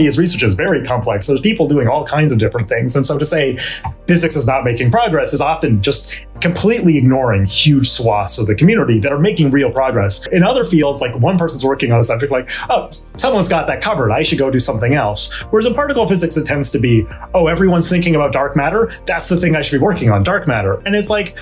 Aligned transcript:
His 0.00 0.18
research 0.18 0.42
is 0.42 0.54
very 0.54 0.84
complex. 0.84 1.26
There's 1.26 1.40
people 1.40 1.68
doing 1.68 1.88
all 1.88 2.06
kinds 2.06 2.32
of 2.32 2.38
different 2.38 2.68
things. 2.68 2.96
And 2.96 3.04
so 3.04 3.18
to 3.18 3.24
say 3.24 3.58
physics 4.06 4.36
is 4.36 4.46
not 4.46 4.64
making 4.64 4.90
progress 4.90 5.32
is 5.32 5.40
often 5.40 5.82
just 5.82 6.14
completely 6.40 6.98
ignoring 6.98 7.46
huge 7.46 7.88
swaths 7.88 8.38
of 8.38 8.46
the 8.46 8.54
community 8.54 8.98
that 8.98 9.12
are 9.12 9.18
making 9.18 9.50
real 9.50 9.70
progress. 9.70 10.26
In 10.28 10.42
other 10.42 10.64
fields, 10.64 11.00
like 11.00 11.14
one 11.20 11.38
person's 11.38 11.64
working 11.64 11.92
on 11.92 12.00
a 12.00 12.04
subject 12.04 12.32
like, 12.32 12.50
oh, 12.68 12.90
someone's 13.16 13.48
got 13.48 13.66
that 13.68 13.80
covered. 13.80 14.10
I 14.10 14.22
should 14.22 14.38
go 14.38 14.50
do 14.50 14.58
something 14.58 14.94
else. 14.94 15.32
Whereas 15.50 15.66
in 15.66 15.74
particle 15.74 16.06
physics, 16.06 16.36
it 16.36 16.44
tends 16.44 16.70
to 16.72 16.78
be, 16.78 17.06
oh, 17.34 17.46
everyone's 17.46 17.88
thinking 17.88 18.16
about 18.16 18.32
dark 18.32 18.56
matter. 18.56 18.92
That's 19.06 19.28
the 19.28 19.36
thing 19.36 19.54
I 19.54 19.62
should 19.62 19.78
be 19.78 19.84
working 19.84 20.10
on, 20.10 20.24
dark 20.24 20.48
matter. 20.48 20.82
And 20.84 20.96
it's 20.96 21.10
like, 21.10 21.36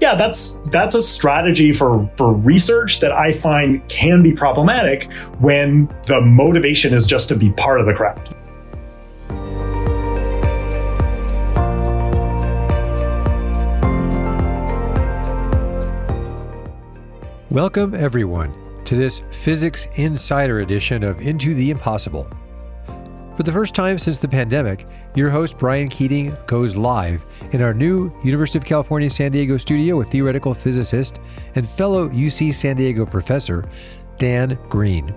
yeah, 0.00 0.14
that's 0.14 0.56
that's 0.68 0.94
a 0.94 1.00
strategy 1.00 1.72
for 1.72 2.10
for 2.16 2.32
research 2.32 3.00
that 3.00 3.12
I 3.12 3.32
find 3.32 3.86
can 3.88 4.22
be 4.22 4.32
problematic 4.32 5.10
when 5.38 5.86
the 6.06 6.20
motivation 6.20 6.92
is 6.92 7.06
just 7.06 7.30
to 7.30 7.36
be 7.36 7.50
part 7.52 7.80
of 7.80 7.86
the 7.86 7.94
crowd. 7.94 8.34
Welcome 17.48 17.94
everyone 17.94 18.52
to 18.84 18.96
this 18.96 19.22
Physics 19.30 19.88
Insider 19.94 20.60
edition 20.60 21.02
of 21.04 21.22
Into 21.22 21.54
the 21.54 21.70
Impossible. 21.70 22.30
For 23.36 23.42
the 23.42 23.52
first 23.52 23.74
time 23.74 23.98
since 23.98 24.16
the 24.16 24.28
pandemic, 24.28 24.86
your 25.14 25.28
host 25.28 25.58
Brian 25.58 25.88
Keating 25.88 26.34
goes 26.46 26.74
live 26.74 27.26
in 27.52 27.60
our 27.60 27.74
new 27.74 28.10
University 28.24 28.56
of 28.56 28.64
California 28.64 29.10
San 29.10 29.30
Diego 29.30 29.58
studio 29.58 29.94
with 29.96 30.08
theoretical 30.08 30.54
physicist 30.54 31.20
and 31.54 31.68
fellow 31.68 32.08
UC 32.08 32.54
San 32.54 32.76
Diego 32.76 33.04
professor 33.04 33.68
Dan 34.16 34.58
Green. 34.70 35.14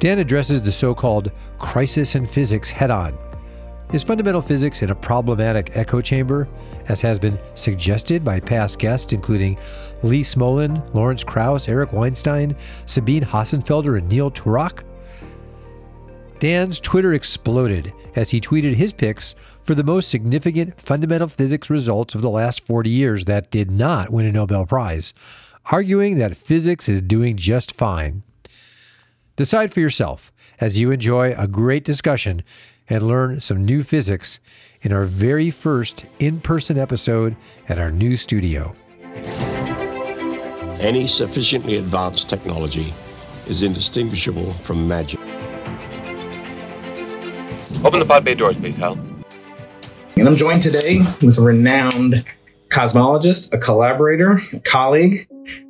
Dan 0.00 0.18
addresses 0.18 0.60
the 0.60 0.72
so 0.72 0.96
called 0.96 1.30
crisis 1.60 2.16
in 2.16 2.26
physics 2.26 2.70
head 2.70 2.90
on. 2.90 3.16
Is 3.92 4.02
fundamental 4.02 4.42
physics 4.42 4.82
in 4.82 4.90
a 4.90 4.96
problematic 4.96 5.76
echo 5.76 6.00
chamber, 6.00 6.48
as 6.88 7.00
has 7.02 7.20
been 7.20 7.38
suggested 7.54 8.24
by 8.24 8.40
past 8.40 8.80
guests, 8.80 9.12
including 9.12 9.56
Lee 10.02 10.24
Smolin, 10.24 10.92
Lawrence 10.92 11.22
Krauss, 11.22 11.68
Eric 11.68 11.92
Weinstein, 11.92 12.56
Sabine 12.86 13.22
Hossenfelder, 13.22 13.96
and 13.96 14.08
Neil 14.08 14.32
Turok? 14.32 14.82
Dan's 16.38 16.80
Twitter 16.80 17.14
exploded 17.14 17.94
as 18.14 18.28
he 18.30 18.42
tweeted 18.42 18.74
his 18.74 18.92
picks 18.92 19.34
for 19.62 19.74
the 19.74 19.82
most 19.82 20.10
significant 20.10 20.78
fundamental 20.78 21.28
physics 21.28 21.70
results 21.70 22.14
of 22.14 22.20
the 22.20 22.28
last 22.28 22.66
40 22.66 22.90
years 22.90 23.24
that 23.24 23.50
did 23.50 23.70
not 23.70 24.10
win 24.10 24.26
a 24.26 24.32
Nobel 24.32 24.66
Prize, 24.66 25.14
arguing 25.72 26.18
that 26.18 26.36
physics 26.36 26.90
is 26.90 27.00
doing 27.00 27.36
just 27.36 27.72
fine. 27.72 28.22
Decide 29.36 29.72
for 29.72 29.80
yourself 29.80 30.30
as 30.60 30.78
you 30.78 30.90
enjoy 30.90 31.34
a 31.38 31.48
great 31.48 31.84
discussion 31.84 32.42
and 32.88 33.02
learn 33.02 33.40
some 33.40 33.64
new 33.64 33.82
physics 33.82 34.38
in 34.82 34.92
our 34.92 35.04
very 35.04 35.50
first 35.50 36.04
in 36.18 36.40
person 36.40 36.78
episode 36.78 37.34
at 37.68 37.78
our 37.78 37.90
new 37.90 38.14
studio. 38.14 38.74
Any 40.80 41.06
sufficiently 41.06 41.78
advanced 41.78 42.28
technology 42.28 42.92
is 43.48 43.62
indistinguishable 43.62 44.52
from 44.52 44.86
magic. 44.86 45.20
Open 47.84 48.00
the 48.00 48.06
pod 48.06 48.24
bay 48.24 48.34
doors, 48.34 48.56
please, 48.56 48.76
Hal. 48.76 48.98
And 50.16 50.26
I'm 50.26 50.36
joined 50.36 50.62
today 50.62 50.98
with 51.22 51.36
a 51.38 51.42
renowned 51.42 52.24
cosmologist, 52.68 53.52
a 53.52 53.58
collaborator, 53.58 54.38
a 54.54 54.60
colleague, 54.60 55.14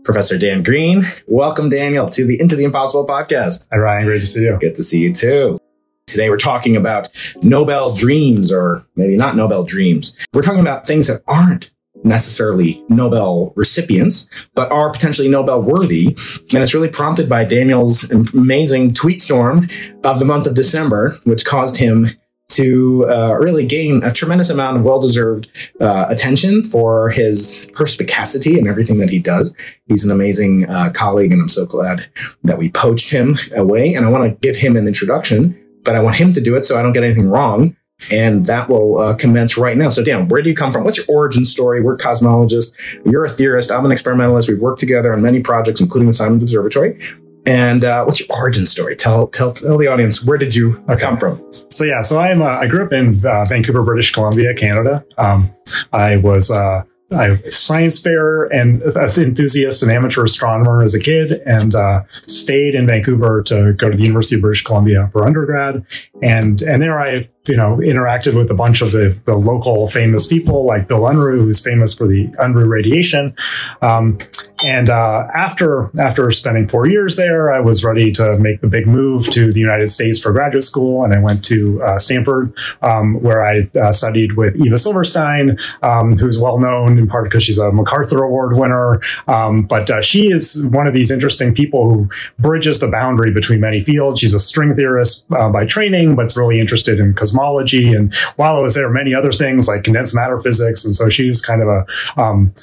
Professor 0.05 0.39
Dan 0.39 0.63
Green. 0.63 1.03
Welcome, 1.27 1.69
Daniel, 1.69 2.09
to 2.11 2.25
the 2.25 2.41
Into 2.41 2.55
the 2.55 2.65
Impossible 2.65 3.07
podcast. 3.07 3.67
Hi, 3.71 3.79
Brian. 3.79 4.07
Great 4.07 4.21
to 4.21 4.27
see 4.27 4.45
you. 4.45 4.59
Good 4.61 4.75
to 4.77 4.83
see 4.83 5.01
you 5.01 5.13
too. 5.13 5.59
Today 6.07 6.31
we're 6.31 6.37
talking 6.37 6.77
about 6.77 7.09
Nobel 7.43 7.95
dreams, 7.95 8.53
or 8.53 8.87
maybe 8.95 9.17
not 9.17 9.35
Nobel 9.35 9.65
dreams. 9.65 10.17
We're 10.33 10.43
talking 10.43 10.61
about 10.61 10.87
things 10.87 11.09
that 11.09 11.23
aren't 11.27 11.71
necessarily 12.07 12.83
Nobel 12.89 13.53
recipients, 13.57 14.31
but 14.55 14.71
are 14.71 14.91
potentially 14.91 15.29
Nobel 15.29 15.61
worthy. 15.61 16.07
And 16.53 16.63
it's 16.63 16.75
really 16.75 16.89
prompted 16.89 17.29
by 17.29 17.45
Daniel's 17.45 18.11
amazing 18.11 18.95
tweet 18.95 19.21
storm 19.21 19.69
of 20.05 20.19
the 20.19 20.25
month 20.25 20.47
of 20.47 20.55
December, 20.55 21.13
which 21.25 21.45
caused 21.45 21.77
him 21.77 22.09
to 22.49 23.05
uh, 23.09 23.37
really 23.41 23.67
gain 23.67 24.05
a 24.05 24.13
tremendous 24.13 24.51
amount 24.51 24.77
of 24.77 24.85
well-deserved 24.85 25.51
uh, 25.81 26.07
attention 26.09 26.65
for 26.65 27.11
his 27.11 27.69
perspicacity 27.75 28.57
and 28.57 28.69
everything 28.69 28.99
that 28.99 29.11
he 29.11 29.19
does. 29.19 29.55
He's 29.87 30.05
an 30.05 30.13
amazing 30.13 30.69
uh, 30.71 30.93
colleague, 30.95 31.33
and 31.33 31.43
I'm 31.43 31.49
so 31.49 31.67
glad 31.67 32.09
that 32.45 32.57
we 32.57 32.71
poached 32.71 33.11
him 33.11 33.35
away. 33.57 33.95
And 33.95 34.07
I 34.07 34.11
want 34.11 34.25
to 34.31 34.39
give 34.47 34.55
him 34.55 34.77
an 34.77 34.87
introduction, 34.87 35.61
but 35.83 35.97
I 35.97 36.01
want 36.01 36.17
him 36.17 36.33
to 36.33 36.41
do 36.41 36.55
it 36.55 36.65
so 36.65 36.79
I 36.79 36.83
don't 36.83 36.93
get 36.93 37.03
anything 37.03 37.29
wrong 37.29 37.77
and 38.11 38.47
that 38.47 38.69
will 38.69 38.99
uh, 38.99 39.15
commence 39.15 39.57
right 39.57 39.77
now. 39.77 39.89
So, 39.89 40.03
Dan, 40.03 40.29
where 40.29 40.43
do 40.43 40.49
you 40.49 40.57
come 40.57 40.73
from? 40.73 40.85
What's 40.85 40.99
your 40.99 41.07
origin 41.09 41.45
story? 41.45 41.83
We're 41.83 41.97
cosmologists. 41.97 42.75
You're 43.05 43.25
a 43.25 43.29
theorist. 43.29 43.71
I'm 43.71 43.85
an 43.85 43.93
experimentalist. 43.93 44.49
We've 44.49 44.61
worked 44.61 44.81
together 44.81 45.13
on 45.15 45.23
many 45.23 45.41
projects, 45.41 45.81
including 45.81 46.07
the 46.07 46.13
Simons 46.13 46.43
Observatory. 46.43 47.01
And 47.47 47.85
uh, 47.85 48.05
what's 48.05 48.19
your 48.19 48.29
origin 48.37 48.67
story? 48.67 48.97
Tell, 48.97 49.29
tell 49.29 49.53
tell 49.53 49.79
the 49.79 49.87
audience 49.87 50.25
where 50.25 50.37
did 50.37 50.55
you 50.55 50.85
okay. 50.89 50.99
come 50.99 51.17
from? 51.17 51.41
So 51.71 51.85
yeah, 51.85 52.03
so 52.03 52.19
I'm 52.19 52.43
uh, 52.43 52.47
I 52.47 52.67
grew 52.67 52.85
up 52.85 52.93
in 52.93 53.25
uh, 53.25 53.45
Vancouver, 53.45 53.85
British 53.85 54.13
Columbia, 54.13 54.53
Canada. 54.53 55.05
Um, 55.17 55.55
I 55.93 56.17
was 56.17 56.51
uh, 56.51 56.83
I 57.13 57.37
science 57.49 58.03
fair 58.03 58.47
and 58.47 58.83
enthusiast 58.83 59.81
and 59.85 59.93
amateur 59.93 60.25
astronomer 60.25 60.83
as 60.83 60.93
a 60.93 60.99
kid, 60.99 61.41
and 61.47 61.73
uh, 61.73 62.03
stayed 62.23 62.75
in 62.75 62.89
Vancouver 62.89 63.45
to 63.45 63.75
go 63.75 63.91
to 63.91 63.97
the 63.97 64.03
University 64.03 64.37
of 64.37 64.43
British 64.43 64.65
Columbia 64.65 65.09
for 65.13 65.25
undergrad. 65.25 65.87
And 66.21 66.61
and 66.63 66.83
there 66.83 66.99
I 66.99 67.29
you 67.49 67.57
know, 67.57 67.77
interacted 67.77 68.35
with 68.37 68.51
a 68.51 68.55
bunch 68.55 68.83
of 68.83 68.93
the, 68.93 69.17
the 69.25 69.35
local 69.35 69.89
famous 69.89 70.27
people 70.27 70.65
like 70.65 70.89
Bill 70.89 71.01
Unruh, 71.01 71.37
who's 71.37 71.61
famous 71.61 71.95
for 71.95 72.07
the 72.07 72.29
Unruh 72.39 72.69
radiation. 72.69 73.35
Um, 73.83 74.19
and 74.65 74.89
uh, 74.89 75.27
after 75.35 75.91
after 75.99 76.31
spending 76.31 76.67
four 76.69 76.89
years 76.89 77.17
there, 77.17 77.53
I 77.53 77.61
was 77.61 77.85
ready 77.85 78.11
to 78.13 78.39
make 78.39 78.61
the 78.61 78.69
big 78.69 78.87
move 78.87 79.31
to 79.33 79.53
the 79.53 79.61
United 79.61 79.89
States 79.89 80.19
for 80.19 80.33
graduate 80.33 80.65
school, 80.65 81.05
and 81.05 81.13
I 81.13 81.19
went 81.19 81.45
to 81.47 81.83
uh, 81.83 81.99
Stanford, 81.99 82.55
um, 82.81 83.21
where 83.23 83.45
I 83.45 83.69
uh, 83.79 83.93
studied 83.93 84.37
with 84.37 84.57
Eva 84.57 84.79
Silverstein, 84.79 85.59
um, 85.83 86.17
who's 86.17 86.39
well 86.39 86.59
known 86.59 86.99
in 86.99 87.07
part 87.07 87.25
because 87.25 87.43
she's 87.43 87.59
a 87.59 87.71
MacArthur 87.71 88.23
Award 88.23 88.59
winner. 88.59 89.01
Um, 89.29 89.63
but 89.63 89.91
uh, 89.91 90.01
she 90.01 90.29
is 90.29 90.67
one 90.73 90.87
of 90.87 90.95
these 90.95 91.11
interesting 91.11 91.55
people 91.55 91.91
who 91.91 92.09
bridges 92.39 92.81
the 92.81 92.89
boundary 92.89 93.33
between 93.33 93.61
many 93.61 93.83
fields. 93.83 94.21
She's 94.21 94.35
a 94.35 94.41
string 94.41 94.75
theorist 94.75 95.27
uh, 95.33 95.51
by 95.51 95.67
training, 95.67 96.17
but's 96.17 96.37
really 96.37 96.61
interested 96.61 96.99
in 96.99 97.15
cosmology. 97.15 97.93
And 97.93 98.15
while 98.37 98.57
I 98.57 98.61
was 98.61 98.75
there, 98.75 98.89
many 98.89 99.15
other 99.15 99.33
things 99.33 99.69
like 99.69 99.85
condensed 99.85 100.15
matter 100.15 100.39
physics. 100.41 100.85
And 100.85 100.95
so 100.95 101.09
she's 101.09 101.43
kind 101.43 101.63
of 101.63 101.69
a, 101.69 102.21
um, 102.21 102.55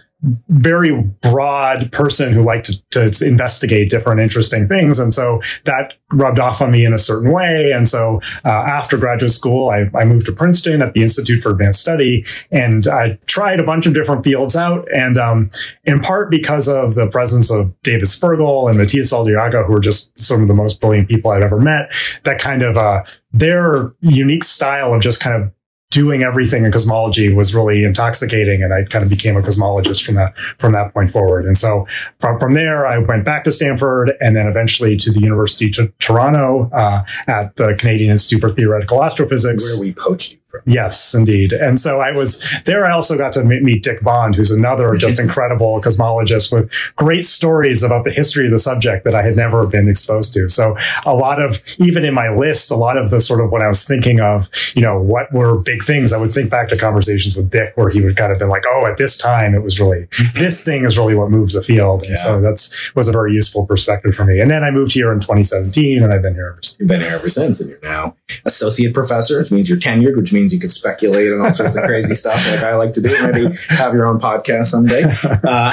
very 0.47 1.01
broad 1.21 1.91
person 1.91 2.31
who 2.31 2.43
liked 2.43 2.71
to, 2.91 3.09
to, 3.09 3.27
investigate 3.27 3.89
different 3.89 4.21
interesting 4.21 4.67
things. 4.67 4.97
And 4.97 5.13
so 5.13 5.41
that 5.65 5.95
rubbed 6.11 6.39
off 6.39 6.61
on 6.61 6.71
me 6.71 6.85
in 6.85 6.93
a 6.93 6.97
certain 6.97 7.31
way. 7.31 7.71
And 7.73 7.87
so 7.87 8.21
uh, 8.45 8.49
after 8.49 8.97
graduate 8.97 9.31
school, 9.31 9.69
I, 9.69 9.89
I, 9.97 10.05
moved 10.05 10.25
to 10.27 10.31
Princeton 10.31 10.81
at 10.81 10.93
the 10.93 11.01
Institute 11.01 11.43
for 11.43 11.51
Advanced 11.51 11.81
Study 11.81 12.25
and 12.51 12.87
I 12.87 13.19
tried 13.27 13.59
a 13.59 13.63
bunch 13.63 13.85
of 13.85 13.93
different 13.93 14.23
fields 14.23 14.55
out. 14.55 14.87
And 14.95 15.17
um, 15.17 15.49
in 15.83 15.99
part 15.99 16.31
because 16.31 16.67
of 16.69 16.95
the 16.95 17.07
presence 17.07 17.51
of 17.51 17.73
David 17.81 18.07
Spergel 18.07 18.69
and 18.69 18.77
Matias 18.77 19.11
Zaldarriaga, 19.11 19.65
who 19.65 19.73
are 19.75 19.81
just 19.81 20.17
some 20.17 20.41
of 20.41 20.47
the 20.47 20.53
most 20.53 20.79
brilliant 20.79 21.09
people 21.09 21.31
I've 21.31 21.43
ever 21.43 21.59
met, 21.59 21.91
that 22.23 22.39
kind 22.39 22.61
of 22.61 22.77
uh, 22.77 23.03
their 23.33 23.93
unique 23.99 24.43
style 24.43 24.93
of 24.93 25.01
just 25.01 25.19
kind 25.19 25.41
of 25.41 25.51
doing 25.93 26.23
everything 26.23 26.65
in 26.65 26.71
cosmology 26.71 27.31
was 27.31 27.53
really 27.53 27.83
intoxicating 27.83 28.63
and 28.63 28.73
I 28.73 28.83
kind 28.83 29.03
of 29.03 29.09
became 29.09 29.37
a 29.37 29.41
cosmologist 29.41 30.03
from 30.03 30.15
that 30.15 30.35
from 30.57 30.73
that 30.73 30.91
point 30.91 31.11
forward. 31.11 31.45
And 31.45 31.55
so 31.55 31.87
from 32.19 32.39
from 32.39 32.53
there 32.55 32.87
I 32.87 32.97
went 32.97 33.23
back 33.23 33.43
to 33.43 33.51
Stanford 33.51 34.13
and 34.19 34.35
then 34.35 34.47
eventually 34.47 34.97
to 34.97 35.11
the 35.11 35.19
University 35.19 35.71
of 35.79 35.95
Toronto 35.99 36.71
uh, 36.71 37.05
at 37.27 37.55
the 37.57 37.75
Canadian 37.75 38.09
Institute 38.09 38.41
for 38.41 38.49
Theoretical 38.49 39.03
Astrophysics 39.03 39.71
where 39.71 39.79
we 39.79 39.93
poached 39.93 40.33
you. 40.33 40.42
Yes, 40.65 41.13
indeed. 41.13 41.51
And 41.51 41.79
so 41.79 41.99
I 41.99 42.11
was 42.11 42.43
there. 42.65 42.85
I 42.85 42.91
also 42.91 43.17
got 43.17 43.33
to 43.33 43.43
meet 43.43 43.83
Dick 43.83 44.01
Bond, 44.01 44.35
who's 44.35 44.51
another 44.51 44.89
mm-hmm. 44.89 44.97
just 44.97 45.19
incredible 45.19 45.81
cosmologist 45.81 46.53
with 46.53 46.71
great 46.95 47.25
stories 47.25 47.83
about 47.83 48.03
the 48.03 48.11
history 48.11 48.45
of 48.45 48.51
the 48.51 48.59
subject 48.59 49.03
that 49.05 49.15
I 49.15 49.23
had 49.23 49.35
never 49.35 49.65
been 49.65 49.89
exposed 49.89 50.33
to. 50.35 50.47
So 50.47 50.77
a 51.05 51.13
lot 51.13 51.41
of, 51.41 51.61
even 51.79 52.05
in 52.05 52.13
my 52.13 52.29
list, 52.29 52.71
a 52.71 52.75
lot 52.75 52.97
of 52.97 53.09
the 53.09 53.19
sort 53.19 53.41
of 53.41 53.51
what 53.51 53.63
I 53.63 53.67
was 53.67 53.83
thinking 53.83 54.19
of, 54.19 54.49
you 54.75 54.81
know, 54.81 55.01
what 55.01 55.31
were 55.33 55.57
big 55.57 55.83
things, 55.83 56.13
I 56.13 56.17
would 56.17 56.33
think 56.33 56.49
back 56.49 56.69
to 56.69 56.77
conversations 56.77 57.35
with 57.35 57.49
Dick 57.49 57.73
where 57.75 57.89
he 57.89 58.01
would 58.01 58.17
kind 58.17 58.31
of 58.31 58.39
been 58.39 58.49
like, 58.49 58.63
oh, 58.67 58.85
at 58.85 58.97
this 58.97 59.17
time 59.17 59.55
it 59.55 59.63
was 59.63 59.79
really, 59.79 60.01
mm-hmm. 60.01 60.39
this 60.39 60.63
thing 60.63 60.83
is 60.83 60.97
really 60.97 61.15
what 61.15 61.31
moves 61.31 61.53
the 61.53 61.61
field. 61.61 62.01
And 62.03 62.11
yeah. 62.11 62.23
so 62.23 62.41
that's 62.41 62.73
was 62.95 63.07
a 63.07 63.11
very 63.11 63.33
useful 63.33 63.65
perspective 63.65 64.13
for 64.13 64.25
me. 64.25 64.39
And 64.39 64.51
then 64.51 64.63
I 64.63 64.71
moved 64.71 64.93
here 64.93 65.11
in 65.11 65.19
2017 65.19 66.03
and 66.03 66.13
I've 66.13 66.21
been 66.21 66.35
here 66.35 66.51
ever 66.51 66.61
since. 66.61 66.79
You've 66.79 66.89
been 66.89 67.01
here 67.01 67.11
ever 67.11 67.29
since 67.29 67.61
and 67.61 67.69
you're 67.69 67.79
now 67.81 68.15
associate 68.45 68.93
professor, 68.93 69.39
which 69.39 69.51
means 69.51 69.69
you're 69.69 69.79
tenured, 69.79 70.17
which 70.17 70.33
means 70.33 70.42
means 70.43 70.53
you 70.53 70.59
could 70.59 70.71
speculate 70.71 71.31
on 71.31 71.41
all 71.41 71.53
sorts 71.53 71.77
of 71.77 71.83
crazy 71.87 72.13
stuff 72.13 72.45
like 72.51 72.61
I 72.61 72.75
like 72.75 72.91
to 72.93 73.01
do. 73.01 73.09
Maybe 73.31 73.55
have 73.69 73.93
your 73.93 74.07
own 74.07 74.19
podcast 74.19 74.65
someday. 74.65 75.03
Uh, 75.43 75.71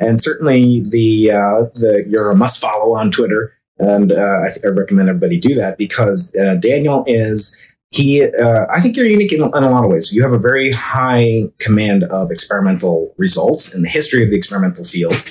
and 0.00 0.20
certainly 0.20 0.82
the 0.88 1.32
uh, 1.32 1.62
the 1.74 2.04
you're 2.08 2.30
a 2.30 2.36
must 2.36 2.60
follow 2.60 2.94
on 2.94 3.10
Twitter. 3.10 3.54
and 3.78 4.12
uh, 4.12 4.40
I, 4.44 4.48
th- 4.48 4.64
I 4.64 4.68
recommend 4.68 5.08
everybody 5.08 5.38
do 5.38 5.54
that 5.54 5.78
because 5.78 6.34
uh, 6.36 6.56
Daniel 6.56 7.04
is 7.06 7.56
he. 7.90 8.24
Uh, 8.24 8.66
I 8.70 8.80
think 8.80 8.96
you're 8.96 9.06
unique 9.06 9.32
in, 9.32 9.42
in 9.42 9.62
a 9.64 9.70
lot 9.70 9.84
of 9.84 9.90
ways. 9.90 10.12
You 10.12 10.22
have 10.22 10.32
a 10.32 10.38
very 10.38 10.72
high 10.72 11.42
command 11.58 12.04
of 12.04 12.30
experimental 12.30 13.14
results 13.18 13.74
in 13.74 13.82
the 13.82 13.88
history 13.88 14.24
of 14.24 14.30
the 14.30 14.36
experimental 14.36 14.84
field. 14.84 15.22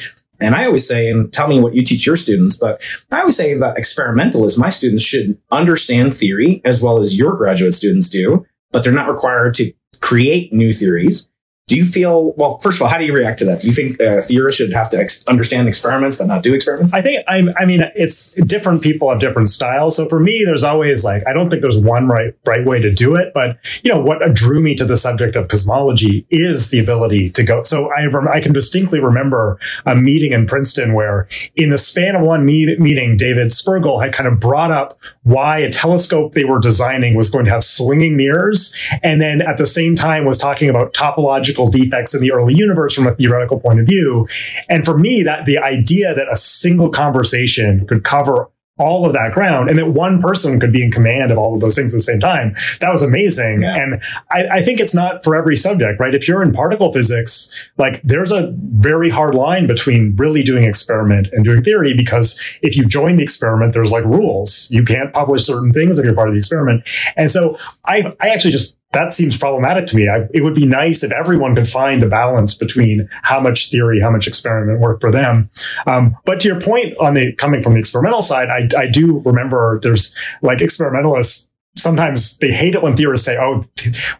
And 0.41 0.55
I 0.55 0.65
always 0.65 0.87
say, 0.87 1.09
and 1.09 1.31
tell 1.33 1.49
me 1.49 1.59
what 1.59 1.73
you 1.73 1.83
teach 1.83 2.05
your 2.05 2.15
students, 2.15 2.55
but 2.55 2.81
I 3.11 3.19
always 3.19 3.35
say 3.35 3.55
that 3.55 3.77
experimentalists, 3.77 4.57
my 4.57 4.69
students 4.69 5.03
should 5.03 5.37
understand 5.51 6.13
theory 6.13 6.61
as 6.63 6.81
well 6.81 6.99
as 7.01 7.17
your 7.17 7.33
graduate 7.33 7.73
students 7.73 8.09
do, 8.09 8.45
but 8.71 8.83
they're 8.83 8.93
not 8.93 9.09
required 9.09 9.53
to 9.55 9.73
create 10.01 10.53
new 10.53 10.71
theories. 10.71 11.29
Do 11.69 11.77
you 11.77 11.85
feel, 11.85 12.33
well, 12.33 12.57
first 12.59 12.77
of 12.77 12.81
all, 12.81 12.87
how 12.87 12.97
do 12.97 13.05
you 13.05 13.13
react 13.13 13.37
to 13.39 13.45
that? 13.45 13.61
Do 13.61 13.67
you 13.67 13.73
think 13.73 14.01
uh, 14.01 14.21
theorists 14.21 14.57
should 14.57 14.73
have 14.73 14.89
to 14.89 14.97
ex- 14.97 15.23
understand 15.27 15.67
experiments 15.67 16.17
but 16.17 16.25
not 16.25 16.41
do 16.41 16.53
experiments? 16.53 16.91
I 16.93 17.01
think 17.03 17.23
I, 17.27 17.43
I 17.59 17.65
mean 17.65 17.81
it's 17.95 18.33
different 18.33 18.81
people 18.81 19.09
have 19.09 19.19
different 19.19 19.49
styles. 19.49 19.95
So 19.95 20.07
for 20.09 20.19
me, 20.19 20.43
there's 20.45 20.63
always 20.63 21.05
like 21.05 21.21
I 21.27 21.33
don't 21.33 21.49
think 21.49 21.61
there's 21.61 21.77
one 21.77 22.07
right 22.07 22.33
right 22.45 22.65
way 22.65 22.81
to 22.81 22.91
do 22.91 23.15
it. 23.15 23.31
But 23.33 23.59
you 23.83 23.93
know 23.93 24.01
what 24.01 24.19
drew 24.33 24.61
me 24.61 24.73
to 24.75 24.85
the 24.85 24.97
subject 24.97 25.35
of 25.35 25.47
cosmology 25.47 26.25
is 26.29 26.71
the 26.71 26.79
ability 26.79 27.29
to 27.31 27.43
go. 27.43 27.61
So 27.61 27.91
I 27.91 28.05
rem- 28.05 28.27
I 28.27 28.41
can 28.41 28.51
distinctly 28.51 28.99
remember 28.99 29.59
a 29.85 29.95
meeting 29.95 30.33
in 30.33 30.47
Princeton 30.47 30.93
where 30.93 31.27
in 31.55 31.69
the 31.69 31.77
span 31.77 32.15
of 32.15 32.23
one 32.23 32.45
meet- 32.45 32.79
meeting, 32.79 33.15
David 33.15 33.49
Spergel 33.49 34.03
had 34.03 34.11
kind 34.11 34.27
of 34.27 34.39
brought 34.39 34.71
up 34.71 34.99
why 35.23 35.59
a 35.59 35.71
telescope 35.71 36.33
they 36.33 36.45
were 36.45 36.59
designing 36.59 37.15
was 37.15 37.29
going 37.29 37.45
to 37.45 37.51
have 37.51 37.63
swinging 37.63 38.17
mirrors, 38.17 38.75
and 39.03 39.21
then 39.21 39.41
at 39.41 39.57
the 39.57 39.67
same 39.67 39.95
time 39.95 40.25
was 40.25 40.39
talking 40.39 40.67
about 40.69 40.93
topological 40.93 41.58
defects 41.67 42.13
in 42.13 42.21
the 42.21 42.31
early 42.31 42.53
universe 42.53 42.93
from 42.93 43.07
a 43.07 43.15
theoretical 43.15 43.59
point 43.59 43.79
of 43.79 43.87
view. 43.87 44.27
And 44.69 44.85
for 44.85 44.97
me, 44.97 45.23
that 45.23 45.45
the 45.45 45.57
idea 45.57 46.13
that 46.13 46.27
a 46.31 46.35
single 46.35 46.89
conversation 46.89 47.87
could 47.87 48.03
cover 48.03 48.49
all 48.79 49.05
of 49.05 49.11
that 49.11 49.33
ground 49.33 49.69
and 49.69 49.77
that 49.77 49.89
one 49.89 50.21
person 50.21 50.59
could 50.59 50.71
be 50.71 50.81
in 50.83 50.89
command 50.89 51.31
of 51.31 51.37
all 51.37 51.53
of 51.53 51.59
those 51.59 51.75
things 51.75 51.93
at 51.93 51.97
the 51.97 52.01
same 52.01 52.19
time. 52.19 52.55
That 52.79 52.89
was 52.89 53.03
amazing. 53.03 53.61
Yeah. 53.61 53.75
And 53.75 54.01
I, 54.31 54.59
I 54.59 54.61
think 54.63 54.79
it's 54.79 54.95
not 54.95 55.23
for 55.23 55.35
every 55.35 55.57
subject, 55.57 55.99
right? 55.99 56.15
If 56.15 56.27
you're 56.27 56.41
in 56.41 56.53
particle 56.53 56.91
physics, 56.93 57.51
like 57.77 58.01
there's 58.03 58.31
a 58.31 58.55
very 58.57 59.09
hard 59.09 59.35
line 59.35 59.67
between 59.67 60.15
really 60.15 60.43
doing 60.43 60.63
experiment 60.63 61.27
and 61.33 61.43
doing 61.43 61.61
theory 61.61 61.93
because 61.93 62.41
if 62.61 62.77
you 62.77 62.85
join 62.85 63.17
the 63.17 63.23
experiment, 63.23 63.73
there's 63.73 63.91
like 63.91 64.05
rules. 64.05 64.71
You 64.71 64.85
can't 64.85 65.11
publish 65.11 65.43
certain 65.43 65.73
things 65.73 65.99
if 65.99 66.05
you're 66.05 66.15
part 66.15 66.29
of 66.29 66.33
the 66.33 66.39
experiment. 66.39 66.87
And 67.17 67.29
so 67.29 67.57
I, 67.85 68.15
I 68.21 68.29
actually 68.29 68.51
just 68.51 68.78
that 68.91 69.13
seems 69.13 69.37
problematic 69.37 69.85
to 69.87 69.95
me. 69.95 70.09
I, 70.09 70.27
it 70.33 70.41
would 70.41 70.55
be 70.55 70.65
nice 70.65 71.03
if 71.03 71.11
everyone 71.11 71.55
could 71.55 71.69
find 71.69 72.01
the 72.01 72.07
balance 72.07 72.55
between 72.55 73.07
how 73.21 73.39
much 73.39 73.69
theory, 73.69 74.01
how 74.01 74.09
much 74.09 74.27
experiment 74.27 74.79
work 74.79 74.99
for 74.99 75.11
them. 75.11 75.49
Um, 75.85 76.17
but 76.25 76.39
to 76.41 76.47
your 76.47 76.59
point 76.59 76.93
on 76.99 77.13
the 77.13 77.33
coming 77.33 77.61
from 77.61 77.73
the 77.73 77.79
experimental 77.79 78.23
side, 78.23 78.49
I, 78.49 78.67
I 78.77 78.87
do 78.87 79.19
remember 79.19 79.79
there's 79.83 80.15
like 80.41 80.61
experimentalists. 80.61 81.48
Sometimes 81.75 82.37
they 82.39 82.51
hate 82.51 82.75
it 82.75 82.83
when 82.83 82.95
theorists 82.95 83.25
say, 83.25 83.37
"Oh, 83.37 83.65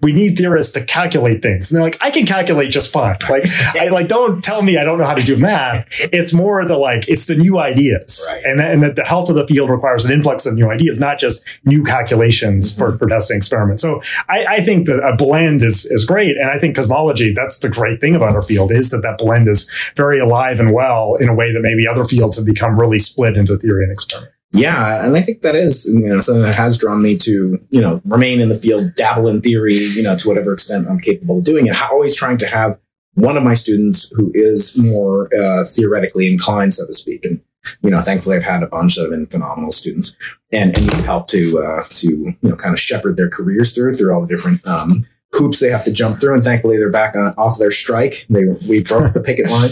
we 0.01 0.13
need 0.13 0.37
theorists 0.37 0.71
to 0.73 0.83
calculate 0.85 1.41
things," 1.41 1.69
and 1.69 1.77
they're 1.77 1.83
like, 1.83 1.97
"I 1.99 2.09
can 2.09 2.25
calculate 2.25 2.71
just 2.71 2.93
fine." 2.93 3.17
Like, 3.29 3.45
I 3.75 3.89
like 3.89 4.07
don't 4.07 4.43
tell 4.43 4.61
me 4.61 4.77
I 4.77 4.83
don't 4.83 4.97
know 4.97 5.05
how 5.05 5.13
to 5.15 5.25
do 5.25 5.35
math. 5.37 5.85
It's 6.13 6.33
more 6.33 6.63
the 6.65 6.77
like 6.77 7.07
it's 7.07 7.25
the 7.25 7.35
new 7.35 7.59
ideas, 7.59 8.25
Right. 8.33 8.45
and 8.45 8.59
that, 8.59 8.71
and 8.71 8.83
that 8.83 8.95
the 8.95 9.03
health 9.03 9.29
of 9.29 9.35
the 9.35 9.45
field 9.45 9.69
requires 9.69 10.05
an 10.05 10.13
influx 10.13 10.45
of 10.45 10.55
new 10.55 10.69
ideas, 10.69 10.99
not 10.99 11.19
just 11.19 11.43
new 11.65 11.83
calculations 11.83 12.71
mm-hmm. 12.71 12.91
for, 12.91 12.97
for 12.97 13.07
testing 13.07 13.37
experiments. 13.37 13.81
So 13.81 14.01
I, 14.29 14.45
I 14.45 14.61
think 14.61 14.87
that 14.87 14.99
a 14.99 15.15
blend 15.15 15.61
is 15.63 15.85
is 15.85 16.05
great, 16.05 16.37
and 16.37 16.49
I 16.49 16.59
think 16.59 16.75
cosmology. 16.75 17.33
That's 17.33 17.59
the 17.59 17.69
great 17.69 17.99
thing 17.99 18.15
about 18.15 18.35
our 18.35 18.41
field 18.41 18.71
is 18.71 18.89
that 18.91 19.01
that 19.01 19.17
blend 19.17 19.47
is 19.47 19.69
very 19.95 20.19
alive 20.19 20.59
and 20.59 20.71
well 20.73 21.15
in 21.15 21.29
a 21.29 21.35
way 21.35 21.51
that 21.51 21.61
maybe 21.61 21.87
other 21.87 22.05
fields 22.05 22.37
have 22.37 22.45
become 22.45 22.79
really 22.79 22.99
split 22.99 23.35
into 23.35 23.57
theory 23.57 23.83
and 23.83 23.91
experiment. 23.91 24.33
Yeah, 24.51 25.05
and 25.05 25.15
I 25.15 25.21
think 25.21 25.41
that 25.41 25.55
is 25.55 25.85
you 25.85 26.07
know 26.07 26.19
something 26.19 26.41
that 26.41 26.55
has 26.55 26.77
drawn 26.77 27.01
me 27.01 27.17
to 27.19 27.59
you 27.69 27.81
know 27.81 28.01
remain 28.05 28.41
in 28.41 28.49
the 28.49 28.55
field, 28.55 28.95
dabble 28.95 29.27
in 29.27 29.41
theory, 29.41 29.75
you 29.75 30.01
know 30.01 30.17
to 30.17 30.27
whatever 30.27 30.53
extent 30.53 30.87
I'm 30.87 30.99
capable 30.99 31.37
of 31.37 31.43
doing 31.43 31.67
it. 31.67 31.79
Always 31.81 32.15
trying 32.15 32.39
to 32.39 32.47
have 32.47 32.79
one 33.13 33.37
of 33.37 33.43
my 33.43 33.53
students 33.53 34.11
who 34.15 34.31
is 34.33 34.75
more 34.77 35.29
uh, 35.35 35.63
theoretically 35.65 36.31
inclined, 36.31 36.73
so 36.73 36.85
to 36.87 36.93
speak, 36.93 37.25
and 37.25 37.41
you 37.83 37.91
know 37.91 38.01
thankfully 38.01 38.37
I've 38.37 38.43
had 38.43 38.63
a 38.63 38.67
bunch 38.67 38.95
that 38.95 39.03
have 39.03 39.11
been 39.11 39.27
phenomenal 39.27 39.71
students, 39.71 40.15
and 40.51 40.75
and 40.75 40.91
help 41.05 41.27
to 41.27 41.59
uh, 41.59 41.83
to 41.91 42.07
you 42.07 42.37
know 42.41 42.55
kind 42.55 42.73
of 42.73 42.79
shepherd 42.79 43.17
their 43.17 43.29
careers 43.29 43.71
through 43.73 43.97
through 43.97 44.13
all 44.13 44.21
the 44.21 44.27
different. 44.27 44.65
Um, 44.65 45.03
hoops 45.33 45.59
they 45.59 45.69
have 45.69 45.83
to 45.83 45.91
jump 45.91 46.19
through 46.19 46.33
and 46.33 46.43
thankfully 46.43 46.75
they're 46.75 46.89
back 46.89 47.15
on 47.15 47.35
off 47.37 47.59
their 47.59 47.69
strike 47.69 48.25
they 48.31 48.45
we 48.67 48.81
broke 48.81 49.13
the 49.13 49.21
picket 49.21 49.47
line 49.47 49.69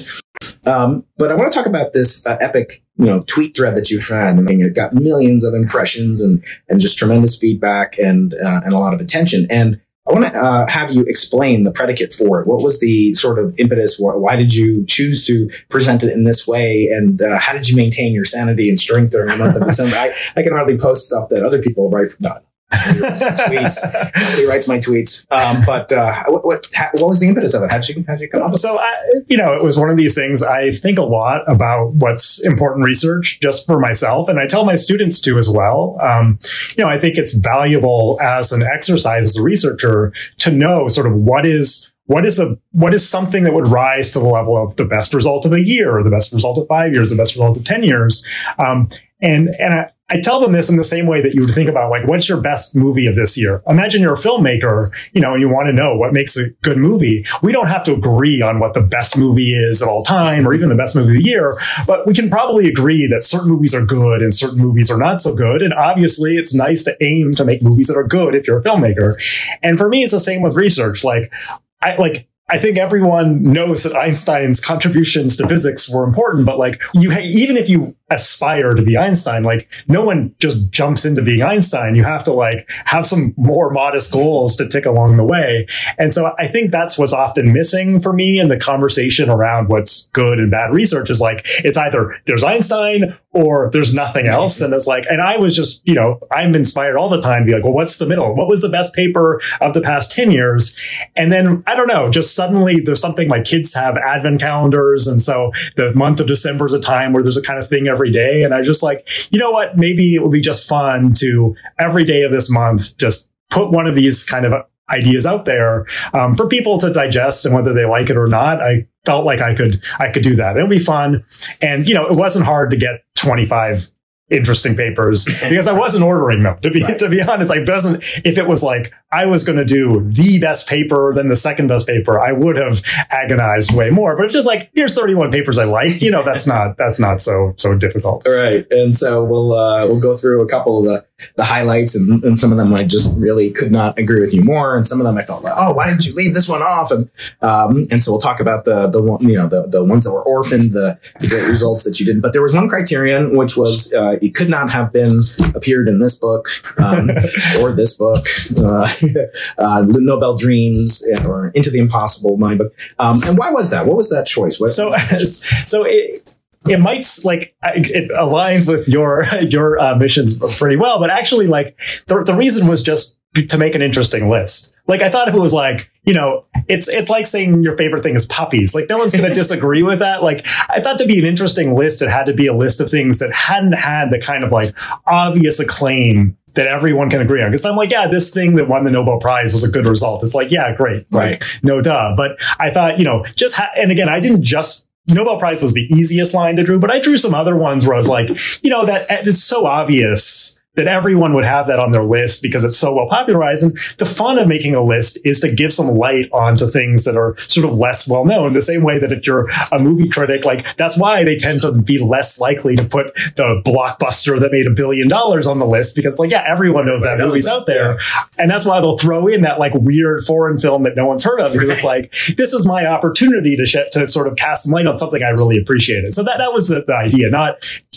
um, 0.67 1.05
but 1.17 1.31
I 1.31 1.35
want 1.35 1.51
to 1.51 1.57
talk 1.57 1.65
about 1.65 1.93
this 1.93 2.25
uh, 2.27 2.37
epic, 2.41 2.83
you 2.97 3.05
know, 3.05 3.21
tweet 3.21 3.55
thread 3.55 3.75
that 3.75 3.89
you 3.89 3.99
had. 3.99 4.37
I 4.37 4.41
mean, 4.41 4.61
it 4.61 4.75
got 4.75 4.93
millions 4.93 5.43
of 5.43 5.53
impressions 5.53 6.21
and 6.21 6.43
and 6.67 6.79
just 6.79 6.97
tremendous 6.97 7.37
feedback 7.37 7.97
and 7.97 8.33
uh, 8.33 8.61
and 8.63 8.73
a 8.73 8.77
lot 8.77 8.93
of 8.93 9.01
attention. 9.01 9.47
And 9.49 9.79
I 10.07 10.13
want 10.13 10.25
to 10.25 10.39
uh, 10.39 10.67
have 10.67 10.91
you 10.91 11.03
explain 11.07 11.63
the 11.63 11.71
predicate 11.71 12.13
for 12.13 12.41
it. 12.41 12.47
What 12.47 12.61
was 12.61 12.79
the 12.79 13.13
sort 13.13 13.39
of 13.39 13.53
impetus? 13.57 13.97
Why, 13.99 14.15
why 14.15 14.35
did 14.35 14.53
you 14.53 14.85
choose 14.85 15.25
to 15.27 15.49
present 15.69 16.03
it 16.03 16.13
in 16.13 16.23
this 16.23 16.47
way? 16.47 16.87
And 16.91 17.21
uh, 17.21 17.39
how 17.39 17.53
did 17.53 17.67
you 17.67 17.75
maintain 17.75 18.13
your 18.13 18.23
sanity 18.23 18.69
and 18.69 18.79
strength 18.79 19.11
during 19.11 19.29
the 19.29 19.37
month 19.37 19.55
of 19.57 19.63
December? 19.67 19.95
I, 19.95 20.13
I 20.35 20.43
can 20.43 20.53
hardly 20.53 20.77
post 20.77 21.07
stuff 21.07 21.29
that 21.29 21.43
other 21.43 21.61
people 21.61 21.89
write 21.89 22.07
for. 22.07 22.41
Nobody 22.71 23.01
writes 23.01 23.21
my 23.21 23.29
tweets. 23.29 24.11
Nobody 24.15 24.45
writes 24.45 24.67
my 24.67 24.77
tweets. 24.77 25.25
Um, 25.31 25.63
but 25.65 25.91
uh, 25.91 26.23
what 26.27 26.45
what, 26.45 26.67
what 26.93 27.07
was 27.07 27.19
the 27.19 27.27
impetus 27.27 27.53
of 27.53 27.63
it? 27.63 27.71
How 27.71 27.77
did 27.77 27.89
you 27.89 28.03
how 28.05 28.15
did 28.15 28.21
you 28.21 28.29
come 28.29 28.41
up 28.41 28.51
with? 28.51 28.59
So, 28.59 28.77
I, 28.77 28.93
you 29.27 29.37
know, 29.37 29.53
it 29.53 29.63
was 29.63 29.77
one 29.77 29.89
of 29.89 29.95
these 29.95 30.15
things. 30.15 30.43
I 30.43 30.71
think 30.71 30.97
a 30.97 31.03
lot 31.03 31.49
about 31.49 31.93
what's 31.93 32.45
important 32.45 32.85
research 32.85 33.39
just 33.41 33.65
for 33.65 33.79
myself, 33.79 34.27
and 34.27 34.39
I 34.39 34.47
tell 34.47 34.65
my 34.65 34.75
students 34.75 35.21
to 35.21 35.37
as 35.37 35.49
well. 35.49 35.97
Um, 36.01 36.39
you 36.77 36.83
know, 36.83 36.89
I 36.89 36.99
think 36.99 37.17
it's 37.17 37.33
valuable 37.33 38.17
as 38.21 38.51
an 38.51 38.63
exercise 38.63 39.23
as 39.23 39.37
a 39.37 39.43
researcher 39.43 40.11
to 40.39 40.51
know 40.51 40.87
sort 40.89 41.07
of 41.07 41.13
what 41.13 41.45
is 41.45 41.91
what 42.07 42.25
is 42.25 42.37
the 42.37 42.59
what 42.71 42.93
is 42.93 43.07
something 43.07 43.43
that 43.43 43.53
would 43.53 43.67
rise 43.67 44.11
to 44.13 44.19
the 44.19 44.25
level 44.25 44.61
of 44.61 44.75
the 44.75 44.85
best 44.85 45.13
result 45.13 45.45
of 45.45 45.53
a 45.53 45.65
year, 45.65 45.97
or 45.97 46.03
the 46.03 46.09
best 46.09 46.33
result 46.33 46.57
of 46.57 46.67
five 46.67 46.93
years, 46.93 47.09
the 47.09 47.15
best 47.15 47.35
result 47.35 47.57
of 47.57 47.63
ten 47.63 47.83
years, 47.83 48.25
um, 48.59 48.89
and 49.21 49.49
and 49.59 49.73
I, 49.73 49.89
I 50.09 50.21
tell 50.21 50.39
them 50.39 50.53
this 50.53 50.69
in 50.69 50.77
the 50.77 50.85
same 50.85 51.05
way 51.05 51.21
that 51.21 51.33
you 51.33 51.41
would 51.41 51.51
think 51.51 51.69
about 51.69 51.89
like 51.89 52.07
what's 52.07 52.29
your 52.29 52.39
best 52.39 52.75
movie 52.75 53.07
of 53.07 53.15
this 53.15 53.37
year. 53.37 53.61
Imagine 53.67 54.01
you're 54.01 54.13
a 54.13 54.17
filmmaker, 54.17 54.91
you 55.11 55.19
know, 55.19 55.35
you 55.35 55.49
want 55.49 55.67
to 55.67 55.73
know 55.73 55.97
what 55.97 56.13
makes 56.13 56.37
a 56.37 56.49
good 56.61 56.77
movie. 56.77 57.25
We 57.41 57.51
don't 57.51 57.67
have 57.67 57.83
to 57.83 57.93
agree 57.93 58.41
on 58.41 58.59
what 58.59 58.73
the 58.73 58.81
best 58.81 59.17
movie 59.17 59.53
is 59.53 59.81
of 59.81 59.89
all 59.89 60.03
time 60.03 60.47
or 60.47 60.53
even 60.53 60.69
the 60.69 60.75
best 60.75 60.95
movie 60.95 61.17
of 61.17 61.23
the 61.23 61.29
year, 61.29 61.59
but 61.85 62.07
we 62.07 62.13
can 62.13 62.29
probably 62.29 62.69
agree 62.69 63.05
that 63.07 63.21
certain 63.21 63.49
movies 63.49 63.75
are 63.75 63.85
good 63.85 64.21
and 64.21 64.33
certain 64.33 64.59
movies 64.59 64.89
are 64.89 64.97
not 64.97 65.19
so 65.19 65.35
good. 65.35 65.61
And 65.61 65.73
obviously, 65.73 66.37
it's 66.37 66.55
nice 66.55 66.83
to 66.85 66.95
aim 67.01 67.35
to 67.35 67.43
make 67.43 67.61
movies 67.61 67.87
that 67.87 67.97
are 67.97 68.07
good 68.07 68.33
if 68.33 68.47
you're 68.47 68.59
a 68.59 68.63
filmmaker. 68.63 69.15
And 69.61 69.77
for 69.77 69.89
me, 69.89 70.03
it's 70.03 70.13
the 70.13 70.21
same 70.21 70.41
with 70.41 70.55
research. 70.55 71.03
Like 71.03 71.33
I 71.81 71.97
like 71.97 72.29
I 72.49 72.59
think 72.59 72.77
everyone 72.77 73.43
knows 73.43 73.83
that 73.83 73.93
Einstein's 73.93 74.61
contributions 74.61 75.35
to 75.35 75.47
physics 75.49 75.89
were 75.89 76.05
important, 76.05 76.45
but 76.45 76.57
like 76.57 76.81
you, 76.93 77.11
ha- 77.11 77.19
even 77.19 77.57
if 77.57 77.67
you 77.67 77.96
aspire 78.09 78.73
to 78.73 78.81
be 78.81 78.97
Einstein, 78.97 79.43
like 79.43 79.69
no 79.87 80.03
one 80.03 80.33
just 80.39 80.71
jumps 80.71 81.05
into 81.05 81.21
being 81.21 81.41
Einstein. 81.41 81.95
You 81.95 82.03
have 82.03 82.23
to 82.25 82.31
like 82.31 82.69
have 82.85 83.05
some 83.05 83.33
more 83.37 83.69
modest 83.69 84.13
goals 84.13 84.55
to 84.57 84.67
tick 84.67 84.85
along 84.85 85.17
the 85.17 85.23
way. 85.23 85.67
And 85.97 86.13
so 86.13 86.31
I 86.39 86.47
think 86.47 86.71
that's 86.71 86.97
what's 86.97 87.13
often 87.13 87.51
missing 87.51 87.99
for 87.99 88.13
me 88.13 88.39
in 88.39 88.47
the 88.47 88.57
conversation 88.57 89.29
around 89.29 89.67
what's 89.67 90.07
good 90.07 90.39
and 90.39 90.49
bad 90.49 90.71
research 90.71 91.09
is 91.09 91.19
like, 91.19 91.45
it's 91.63 91.77
either 91.77 92.19
there's 92.25 92.43
Einstein 92.43 93.17
or 93.31 93.69
there's 93.71 93.93
nothing 93.93 94.27
else. 94.27 94.61
And 94.61 94.73
it's 94.73 94.87
like, 94.87 95.05
and 95.09 95.21
I 95.21 95.37
was 95.37 95.55
just, 95.55 95.85
you 95.87 95.93
know, 95.93 96.19
I'm 96.31 96.55
inspired 96.55 96.97
all 96.97 97.09
the 97.09 97.21
time 97.21 97.41
to 97.41 97.45
be 97.45 97.53
like, 97.53 97.63
well, 97.63 97.73
what's 97.73 97.97
the 97.97 98.05
middle? 98.05 98.35
What 98.35 98.47
was 98.47 98.61
the 98.61 98.69
best 98.69 98.95
paper 98.95 99.41
of 99.61 99.73
the 99.73 99.81
past 99.81 100.11
10 100.11 100.31
years? 100.31 100.75
And 101.15 101.31
then 101.31 101.63
I 101.67 101.75
don't 101.75 101.87
know, 101.87 102.09
just 102.09 102.35
suddenly 102.35 102.79
there's 102.79 103.01
something 103.01 103.27
my 103.27 103.41
kids 103.41 103.73
have 103.73 103.97
advent 103.97 104.41
calendars. 104.41 105.07
And 105.07 105.21
so 105.21 105.51
the 105.75 105.93
month 105.93 106.19
of 106.19 106.27
December 106.27 106.65
is 106.65 106.73
a 106.73 106.79
time 106.79 107.13
where 107.13 107.21
there's 107.21 107.37
a 107.37 107.41
kind 107.41 107.59
of 107.59 107.67
thing 107.67 107.87
every 107.97 108.11
day. 108.11 108.43
And 108.43 108.53
I 108.53 108.59
was 108.59 108.67
just 108.67 108.83
like, 108.83 109.07
you 109.31 109.39
know 109.39 109.49
what? 109.49 109.75
Maybe 109.75 110.13
it 110.13 110.21
would 110.21 110.31
be 110.31 110.41
just 110.41 110.67
fun 110.67 111.13
to 111.15 111.55
every 111.79 112.03
day 112.03 112.21
of 112.21 112.31
this 112.31 112.49
month, 112.51 112.95
just 112.97 113.33
put 113.49 113.71
one 113.71 113.87
of 113.87 113.95
these 113.95 114.23
kind 114.23 114.45
of 114.45 114.53
ideas 114.89 115.25
out 115.25 115.45
there 115.45 115.85
um, 116.13 116.35
for 116.35 116.47
people 116.47 116.77
to 116.77 116.93
digest 116.93 117.45
and 117.45 117.55
whether 117.55 117.73
they 117.73 117.85
like 117.85 118.11
it 118.11 118.17
or 118.17 118.27
not. 118.27 118.61
I 118.61 118.87
felt 119.05 119.25
like 119.25 119.41
I 119.41 119.55
could, 119.55 119.81
I 119.99 120.11
could 120.11 120.23
do 120.23 120.35
that. 120.35 120.57
It 120.57 120.61
would 120.61 120.69
be 120.69 120.79
fun. 120.79 121.23
And, 121.59 121.87
you 121.87 121.95
know, 121.95 122.05
it 122.05 122.15
wasn't 122.15 122.45
hard 122.45 122.69
to 122.71 122.77
get 122.77 123.03
25 123.15 123.89
interesting 124.29 124.75
papers 124.75 125.23
because 125.49 125.67
I 125.67 125.73
wasn't 125.73 126.03
ordering 126.03 126.43
them 126.43 126.57
to 126.59 126.69
be 126.69 126.83
Right. 126.83 126.99
to 126.99 127.09
be 127.09 127.21
honest. 127.21 127.51
I 127.51 127.63
wasn't 127.65 128.03
if 128.25 128.37
it 128.37 128.47
was 128.47 128.61
like 128.63 128.91
I 129.11 129.25
was 129.25 129.43
going 129.45 129.57
to 129.57 129.65
do 129.65 130.01
the 130.09 130.37
best 130.39 130.67
paper 130.67 131.13
then 131.15 131.29
the 131.29 131.35
second 131.35 131.67
best 131.67 131.87
paper, 131.87 132.19
I 132.19 132.33
would 132.33 132.57
have 132.57 132.81
agonized 133.09 133.73
way 133.73 133.89
more. 133.89 134.15
But 134.17 134.25
it's 134.25 134.33
just 134.33 134.47
like 134.47 134.69
here's 134.73 134.93
31 134.93 135.31
papers 135.31 135.57
I 135.57 135.63
like. 135.63 136.01
You 136.01 136.11
know, 136.11 136.23
that's 136.23 136.45
not 136.45 136.75
that's 136.77 136.99
not 136.99 137.21
so 137.21 137.53
so 137.57 137.75
difficult. 137.75 138.27
All 138.27 138.33
right, 138.35 138.65
and 138.71 138.95
so 138.97 139.23
we'll 139.23 139.53
uh, 139.53 139.87
we'll 139.87 139.99
go 140.01 140.15
through 140.15 140.41
a 140.41 140.47
couple 140.47 140.79
of 140.79 140.85
the 140.85 141.06
the 141.35 141.43
highlights, 141.43 141.95
and, 141.95 142.23
and 142.23 142.37
some 142.37 142.51
of 142.51 142.57
them 142.57 142.73
I 142.73 142.83
just 142.83 143.11
really 143.17 143.51
could 143.51 143.71
not 143.71 143.97
agree 143.97 144.19
with 144.19 144.33
you 144.33 144.43
more, 144.43 144.75
and 144.75 144.85
some 144.85 144.99
of 144.99 145.05
them 145.05 145.17
I 145.17 145.23
felt 145.23 145.43
like, 145.43 145.53
oh, 145.55 145.73
why 145.73 145.87
didn't 145.89 146.05
you 146.05 146.13
leave 146.13 146.33
this 146.33 146.47
one 146.47 146.61
off? 146.61 146.91
And 146.91 147.09
um, 147.41 147.77
and 147.91 148.01
so 148.01 148.11
we'll 148.11 148.21
talk 148.21 148.39
about 148.39 148.65
the 148.65 148.87
the 148.87 149.01
one, 149.01 149.27
you 149.27 149.35
know, 149.35 149.47
the 149.47 149.63
the 149.63 149.83
ones 149.83 150.03
that 150.03 150.11
were 150.11 150.23
orphaned, 150.23 150.71
the, 150.71 150.99
the 151.19 151.27
great 151.27 151.47
results 151.47 151.83
that 151.83 151.99
you 151.99 152.05
didn't. 152.05 152.21
But 152.21 152.33
there 152.33 152.41
was 152.41 152.53
one 152.53 152.69
criterion 152.69 153.35
which 153.35 153.57
was 153.57 153.93
uh, 153.93 154.17
it 154.21 154.35
could 154.35 154.49
not 154.49 154.69
have 154.71 154.93
been 154.93 155.21
appeared 155.55 155.87
in 155.87 155.99
this 155.99 156.15
book 156.15 156.47
um, 156.79 157.11
or 157.59 157.71
this 157.71 157.93
book, 157.93 158.27
uh, 158.57 158.87
uh, 159.57 159.85
Nobel 159.87 160.35
Dreams 160.35 161.03
or 161.25 161.49
Into 161.49 161.69
the 161.69 161.79
Impossible, 161.79 162.37
my 162.37 162.55
book. 162.55 162.73
Um, 162.99 163.23
and 163.23 163.37
why 163.37 163.51
was 163.51 163.69
that? 163.71 163.85
What 163.85 163.97
was 163.97 164.09
that 164.09 164.25
choice? 164.25 164.59
What, 164.59 164.69
so 164.69 164.91
so 165.17 165.83
it 165.85 166.36
it 166.69 166.79
might 166.79 167.05
like 167.23 167.55
it 167.63 168.09
aligns 168.11 168.67
with 168.67 168.87
your 168.87 169.25
your 169.41 169.79
uh, 169.79 169.95
missions 169.95 170.37
pretty 170.59 170.75
well, 170.77 170.99
but 170.99 171.09
actually, 171.09 171.47
like 171.47 171.77
the 172.07 172.23
the 172.23 172.33
reason 172.35 172.67
was 172.67 172.83
just 172.83 173.17
to 173.49 173.57
make 173.57 173.75
an 173.75 173.81
interesting 173.81 174.29
list. 174.29 174.75
Like 174.87 175.01
I 175.01 175.09
thought 175.09 175.27
if 175.27 175.35
it 175.35 175.39
was 175.39 175.53
like 175.53 175.91
you 176.03 176.13
know 176.13 176.45
it's 176.67 176.87
it's 176.87 177.09
like 177.09 177.27
saying 177.27 177.61
your 177.61 177.77
favorite 177.77 178.01
thing 178.03 178.15
is 178.15 178.25
puppies. 178.25 178.73
Like 178.73 178.89
no 178.89 178.97
one's 178.97 179.15
going 179.15 179.29
to 179.29 179.35
disagree 179.35 179.83
with 179.83 179.99
that. 179.99 180.23
Like 180.23 180.45
I 180.69 180.79
thought 180.79 180.97
to 180.99 181.05
be 181.05 181.19
an 181.19 181.25
interesting 181.25 181.75
list, 181.75 182.01
it 182.01 182.09
had 182.09 182.25
to 182.27 182.33
be 182.33 182.47
a 182.47 182.53
list 182.53 182.81
of 182.81 182.89
things 182.89 183.19
that 183.19 183.31
hadn't 183.33 183.73
had 183.73 184.11
the 184.11 184.19
kind 184.19 184.43
of 184.43 184.51
like 184.51 184.73
obvious 185.05 185.59
acclaim 185.59 186.37
that 186.55 186.65
everyone 186.67 187.07
can 187.09 187.21
agree 187.21 187.43
on. 187.43 187.51
Because 187.51 187.65
I'm 187.65 187.75
like, 187.75 187.91
yeah, 187.91 188.07
this 188.07 188.33
thing 188.33 188.55
that 188.55 188.67
won 188.67 188.83
the 188.83 188.89
Nobel 188.89 189.19
Prize 189.19 189.53
was 189.53 189.63
a 189.63 189.69
good 189.69 189.85
result. 189.85 190.23
It's 190.23 190.33
like, 190.33 190.49
yeah, 190.49 190.73
great, 190.75 191.05
Right. 191.11 191.33
like 191.33 191.43
no 191.61 191.81
duh. 191.81 192.15
But 192.17 192.37
I 192.59 192.71
thought, 192.71 192.97
you 192.97 193.05
know, 193.05 193.23
just 193.35 193.55
ha- 193.55 193.69
and 193.75 193.91
again, 193.91 194.09
I 194.09 194.19
didn't 194.19 194.41
just 194.41 194.86
Nobel 195.07 195.37
Prize 195.37 195.63
was 195.63 195.73
the 195.73 195.91
easiest 195.93 196.33
line 196.33 196.57
to 196.57 196.63
draw, 196.63 196.77
but 196.77 196.91
I 196.91 196.99
drew 196.99 197.17
some 197.17 197.33
other 197.33 197.55
ones 197.55 197.85
where 197.85 197.95
I 197.95 197.97
was 197.97 198.09
like, 198.09 198.29
you 198.61 198.69
know, 198.69 198.85
that 198.85 199.05
it's 199.09 199.43
so 199.43 199.65
obvious 199.65 200.56
that 200.77 200.87
everyone 200.87 201.33
would 201.33 201.43
have 201.43 201.67
that 201.67 201.79
on 201.79 201.91
their 201.91 202.03
list 202.03 202.41
because 202.41 202.63
it's 202.63 202.77
so 202.77 202.93
well 202.93 203.07
popularized. 203.09 203.63
And 203.63 203.77
the 203.97 204.05
fun 204.05 204.37
of 204.37 204.47
making 204.47 204.75
a 204.75 204.83
list 204.83 205.19
is 205.25 205.39
to 205.41 205.53
give 205.53 205.73
some 205.73 205.87
light 205.87 206.29
onto 206.31 206.67
things 206.67 207.03
that 207.03 207.17
are 207.17 207.35
sort 207.41 207.65
of 207.65 207.73
less 207.73 208.07
well 208.07 208.23
known. 208.23 208.53
The 208.53 208.61
same 208.61 208.83
way 208.83 208.99
that 208.99 209.11
if 209.11 209.25
you're 209.27 209.49
a 209.71 209.79
movie 209.79 210.07
critic, 210.07 210.45
like 210.45 210.75
that's 210.77 210.97
why 210.97 211.23
they 211.23 211.35
tend 211.35 211.61
to 211.61 211.71
be 211.71 211.97
less 211.97 212.39
likely 212.39 212.75
to 212.75 212.85
put 212.85 213.13
the 213.35 213.61
blockbuster 213.65 214.39
that 214.39 214.51
made 214.51 214.67
a 214.67 214.71
billion 214.71 215.07
dollars 215.07 215.47
on 215.47 215.59
the 215.59 215.65
list 215.65 215.95
because, 215.95 216.19
like, 216.19 216.29
yeah, 216.29 216.43
everyone 216.47 216.85
knows 216.85 217.03
that 217.03 217.17
knows 217.17 217.29
movie's 217.29 217.45
that, 217.45 217.51
out 217.51 217.65
there. 217.65 217.97
And 218.37 218.49
that's 218.49 218.65
why 218.65 218.79
they'll 218.79 218.97
throw 218.97 219.27
in 219.27 219.41
that 219.41 219.59
like 219.59 219.73
weird 219.73 220.23
foreign 220.23 220.59
film 220.59 220.83
that 220.83 220.95
no 220.95 221.07
one's 221.07 221.23
heard 221.23 221.39
of 221.39 221.53
because 221.53 221.69
it's 221.69 221.83
like, 221.83 222.11
this 222.37 222.53
is 222.53 222.67
my 222.67 222.85
opportunity 222.85 223.55
to, 223.55 223.65
sh- 223.65 223.77
to 223.93 224.05
sort 224.05 224.27
of 224.27 224.35
cast 224.35 224.65
some 224.65 224.73
light 224.73 224.85
on 224.85 224.97
something 224.97 225.23
I 225.23 225.29
really 225.29 225.57
appreciated. 225.57 226.13
So 226.13 226.21
that, 226.23 226.37
that 226.37 226.53
was 226.53 226.67
the, 226.67 226.83
the 226.85 226.95
idea, 226.95 227.29
not 227.29 227.55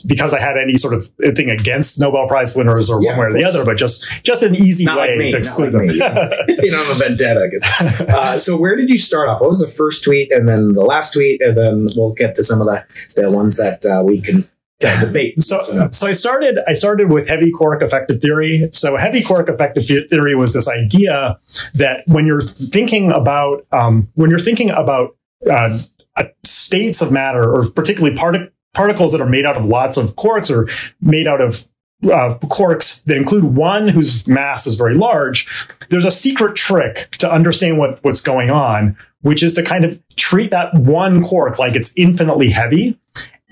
because 0.09 0.33
I 0.35 0.40
had 0.40 0.57
any 0.57 0.76
sort 0.76 0.95
of 0.95 1.09
thing 1.37 1.50
against 1.50 2.00
Nobel 2.00 2.26
Prize 2.28 2.54
winners 2.57 2.88
or 2.90 3.02
Yeah, 3.02 3.11
one 3.16 3.19
way 3.19 3.26
or 3.26 3.33
the 3.33 3.45
other, 3.45 3.64
but 3.64 3.76
just 3.76 4.07
just 4.23 4.42
an 4.42 4.54
easy 4.54 4.85
Not 4.85 4.99
way 4.99 5.09
like 5.09 5.19
me, 5.19 5.30
to 5.33 5.37
exclude 5.38 5.73
like 5.75 5.87
them. 5.87 5.88
me. 5.88 5.95
you 6.62 6.71
know, 6.71 6.83
I'm 6.83 6.90
a 6.90 6.95
vendetta. 6.95 7.42
against- 7.42 8.00
Uh, 8.11 8.38
so 8.38 8.57
where 8.57 8.76
did 8.76 8.88
you 8.90 8.97
start 8.99 9.28
off? 9.28 9.40
What 9.40 9.50
was 9.50 9.61
the 9.61 9.66
first 9.66 10.02
tweet, 10.04 10.30
and 10.33 10.49
then 10.49 10.73
the 10.73 10.83
last 10.85 11.12
tweet, 11.12 11.40
and 11.42 11.57
then 11.57 11.88
we'll 11.97 12.12
get 12.12 12.35
to 12.37 12.42
some 12.45 12.61
of 12.61 12.66
the 12.66 12.85
the 13.16 13.30
ones 13.30 13.57
that 13.57 13.85
uh, 13.87 14.02
we 14.04 14.21
can 14.21 14.45
uh, 14.85 15.00
debate. 15.04 15.42
So, 15.42 15.88
so 15.92 16.07
I 16.07 16.12
started. 16.12 16.59
I 16.66 16.73
started 16.73 17.11
with 17.11 17.28
heavy 17.28 17.50
quark 17.50 17.83
effective 17.83 18.21
theory. 18.23 18.69
So, 18.73 18.97
heavy 18.97 19.23
quark 19.23 19.49
effective 19.49 19.85
theory 20.09 20.35
was 20.35 20.54
this 20.54 20.69
idea 20.69 21.38
that 21.75 22.02
when 22.07 22.26
you're 22.26 22.40
thinking 22.40 23.12
about 23.12 23.66
um, 23.73 24.09
when 24.14 24.30
you're 24.30 24.38
thinking 24.38 24.71
about 24.71 25.16
uh, 25.50 25.78
uh, 26.16 26.25
states 26.45 27.02
of 27.02 27.12
matter, 27.12 27.45
or 27.54 27.69
particularly 27.71 28.16
partic- 28.16 28.50
particles 28.75 29.12
that 29.12 29.21
are 29.21 29.29
made 29.29 29.45
out 29.45 29.57
of 29.57 29.65
lots 29.65 29.97
of 29.97 30.17
quarks, 30.17 30.50
or 30.50 30.69
made 31.00 31.27
out 31.27 31.41
of 31.41 31.67
uh, 32.05 32.39
quarks 32.45 33.05
that 33.05 33.17
include 33.17 33.45
one 33.45 33.89
whose 33.89 34.27
mass 34.27 34.67
is 34.67 34.75
very 34.75 34.95
large, 34.95 35.47
there's 35.91 36.05
a 36.05 36.11
secret 36.11 36.57
trick 36.57 37.11
to 37.12 37.31
understand 37.31 37.79
what, 37.79 37.99
what's 38.03 38.21
going 38.21 38.50
on, 38.50 38.97
which 39.23 39.43
is 39.43 39.55
to 39.55 39.62
kind 39.62 39.85
of 39.85 40.00
treat 40.17 40.50
that 40.50 40.75
one 40.75 41.23
quark 41.23 41.59
like 41.59 41.75
it's 41.75 41.93
infinitely 41.97 42.50
heavy. 42.50 42.99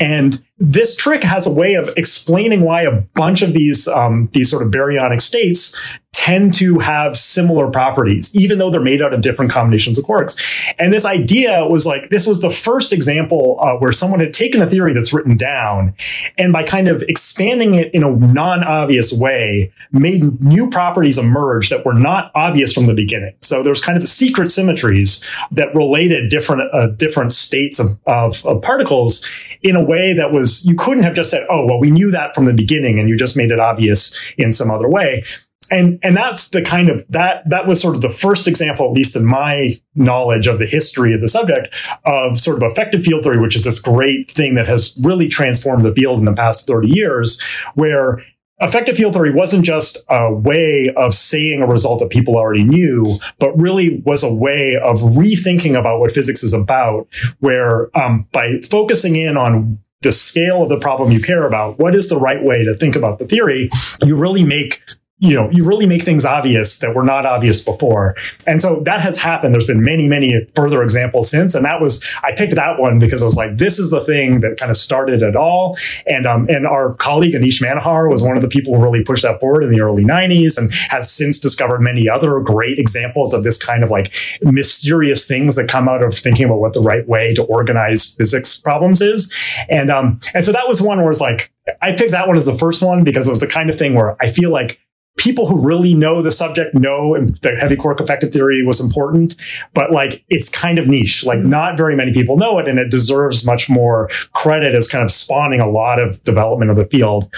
And 0.01 0.43
this 0.59 0.95
trick 0.95 1.25
has 1.25 1.47
a 1.47 1.53
way 1.53 1.75
of 1.75 1.91
explaining 1.97 2.61
why 2.61 2.83
a 2.83 3.01
bunch 3.15 3.43
of 3.43 3.53
these 3.53 3.89
um, 3.89 4.29
these 4.33 4.49
sort 4.49 4.65
of 4.65 4.73
baryonic 4.73 5.21
states 5.21 5.77
tend 6.19 6.53
to 6.53 6.81
have 6.81 7.17
similar 7.17 7.71
properties, 7.71 8.35
even 8.35 8.59
though 8.59 8.71
they're 8.71 8.81
made 8.81 9.01
out 9.01 9.15
of 9.15 9.21
different 9.21 9.53
combinations 9.53 9.97
of 9.97 10.05
quarks. 10.05 10.37
And 10.77 10.93
this 10.93 11.05
idea 11.05 11.65
was 11.65 11.87
like 11.87 12.11
this 12.11 12.27
was 12.27 12.41
the 12.41 12.51
first 12.51 12.93
example 12.93 13.57
uh, 13.63 13.75
where 13.75 13.93
someone 13.93 14.19
had 14.19 14.33
taken 14.33 14.61
a 14.61 14.69
theory 14.69 14.93
that's 14.93 15.13
written 15.13 15.37
down, 15.37 15.95
and 16.37 16.53
by 16.53 16.65
kind 16.65 16.89
of 16.89 17.03
expanding 17.03 17.77
it 17.77 17.95
in 17.95 18.03
a 18.03 18.11
non-obvious 18.11 19.13
way, 19.13 19.73
made 19.93 20.43
new 20.43 20.69
properties 20.69 21.19
emerge 21.19 21.71
that 21.71 21.87
were 21.87 21.95
not 21.95 22.33
obvious 22.35 22.73
from 22.73 22.87
the 22.87 22.95
beginning. 22.95 23.35
So 23.41 23.63
there's 23.63 23.81
kind 23.81 23.97
of 23.97 24.09
secret 24.09 24.51
symmetries 24.51 25.25
that 25.53 25.73
related 25.73 26.31
different 26.31 26.75
uh, 26.75 26.89
different 26.89 27.33
states 27.33 27.79
of, 27.79 27.97
of, 28.09 28.45
of 28.45 28.61
particles 28.61 29.25
in 29.63 29.77
a 29.77 29.85
way 29.85 30.15
that 30.15 30.33
was 30.33 30.67
you 30.67 30.75
couldn't 30.75 31.05
have 31.05 31.15
just 31.15 31.31
said, 31.31 31.47
"Oh, 31.49 31.65
well, 31.65 31.79
we 31.79 31.93
knew 31.93 32.11
that 32.11 32.35
from 32.35 32.45
the 32.47 32.53
beginning," 32.53 32.99
and 32.99 33.09
you 33.09 33.17
just 33.17 33.37
made 33.37 33.53
it 33.53 33.61
obvious 33.61 34.19
in 34.37 34.53
some 34.53 34.69
other 34.69 34.89
way. 34.89 35.23
And 35.71 35.99
and 36.03 36.17
that's 36.17 36.49
the 36.49 36.63
kind 36.63 36.89
of 36.89 37.07
that 37.09 37.49
that 37.49 37.67
was 37.67 37.81
sort 37.81 37.95
of 37.95 38.03
the 38.03 38.11
first 38.11 38.49
example, 38.49 38.87
at 38.87 38.93
least 38.93 39.17
in 39.17 39.25
my 39.25 39.81
knowledge 39.95 40.47
of 40.47 40.59
the 40.59 40.67
history 40.67 41.13
of 41.13 41.21
the 41.21 41.29
subject, 41.29 41.75
of 42.05 42.39
sort 42.39 42.63
of 42.63 42.71
effective 42.71 43.05
field 43.05 43.25
theory, 43.25 43.39
which 43.39 43.57
is 43.57 43.65
this 43.65 43.81
great 43.81 44.31
thing 44.31 44.55
that 44.55 44.67
has 44.67 44.99
really 45.03 45.29
transformed 45.29 45.85
the 45.85 45.93
field 45.93 46.19
in 46.19 46.25
the 46.25 46.33
past 46.33 46.67
30 46.67 46.89
years, 46.89 47.41
where 47.75 48.23
effective 48.61 48.97
field 48.97 49.15
theory 49.15 49.33
wasn't 49.33 49.65
just 49.65 49.99
a 50.09 50.33
way 50.33 50.93
of 50.97 51.15
saying 51.15 51.63
a 51.63 51.67
result 51.67 52.01
that 52.01 52.11
people 52.11 52.37
already 52.37 52.65
knew, 52.65 53.19
but 53.39 53.57
really 53.59 54.03
was 54.05 54.23
a 54.23 54.33
way 54.33 54.77
of 54.83 54.99
rethinking 55.01 55.79
about 55.79 56.01
what 56.01 56.13
physics 56.13 56.43
is 56.43 56.53
about, 56.53 57.07
where 57.41 57.97
um, 57.97 58.27
by 58.33 58.59
focusing 58.69 59.17
in 59.17 59.37
on 59.37 59.79
the 60.03 60.13
scale 60.13 60.63
of 60.63 60.69
the 60.69 60.79
problem 60.79 61.11
you 61.11 61.21
care 61.21 61.47
about, 61.47 61.79
what 61.79 61.95
is 61.95 62.09
the 62.09 62.19
right 62.19 62.43
way 62.43 62.65
to 62.65 62.75
think 62.75 62.95
about 62.95 63.19
the 63.19 63.27
theory, 63.27 63.69
you 64.05 64.17
really 64.17 64.45
make 64.45 64.83
you 65.21 65.35
know, 65.35 65.51
you 65.51 65.65
really 65.65 65.87
make 65.87 66.03
things 66.03 66.25
obvious 66.25 66.79
that 66.79 66.95
were 66.95 67.03
not 67.03 67.27
obvious 67.27 67.63
before. 67.63 68.15
And 68.47 68.61
so 68.61 68.81
that 68.81 69.01
has 69.01 69.19
happened. 69.19 69.53
There's 69.53 69.67
been 69.67 69.83
many, 69.83 70.07
many 70.07 70.47
further 70.55 70.81
examples 70.83 71.29
since. 71.29 71.57
And 71.57 71.65
that 71.65 71.81
was, 71.81 72.05
I 72.23 72.33
picked 72.33 72.55
that 72.55 72.79
one 72.79 73.01
because 73.01 73.23
I 73.23 73.25
was 73.25 73.37
like, 73.37 73.59
this 73.59 73.81
is 73.81 73.91
the 73.91 74.01
thing 74.01 74.41
that 74.41 74.59
kind 74.59 74.71
of 74.71 74.77
started 74.77 75.23
it 75.23 75.35
all. 75.35 75.77
And, 76.07 76.25
um, 76.25 76.47
and 76.49 76.67
our 76.67 76.95
colleague 76.95 77.35
Aneesh 77.35 77.61
Manohar 77.61 78.11
was 78.11 78.23
one 78.23 78.37
of 78.37 78.43
the 78.43 78.49
people 78.49 78.77
who 78.77 78.83
really 78.83 79.03
pushed 79.03 79.25
that 79.25 79.41
forward 79.41 79.65
in 79.65 79.73
the 79.73 79.81
early 79.81 80.05
90s 80.05 80.57
and 80.57 80.73
has 80.73 81.11
since 81.11 81.41
discovered 81.41 81.81
many 81.81 82.09
other 82.09 82.39
great 82.39 82.79
examples 82.79 83.35
of 83.35 83.43
this 83.43 83.59
kind 83.59 83.83
of 83.83 83.91
like 83.91 84.13
mysterious 84.43 85.27
things 85.27 85.57
that 85.57 85.69
come 85.69 85.89
out 85.89 86.03
of 86.03 86.15
thinking 86.15 86.47
about 86.47 86.61
what 86.61 86.75
the 86.75 86.81
right 86.81 87.09
way 87.09 87.35
to 87.35 87.43
organize 87.43 88.15
physics 88.15 88.61
problems 88.61 89.01
is. 89.01 89.33
And, 89.69 89.91
um, 89.91 90.21
and 90.33 90.45
so 90.45 90.53
that 90.53 90.69
was 90.69 90.81
one 90.81 91.01
where 91.01 91.11
it's 91.11 91.21
like, 91.21 91.51
I 91.83 91.93
picked 91.93 92.13
that 92.13 92.29
one 92.29 92.37
as 92.37 92.47
the 92.47 92.57
first 92.57 92.83
one 92.83 93.03
because 93.05 93.27
it 93.27 93.31
was 93.31 93.41
the 93.41 93.47
kind 93.47 93.69
of 93.69 93.77
thing 93.77 93.95
where 93.95 94.17
I 94.23 94.29
feel 94.29 94.51
like 94.51 94.81
people 95.19 95.47
who 95.47 95.61
really 95.61 95.93
know 95.95 96.23
the 96.23 96.33
subject 96.33 96.75
know 96.75 97.21
that 97.43 97.59
heavy 97.59 97.77
quark 97.77 98.01
effective 98.01 98.33
theory 98.33 98.65
was 98.65 98.81
important, 98.81 99.37
but 99.75 99.93
like 99.93 100.25
it's 100.29 100.49
kind 100.49 100.79
of 100.79 100.89
niche. 100.89 101.25
Like 101.25 101.41
mm-hmm. 101.41 101.51
not 101.51 101.77
very 101.77 101.95
many 101.95 102.13
people 102.13 102.37
know 102.37 102.59
it, 102.59 102.69
and 102.69 102.79
it 102.79 102.91
deserves 102.91 103.45
much 103.45 103.69
more 103.69 104.09
credit 104.33 104.75
as 104.75 104.89
kind 104.89 105.05
of 105.05 105.11
spawning 105.11 105.61
a 105.61 105.69
lot 105.69 106.01
of 106.01 106.23
development 106.25 106.71
of 106.71 106.77
the 106.77 106.87
field. 106.87 107.31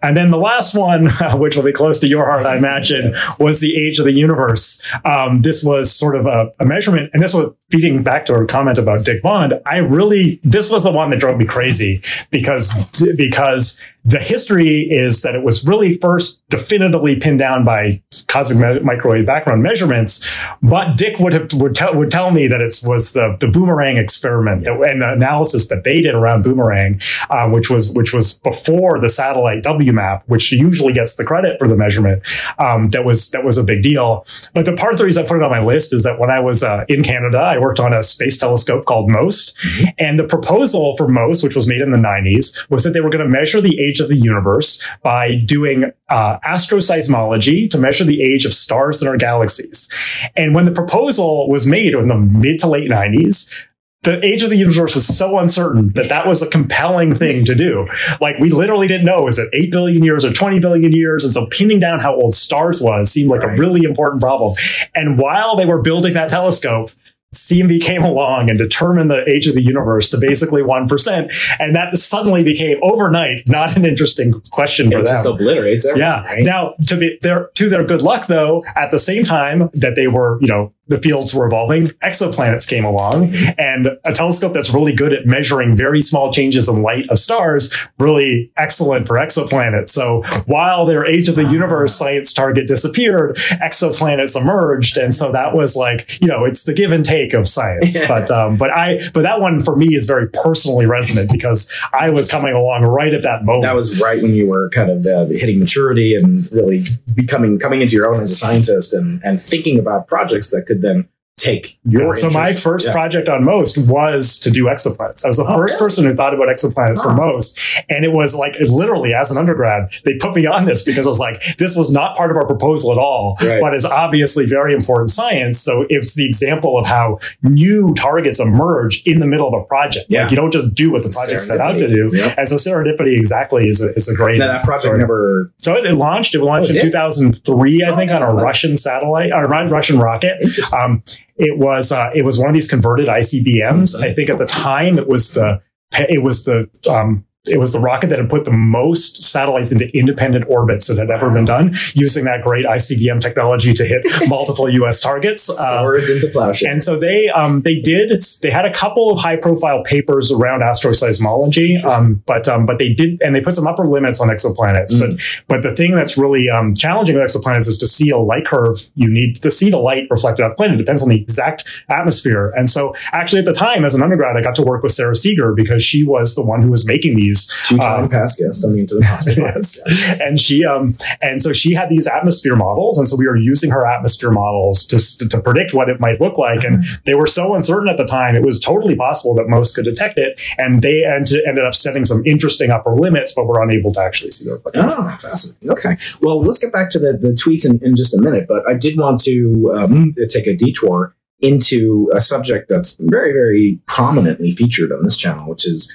And 0.00 0.16
then 0.16 0.30
the 0.30 0.38
last 0.38 0.74
one, 0.74 1.06
which 1.34 1.56
will 1.56 1.64
be 1.64 1.72
close 1.72 1.98
to 2.00 2.08
your 2.08 2.26
heart, 2.26 2.46
I 2.46 2.56
imagine, 2.56 3.14
was 3.38 3.60
the 3.60 3.76
age 3.76 3.98
of 3.98 4.04
the 4.04 4.12
universe. 4.12 4.82
Um, 5.04 5.42
this 5.42 5.62
was 5.62 5.94
sort 5.94 6.16
of 6.16 6.26
a, 6.26 6.52
a 6.60 6.64
measurement, 6.64 7.10
and 7.12 7.22
this 7.22 7.34
was 7.34 7.52
feeding 7.70 8.02
back 8.02 8.26
to 8.26 8.34
our 8.34 8.44
comment 8.44 8.76
about 8.78 9.04
Dick 9.04 9.22
Bond. 9.22 9.54
I 9.64 9.78
really, 9.78 10.38
this 10.44 10.70
was 10.70 10.84
the 10.84 10.92
one 10.92 11.10
that 11.10 11.20
drove 11.20 11.38
me 11.38 11.46
crazy 11.46 12.02
because 12.30 12.72
because 13.16 13.80
the 14.04 14.18
history 14.18 14.88
is 14.90 15.22
that 15.22 15.34
it 15.34 15.42
was 15.42 15.64
really 15.66 15.96
first 15.98 16.42
definitively 16.48 17.16
pinned 17.16 17.38
down 17.38 17.64
by 17.64 18.02
cosmic 18.26 18.58
me- 18.58 18.80
microwave 18.80 19.24
background 19.24 19.62
measurements. 19.62 20.28
But 20.60 20.96
Dick 20.96 21.18
would 21.18 21.32
have 21.32 21.52
would 21.54 21.74
tell 21.74 21.94
would 21.94 22.10
tell 22.10 22.30
me 22.30 22.48
that 22.48 22.60
it 22.60 22.80
was 22.84 23.12
the 23.12 23.36
the 23.40 23.46
boomerang 23.46 23.96
experiment 23.96 24.66
and 24.66 25.00
the 25.00 25.12
analysis 25.12 25.68
that 25.68 25.84
they 25.84 26.02
did 26.02 26.14
around 26.14 26.42
boomerang, 26.42 27.00
uh, 27.30 27.48
which 27.48 27.70
was 27.70 27.92
which 27.94 28.12
was 28.12 28.34
before 28.34 28.98
the 29.00 29.08
satellite 29.08 29.62
WMAP, 29.84 30.22
which 30.26 30.52
usually 30.52 30.92
gets 30.92 31.16
the 31.16 31.24
credit 31.24 31.58
for 31.58 31.68
the 31.68 31.76
measurement. 31.76 32.26
Um, 32.58 32.90
that 32.90 33.04
was 33.04 33.30
that 33.30 33.44
was 33.44 33.58
a 33.58 33.64
big 33.64 33.82
deal. 33.82 34.24
But 34.54 34.64
the 34.64 34.74
part 34.74 34.92
of 34.92 34.98
the 34.98 35.04
reason 35.04 35.24
I 35.24 35.28
put 35.28 35.38
it 35.38 35.42
on 35.42 35.50
my 35.50 35.62
list 35.62 35.92
is 35.92 36.02
that 36.04 36.18
when 36.18 36.30
I 36.30 36.40
was 36.40 36.62
uh, 36.62 36.84
in 36.88 37.02
Canada, 37.02 37.38
I 37.38 37.58
worked 37.58 37.80
on 37.80 37.92
a 37.92 38.02
space 38.02 38.38
telescope 38.38 38.84
called 38.84 39.10
MOST, 39.10 39.56
and 39.98 40.18
the 40.18 40.24
proposal 40.24 40.96
for 40.96 41.08
MOST, 41.08 41.44
which 41.44 41.54
was 41.54 41.66
made 41.66 41.80
in 41.80 41.90
the 41.90 41.98
90s, 41.98 42.68
was 42.70 42.84
that 42.84 42.90
they 42.90 43.00
were 43.00 43.10
going 43.10 43.24
to 43.24 43.30
measure 43.30 43.60
the 43.60 43.80
age 43.80 44.00
of 44.00 44.08
the 44.08 44.16
universe 44.16 44.82
by 45.02 45.36
doing 45.36 45.92
uh, 46.08 46.38
asteroseismology 46.40 47.70
to 47.70 47.78
measure 47.78 48.04
the 48.04 48.22
age 48.22 48.44
of 48.44 48.52
stars 48.52 49.02
in 49.02 49.08
our 49.08 49.16
galaxies. 49.16 49.88
And 50.36 50.54
when 50.54 50.64
the 50.64 50.72
proposal 50.72 51.48
was 51.48 51.66
made 51.66 51.94
in 51.94 52.08
the 52.08 52.16
mid 52.16 52.60
to 52.60 52.68
late 52.68 52.90
90s, 52.90 53.52
the 54.02 54.24
age 54.24 54.42
of 54.42 54.50
the 54.50 54.56
universe 54.56 54.94
was 54.94 55.06
so 55.06 55.38
uncertain 55.38 55.90
mm. 55.90 55.94
that 55.94 56.08
that 56.08 56.26
was 56.26 56.42
a 56.42 56.48
compelling 56.48 57.14
thing 57.14 57.44
to 57.44 57.54
do. 57.54 57.86
Like 58.20 58.38
we 58.38 58.50
literally 58.50 58.88
didn't 58.88 59.06
know 59.06 59.28
is 59.28 59.38
it 59.38 59.48
8 59.52 59.70
billion 59.70 60.02
years 60.02 60.24
or 60.24 60.32
20 60.32 60.58
billion 60.58 60.92
years 60.92 61.24
and 61.24 61.32
so 61.32 61.46
pinning 61.46 61.78
down 61.78 62.00
how 62.00 62.14
old 62.14 62.34
stars 62.34 62.80
was 62.80 63.10
seemed 63.10 63.30
like 63.30 63.42
Right. 63.42 63.56
a 63.56 63.60
really 63.60 63.82
important 63.84 64.20
problem. 64.20 64.56
And 64.94 65.18
while 65.18 65.56
they 65.56 65.66
were 65.66 65.80
building 65.82 66.14
that 66.14 66.28
telescope 66.28 66.90
CMB 67.34 67.80
came 67.80 68.02
along 68.02 68.50
and 68.50 68.58
determined 68.58 69.10
the 69.10 69.24
age 69.26 69.48
of 69.48 69.54
the 69.54 69.62
universe 69.62 70.10
to 70.10 70.18
basically 70.18 70.62
1%. 70.62 71.32
And 71.58 71.74
that 71.74 71.96
suddenly 71.96 72.44
became 72.44 72.76
overnight 72.82 73.48
not 73.48 73.74
an 73.74 73.86
interesting 73.86 74.42
question 74.50 74.90
for 74.90 74.98
It 74.98 75.06
them. 75.06 75.14
just 75.14 75.24
obliterates 75.24 75.86
everything. 75.86 76.06
Yeah. 76.06 76.24
Right? 76.24 76.44
Now, 76.44 76.74
to 76.88 76.96
be 76.96 77.18
their 77.22 77.48
to 77.54 77.70
their 77.70 77.84
good 77.84 78.02
luck, 78.02 78.26
though, 78.26 78.62
at 78.76 78.90
the 78.90 78.98
same 78.98 79.24
time 79.24 79.70
that 79.72 79.96
they 79.96 80.08
were, 80.08 80.38
you 80.42 80.48
know, 80.48 80.74
the 80.92 81.00
fields 81.00 81.34
were 81.34 81.46
evolving, 81.46 81.88
exoplanets 82.04 82.68
came 82.68 82.84
along, 82.84 83.34
and 83.58 83.88
a 84.04 84.12
telescope 84.12 84.52
that's 84.52 84.74
really 84.74 84.94
good 84.94 85.12
at 85.12 85.24
measuring 85.26 85.74
very 85.74 86.02
small 86.02 86.30
changes 86.30 86.68
in 86.68 86.82
light 86.82 87.08
of 87.08 87.18
stars, 87.18 87.72
really 87.98 88.52
excellent 88.58 89.06
for 89.06 89.16
exoplanets. 89.16 89.88
So 89.88 90.22
while 90.44 90.84
their 90.84 91.06
age 91.06 91.30
of 91.30 91.34
the 91.34 91.44
universe 91.44 91.94
science 91.94 92.32
target 92.32 92.66
disappeared, 92.66 93.36
exoplanets 93.36 94.38
emerged, 94.38 94.98
and 94.98 95.14
so 95.14 95.32
that 95.32 95.54
was 95.54 95.76
like, 95.76 96.20
you 96.20 96.28
know, 96.28 96.44
it's 96.44 96.64
the 96.64 96.74
give 96.74 96.92
and 96.92 97.04
take 97.04 97.32
of 97.32 97.48
science. 97.48 97.96
Yeah. 97.96 98.06
But 98.06 98.30
um, 98.30 98.56
but 98.58 98.70
I 98.70 99.00
but 99.14 99.22
that 99.22 99.40
one 99.40 99.60
for 99.60 99.76
me 99.76 99.94
is 99.94 100.06
very 100.06 100.28
personally 100.28 100.84
resonant 100.84 101.32
because 101.32 101.72
I 101.94 102.10
was 102.10 102.30
coming 102.30 102.52
along 102.52 102.82
right 102.82 103.14
at 103.14 103.22
that 103.22 103.44
moment. 103.44 103.62
that 103.62 103.74
was 103.74 103.98
right 103.98 104.22
when 104.22 104.34
you 104.34 104.46
were 104.46 104.68
kind 104.70 104.90
of 104.90 105.06
uh, 105.06 105.26
hitting 105.26 105.58
maturity 105.58 106.14
and 106.14 106.50
really 106.52 106.84
becoming 107.14 107.58
coming 107.58 107.80
into 107.80 107.94
your 107.94 108.12
own 108.12 108.20
as 108.20 108.30
a 108.30 108.34
scientist 108.34 108.92
and 108.92 109.22
and 109.24 109.40
thinking 109.40 109.78
about 109.78 110.06
projects 110.06 110.50
that 110.50 110.66
could 110.66 110.81
then 110.82 111.08
take 111.42 111.78
your 111.84 112.14
so 112.14 112.30
my 112.30 112.52
first 112.52 112.86
Yeah. 112.86 112.92
project 112.92 113.28
on 113.28 113.44
most 113.44 113.76
was 113.78 114.38
to 114.40 114.50
do 114.50 114.64
exoplanets. 114.66 115.24
I 115.24 115.28
was 115.28 115.36
the 115.38 115.44
Oh, 115.46 115.54
first 115.56 115.78
person 115.78 116.04
who 116.04 116.14
thought 116.14 116.34
about 116.34 116.48
exoplanets 116.48 117.02
for 117.02 117.12
most, 117.12 117.58
and 117.88 118.04
it 118.04 118.12
was 118.12 118.34
like 118.34 118.56
literally 118.60 119.12
as 119.14 119.30
an 119.30 119.38
undergrad, 119.38 119.88
they 120.04 120.14
put 120.20 120.34
me 120.34 120.46
on 120.46 120.64
this 120.66 120.82
because 120.84 121.06
I 121.06 121.08
was 121.08 121.18
like, 121.18 121.42
this 121.58 121.74
was 121.76 121.90
not 121.92 122.16
part 122.16 122.30
of 122.30 122.36
our 122.36 122.46
proposal 122.46 122.92
at 122.92 122.98
all, 122.98 123.36
Right. 123.42 123.60
but 123.60 123.74
is 123.74 123.84
obviously 123.84 124.46
very 124.46 124.72
important 124.74 125.10
science. 125.10 125.58
So 125.60 125.84
it's 125.88 126.14
the 126.14 126.26
example 126.26 126.78
of 126.78 126.86
how 126.86 127.18
new 127.42 127.94
targets 127.94 128.38
emerge 128.40 129.02
in 129.04 129.18
the 129.20 129.26
middle 129.26 129.48
of 129.48 129.54
a 129.54 129.64
project. 129.64 130.06
Yeah. 130.08 130.22
Like 130.22 130.30
you 130.30 130.36
don't 130.36 130.52
just 130.52 130.74
do 130.74 130.92
what 130.92 131.02
the 131.02 131.08
project 131.10 131.40
set 131.40 131.60
out 131.60 131.72
to 131.78 131.88
do. 131.92 132.10
Yep. 132.12 132.34
And 132.38 132.48
so 132.48 132.56
serendipity 132.56 133.16
exactly 133.16 133.68
is 133.68 133.82
a, 133.82 133.92
is 133.94 134.08
a 134.08 134.14
great. 134.14 134.38
Now 134.38 134.46
that 134.48 134.62
project 134.64 134.84
story. 134.84 134.98
never 134.98 135.50
So 135.58 135.74
it, 135.76 135.84
it 135.86 135.94
launched. 135.94 136.34
It 136.34 136.42
launched 136.42 136.70
Oh, 136.70 136.74
it 136.74 136.76
in 136.76 136.82
did? 136.86 136.92
2003, 136.92 137.84
I 137.84 137.90
Oh, 137.90 137.96
think, 137.96 138.10
on 138.10 138.22
a. 138.22 138.32
Russian 138.42 138.76
satellite 138.76 139.30
or 139.32 139.46
Ru- 139.46 139.68
Russian 139.70 139.98
rocket. 139.98 140.36
Um, 140.72 141.02
it 141.36 141.58
was 141.58 141.92
uh, 141.92 142.10
it 142.14 142.24
was 142.24 142.38
one 142.38 142.48
of 142.48 142.54
these 142.54 142.68
converted 142.68 143.08
ICBMs. 143.08 144.00
I 144.00 144.12
think 144.12 144.28
at 144.28 144.38
the 144.38 144.46
time 144.46 144.98
it 144.98 145.08
was 145.08 145.32
the 145.32 145.60
it 145.92 146.22
was 146.22 146.44
the 146.44 146.68
um, 146.90 147.24
it 147.44 147.58
was 147.58 147.72
the 147.72 147.80
rocket 147.80 148.06
that 148.08 148.20
had 148.20 148.30
put 148.30 148.44
the 148.44 148.52
most 148.52 149.20
satellites 149.20 149.72
into 149.72 149.88
independent 149.96 150.44
orbits 150.48 150.86
that 150.86 150.96
had 150.96 151.10
ever 151.10 151.28
been 151.28 151.44
done 151.44 151.74
using 151.92 152.24
that 152.24 152.40
great 152.40 152.64
ICBM 152.64 153.20
technology 153.20 153.74
to 153.74 153.84
hit 153.84 154.06
multiple 154.28 154.68
U.S. 154.68 155.00
targets. 155.00 155.44
Swords 155.44 156.08
into 156.08 156.28
plowshare. 156.28 156.70
and 156.70 156.80
so 156.80 156.96
they 156.96 157.28
um, 157.30 157.62
they 157.62 157.80
did 157.80 158.16
they 158.42 158.50
had 158.50 158.64
a 158.64 158.72
couple 158.72 159.10
of 159.10 159.18
high 159.18 159.34
profile 159.34 159.82
papers 159.82 160.30
around 160.30 160.60
asteroseismology, 160.60 161.82
um, 161.84 162.22
but 162.26 162.46
um, 162.46 162.64
but 162.64 162.78
they 162.78 162.94
did 162.94 163.20
and 163.20 163.34
they 163.34 163.40
put 163.40 163.56
some 163.56 163.66
upper 163.66 163.88
limits 163.88 164.20
on 164.20 164.28
exoplanets. 164.28 164.94
Mm. 164.94 165.00
But 165.00 165.10
but 165.48 165.62
the 165.62 165.74
thing 165.74 165.96
that's 165.96 166.16
really 166.16 166.48
um, 166.48 166.74
challenging 166.74 167.16
with 167.16 167.28
exoplanets 167.28 167.66
is 167.66 167.76
to 167.78 167.88
see 167.88 168.10
a 168.10 168.18
light 168.18 168.46
curve. 168.46 168.88
You 168.94 169.12
need 169.12 169.34
to 169.42 169.50
see 169.50 169.68
the 169.68 169.78
light 169.78 170.04
reflected 170.10 170.44
off 170.44 170.52
the 170.52 170.56
planet. 170.56 170.76
It 170.76 170.84
depends 170.84 171.02
on 171.02 171.08
the 171.08 171.20
exact 171.20 171.64
atmosphere. 171.88 172.52
And 172.56 172.70
so 172.70 172.94
actually 173.10 173.40
at 173.40 173.46
the 173.46 173.52
time 173.52 173.84
as 173.84 173.96
an 173.96 174.02
undergrad, 174.02 174.36
I 174.36 174.42
got 174.42 174.54
to 174.56 174.62
work 174.62 174.84
with 174.84 174.92
Sara 174.92 175.16
Seager 175.16 175.52
because 175.52 175.82
she 175.82 176.04
was 176.04 176.36
the 176.36 176.42
one 176.42 176.62
who 176.62 176.70
was 176.70 176.86
making 176.86 177.16
these 177.16 177.31
Two-time 177.64 178.04
um, 178.04 178.08
past 178.08 178.38
guest 178.38 178.64
on 178.64 178.72
the 178.72 178.80
Into 178.80 178.94
the 178.94 179.02
Cosmos. 179.02 179.80
yes. 179.86 180.20
And 180.20 180.40
she 180.40 180.64
um 180.64 180.96
and 181.20 181.42
so 181.42 181.52
she 181.52 181.74
had 181.74 181.88
these 181.88 182.06
atmosphere 182.06 182.56
models, 182.56 182.98
and 182.98 183.08
so 183.08 183.16
we 183.16 183.26
were 183.26 183.36
using 183.36 183.70
her 183.70 183.86
atmosphere 183.86 184.30
models 184.30 184.86
to 184.86 185.28
to 185.28 185.40
predict 185.40 185.74
what 185.74 185.88
it 185.88 186.00
might 186.00 186.20
look 186.20 186.38
like. 186.38 186.64
And 186.64 186.84
they 187.04 187.14
were 187.14 187.26
so 187.26 187.54
uncertain 187.54 187.88
at 187.88 187.96
the 187.96 188.06
time; 188.06 188.36
it 188.36 188.42
was 188.42 188.60
totally 188.60 188.96
possible 188.96 189.34
that 189.36 189.48
most 189.48 189.74
could 189.74 189.84
detect 189.84 190.18
it, 190.18 190.40
and 190.58 190.82
they 190.82 191.04
end, 191.04 191.28
ended 191.46 191.64
up 191.64 191.74
setting 191.74 192.04
some 192.04 192.22
interesting 192.26 192.70
upper 192.70 192.94
limits, 192.94 193.32
but 193.34 193.46
were 193.46 193.62
unable 193.62 193.92
to 193.92 194.00
actually 194.00 194.30
see 194.30 194.44
the 194.44 194.54
reflection. 194.54 194.84
Oh, 194.84 195.16
fascinating. 195.18 195.70
Okay. 195.70 195.96
Well, 196.20 196.40
let's 196.40 196.58
get 196.58 196.72
back 196.72 196.90
to 196.90 196.98
the, 196.98 197.12
the 197.12 197.30
tweets 197.30 197.68
in, 197.68 197.84
in 197.84 197.96
just 197.96 198.14
a 198.14 198.20
minute, 198.20 198.46
but 198.48 198.68
I 198.68 198.74
did 198.74 198.98
want 198.98 199.20
to 199.24 199.72
um, 199.74 200.14
take 200.28 200.46
a 200.46 200.56
detour 200.56 201.14
into 201.40 202.10
a 202.14 202.20
subject 202.20 202.68
that's 202.68 202.96
very, 203.00 203.32
very 203.32 203.80
prominently 203.86 204.52
featured 204.52 204.92
on 204.92 205.02
this 205.02 205.16
channel, 205.16 205.48
which 205.48 205.66
is 205.66 205.94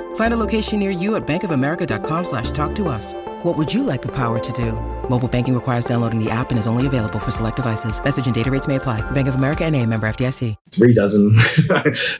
Find 0.15 0.33
a 0.33 0.37
location 0.37 0.79
near 0.79 0.91
you 0.91 1.15
at 1.15 1.27
bankofamerica.com 1.27 2.23
slash 2.23 2.51
talk 2.51 2.73
to 2.75 2.87
us. 2.87 3.13
What 3.43 3.57
would 3.57 3.73
you 3.73 3.83
like 3.83 4.01
the 4.01 4.11
power 4.11 4.39
to 4.39 4.53
do? 4.53 4.73
Mobile 5.09 5.27
banking 5.27 5.53
requires 5.53 5.83
downloading 5.83 6.23
the 6.23 6.29
app 6.31 6.51
and 6.51 6.59
is 6.59 6.67
only 6.67 6.87
available 6.87 7.19
for 7.19 7.31
select 7.31 7.57
devices. 7.57 8.01
Message 8.01 8.27
and 8.27 8.35
data 8.35 8.49
rates 8.49 8.67
may 8.67 8.75
apply. 8.77 9.01
Bank 9.11 9.27
of 9.27 9.35
America 9.35 9.65
and 9.65 9.75
a 9.75 9.85
member 9.85 10.07
FDIC. 10.07 10.55
three 10.71 10.93
dozen 10.93 11.31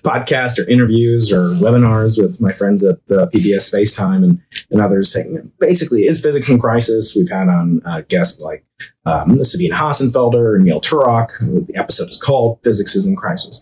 podcasts 0.03 0.59
or 0.59 0.67
interviews 0.69 1.31
or 1.31 1.51
webinars 1.55 2.21
with 2.21 2.41
my 2.41 2.51
friends 2.51 2.83
at 2.83 3.05
the 3.07 3.29
PBS 3.33 3.61
Space 3.61 3.95
Time 3.95 4.23
and, 4.23 4.41
and 4.71 4.81
others 4.81 5.11
saying 5.13 5.51
basically 5.59 6.05
is 6.07 6.19
physics 6.19 6.49
in 6.49 6.59
crisis. 6.59 7.15
We've 7.15 7.29
had 7.29 7.47
on 7.47 7.81
uh, 7.85 8.01
guests 8.09 8.41
like 8.41 8.65
um, 9.05 9.41
Sabine 9.43 9.71
Hossenfelder 9.71 10.55
and 10.55 10.65
Neil 10.65 10.81
Turok. 10.81 11.29
The 11.67 11.75
episode 11.75 12.09
is 12.09 12.17
called 12.17 12.59
Physics 12.63 12.95
is 12.95 13.05
in 13.05 13.15
Crisis. 13.15 13.61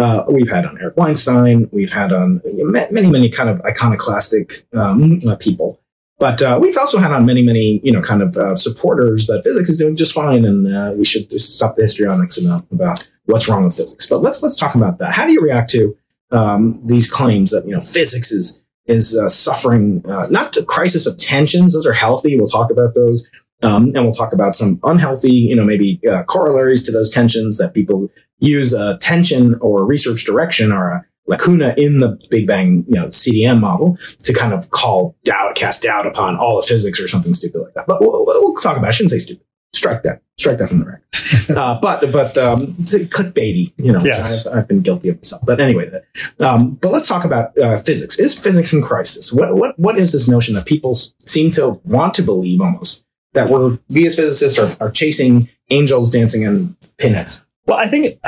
Uh, 0.00 0.24
we've 0.30 0.48
had 0.48 0.64
on 0.64 0.78
Eric 0.80 0.96
Weinstein. 0.96 1.68
We've 1.72 1.92
had 1.92 2.10
on 2.10 2.40
many, 2.44 3.10
many 3.10 3.28
kind 3.28 3.50
of 3.50 3.60
iconoclastic 3.66 4.66
um, 4.72 5.18
uh, 5.28 5.36
people. 5.36 5.78
But 6.18 6.40
uh, 6.42 6.58
we've 6.60 6.76
also 6.76 6.98
had 6.98 7.12
on 7.12 7.26
many, 7.26 7.42
many, 7.42 7.80
you 7.84 7.92
know, 7.92 8.00
kind 8.00 8.22
of 8.22 8.34
uh, 8.36 8.56
supporters 8.56 9.26
that 9.26 9.42
physics 9.44 9.68
is 9.68 9.76
doing 9.76 9.96
just 9.96 10.14
fine, 10.14 10.46
and 10.46 10.74
uh, 10.74 10.92
we 10.96 11.04
should 11.04 11.30
stop 11.38 11.76
the 11.76 11.82
histrionics 11.82 12.38
about, 12.38 12.64
about 12.72 13.10
what's 13.26 13.46
wrong 13.46 13.64
with 13.64 13.76
physics. 13.76 14.06
But 14.06 14.18
let's 14.18 14.42
let's 14.42 14.56
talk 14.56 14.74
about 14.74 14.98
that. 15.00 15.12
How 15.12 15.26
do 15.26 15.32
you 15.32 15.40
react 15.42 15.70
to 15.72 15.96
um, 16.30 16.74
these 16.84 17.10
claims 17.10 17.50
that 17.50 17.66
you 17.66 17.74
know 17.74 17.80
physics 17.80 18.32
is 18.32 18.62
is 18.86 19.14
uh, 19.14 19.28
suffering 19.28 20.02
not 20.30 20.56
a 20.56 20.64
crisis 20.64 21.06
of 21.06 21.18
tensions; 21.18 21.74
those 21.74 21.86
are 21.86 21.92
healthy. 21.92 22.36
We'll 22.36 22.48
talk 22.48 22.70
about 22.70 22.94
those, 22.94 23.28
um, 23.62 23.92
and 23.94 24.04
we'll 24.04 24.12
talk 24.12 24.32
about 24.32 24.54
some 24.54 24.80
unhealthy, 24.82 25.32
you 25.32 25.56
know, 25.56 25.64
maybe 25.64 26.00
uh, 26.10 26.22
corollaries 26.24 26.82
to 26.84 26.92
those 26.92 27.10
tensions 27.10 27.58
that 27.58 27.74
people 27.74 28.10
use 28.40 28.72
a 28.72 28.98
tension 28.98 29.54
or 29.60 29.82
a 29.82 29.84
research 29.84 30.24
direction 30.24 30.72
or 30.72 30.88
a 30.90 31.04
lacuna 31.26 31.74
in 31.76 32.00
the 32.00 32.18
Big 32.30 32.46
Bang, 32.46 32.84
you 32.88 32.94
know, 32.96 33.06
CDM 33.06 33.60
model 33.60 33.96
to 34.20 34.32
kind 34.32 34.52
of 34.52 34.70
call 34.70 35.16
doubt, 35.24 35.54
cast 35.54 35.82
doubt 35.82 36.06
upon 36.06 36.36
all 36.36 36.58
of 36.58 36.64
physics 36.64 36.98
or 37.00 37.06
something 37.06 37.32
stupid 37.32 37.60
like 37.62 37.74
that. 37.74 37.86
But 37.86 38.00
we'll, 38.00 38.24
we'll 38.26 38.54
talk 38.56 38.76
about. 38.76 38.86
it. 38.86 38.88
I 38.88 38.90
shouldn't 38.92 39.10
say 39.12 39.18
stupid. 39.18 39.44
Strike 39.72 40.02
that. 40.02 40.22
Strike 40.36 40.58
that 40.58 40.68
from 40.68 40.80
the 40.80 40.86
record. 40.86 41.56
uh, 41.56 41.78
but 41.80 42.00
but 42.12 42.36
um, 42.36 42.66
clickbaity, 42.82 43.72
you 43.76 43.92
know, 43.92 44.00
Yes. 44.02 44.46
I've, 44.46 44.58
I've 44.58 44.68
been 44.68 44.80
guilty 44.80 45.10
of 45.10 45.16
myself. 45.16 45.42
But 45.46 45.60
anyway, 45.60 45.88
that, 45.90 46.04
um, 46.44 46.74
but 46.74 46.90
let's 46.90 47.06
talk 47.06 47.24
about 47.24 47.56
uh, 47.56 47.78
physics. 47.78 48.18
Is 48.18 48.36
physics 48.36 48.72
in 48.72 48.82
crisis? 48.82 49.32
What 49.32 49.54
what 49.56 49.78
what 49.78 49.96
is 49.96 50.10
this 50.10 50.26
notion 50.26 50.54
that 50.56 50.66
people 50.66 50.94
seem 50.94 51.52
to 51.52 51.80
want 51.84 52.14
to 52.14 52.22
believe 52.22 52.60
almost 52.60 53.04
that 53.34 53.48
we're 53.48 53.78
we 53.88 54.06
as 54.06 54.16
physicists 54.16 54.58
are, 54.58 54.76
are 54.84 54.90
chasing 54.90 55.48
angels 55.70 56.10
dancing 56.10 56.42
in 56.42 56.76
pinheads? 56.98 57.44
Well, 57.70 57.78
I 57.78 57.86
think 57.86 58.18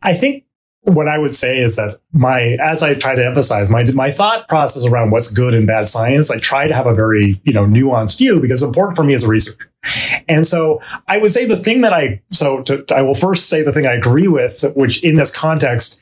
I 0.00 0.14
think 0.14 0.44
what 0.82 1.08
I 1.08 1.18
would 1.18 1.34
say 1.34 1.58
is 1.58 1.74
that 1.74 2.00
my 2.12 2.56
as 2.64 2.84
I 2.84 2.94
try 2.94 3.16
to 3.16 3.26
emphasize 3.26 3.68
my 3.68 3.82
my 3.90 4.12
thought 4.12 4.46
process 4.46 4.86
around 4.86 5.10
what's 5.10 5.28
good 5.28 5.54
and 5.54 5.66
bad 5.66 5.88
science, 5.88 6.30
I 6.30 6.38
try 6.38 6.68
to 6.68 6.74
have 6.74 6.86
a 6.86 6.94
very 6.94 7.40
you 7.42 7.52
know 7.52 7.66
nuanced 7.66 8.18
view 8.18 8.40
because 8.40 8.62
it's 8.62 8.68
important 8.68 8.96
for 8.96 9.02
me 9.02 9.12
as 9.12 9.24
a 9.24 9.28
researcher. 9.28 9.72
And 10.28 10.46
so 10.46 10.80
I 11.08 11.18
would 11.18 11.32
say 11.32 11.46
the 11.46 11.56
thing 11.56 11.80
that 11.80 11.92
I 11.92 12.22
so 12.30 12.62
to, 12.62 12.84
I 12.94 13.02
will 13.02 13.16
first 13.16 13.48
say 13.48 13.62
the 13.62 13.72
thing 13.72 13.86
I 13.86 13.92
agree 13.92 14.28
with, 14.28 14.64
which 14.76 15.02
in 15.02 15.16
this 15.16 15.34
context, 15.34 16.00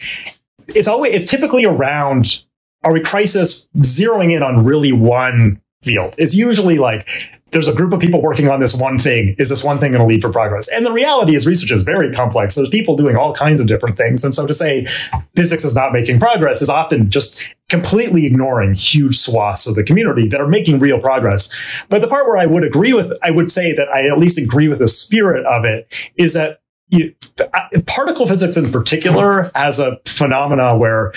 it's 0.68 0.86
always 0.86 1.14
it's 1.14 1.30
typically 1.30 1.64
around 1.64 2.44
are 2.84 2.92
we 2.92 3.00
crisis 3.00 3.70
zeroing 3.78 4.30
in 4.30 4.42
on 4.42 4.62
really 4.62 4.92
one 4.92 5.62
field. 5.80 6.14
It's 6.18 6.34
usually 6.34 6.78
like 6.78 7.08
there's 7.52 7.68
a 7.68 7.74
group 7.74 7.92
of 7.92 8.00
people 8.00 8.22
working 8.22 8.48
on 8.48 8.60
this 8.60 8.74
one 8.74 8.98
thing. 8.98 9.36
Is 9.38 9.50
this 9.50 9.62
one 9.62 9.78
thing 9.78 9.92
going 9.92 10.02
to 10.02 10.08
lead 10.08 10.22
for 10.22 10.32
progress? 10.32 10.68
And 10.68 10.84
the 10.84 10.92
reality 10.92 11.36
is 11.36 11.46
research 11.46 11.70
is 11.70 11.82
very 11.82 12.12
complex. 12.12 12.54
There's 12.54 12.70
people 12.70 12.96
doing 12.96 13.14
all 13.14 13.34
kinds 13.34 13.60
of 13.60 13.66
different 13.66 13.96
things. 13.96 14.24
And 14.24 14.34
so 14.34 14.46
to 14.46 14.54
say 14.54 14.86
physics 15.36 15.64
is 15.64 15.76
not 15.76 15.92
making 15.92 16.18
progress 16.18 16.62
is 16.62 16.70
often 16.70 17.10
just 17.10 17.42
completely 17.68 18.26
ignoring 18.26 18.74
huge 18.74 19.18
swaths 19.18 19.66
of 19.66 19.74
the 19.74 19.84
community 19.84 20.28
that 20.28 20.40
are 20.40 20.48
making 20.48 20.78
real 20.78 20.98
progress. 20.98 21.50
But 21.90 22.00
the 22.00 22.08
part 22.08 22.26
where 22.26 22.38
I 22.38 22.46
would 22.46 22.64
agree 22.64 22.94
with, 22.94 23.12
I 23.22 23.30
would 23.30 23.50
say 23.50 23.74
that 23.74 23.88
I 23.88 24.06
at 24.06 24.18
least 24.18 24.38
agree 24.38 24.68
with 24.68 24.78
the 24.78 24.88
spirit 24.88 25.44
of 25.44 25.64
it 25.64 25.92
is 26.16 26.32
that 26.32 26.62
you, 26.92 27.14
particle 27.87 28.26
physics 28.26 28.59
in 28.59 28.70
particular 28.70 29.50
has 29.55 29.81
a 29.81 29.98
phenomena 30.07 30.76
where 30.76 31.12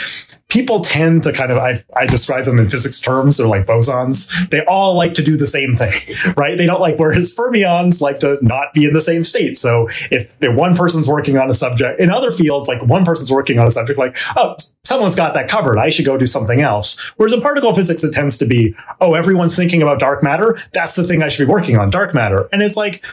people 0.47 0.79
tend 0.79 1.21
to 1.23 1.33
kind 1.33 1.51
of 1.51 1.57
I, 1.57 1.83
I 1.97 2.05
describe 2.05 2.45
them 2.45 2.59
in 2.59 2.69
physics 2.69 3.01
terms 3.01 3.35
they're 3.35 3.45
like 3.45 3.65
bosons. 3.65 4.31
They 4.51 4.63
all 4.65 4.95
like 4.95 5.13
to 5.15 5.23
do 5.23 5.35
the 5.35 5.45
same 5.45 5.75
thing 5.75 5.91
right? 6.38 6.57
They 6.57 6.65
don't 6.65 6.79
like 6.79 6.97
whereas 6.97 7.35
fermions 7.35 7.99
like 7.99 8.21
to 8.21 8.38
not 8.41 8.73
be 8.73 8.85
in 8.85 8.93
the 8.93 9.01
same 9.01 9.25
state. 9.25 9.57
So 9.57 9.89
if 10.11 10.38
one 10.41 10.77
person's 10.77 11.09
working 11.09 11.38
on 11.38 11.49
a 11.49 11.53
subject 11.53 11.99
in 11.99 12.09
other 12.09 12.31
fields 12.31 12.69
like 12.69 12.81
one 12.81 13.03
person's 13.03 13.29
working 13.29 13.59
on 13.59 13.67
a 13.67 13.71
subject 13.71 13.99
like 13.99 14.15
oh 14.38 14.55
someone's 14.85 15.15
got 15.15 15.33
that 15.33 15.49
covered 15.49 15.77
i 15.77 15.89
should 15.89 16.05
go 16.05 16.17
do 16.17 16.25
something 16.25 16.61
else. 16.61 16.97
Whereas 17.17 17.33
in 17.33 17.41
particle 17.41 17.75
physics 17.75 18.05
it 18.05 18.13
tends 18.13 18.38
to 18.38 18.45
be 18.45 18.73
oh 19.01 19.13
everyone's 19.13 19.57
thinking 19.57 19.81
about 19.81 19.99
dark 19.99 20.23
matter. 20.23 20.57
That's 20.71 20.95
the 20.95 21.03
thing 21.03 21.21
i 21.21 21.27
should 21.27 21.45
be 21.45 21.51
working 21.51 21.77
on 21.77 21.89
dark 21.89 22.13
matter. 22.13 22.47
And 22.53 22.61
it's 22.61 22.77
like 22.77 23.03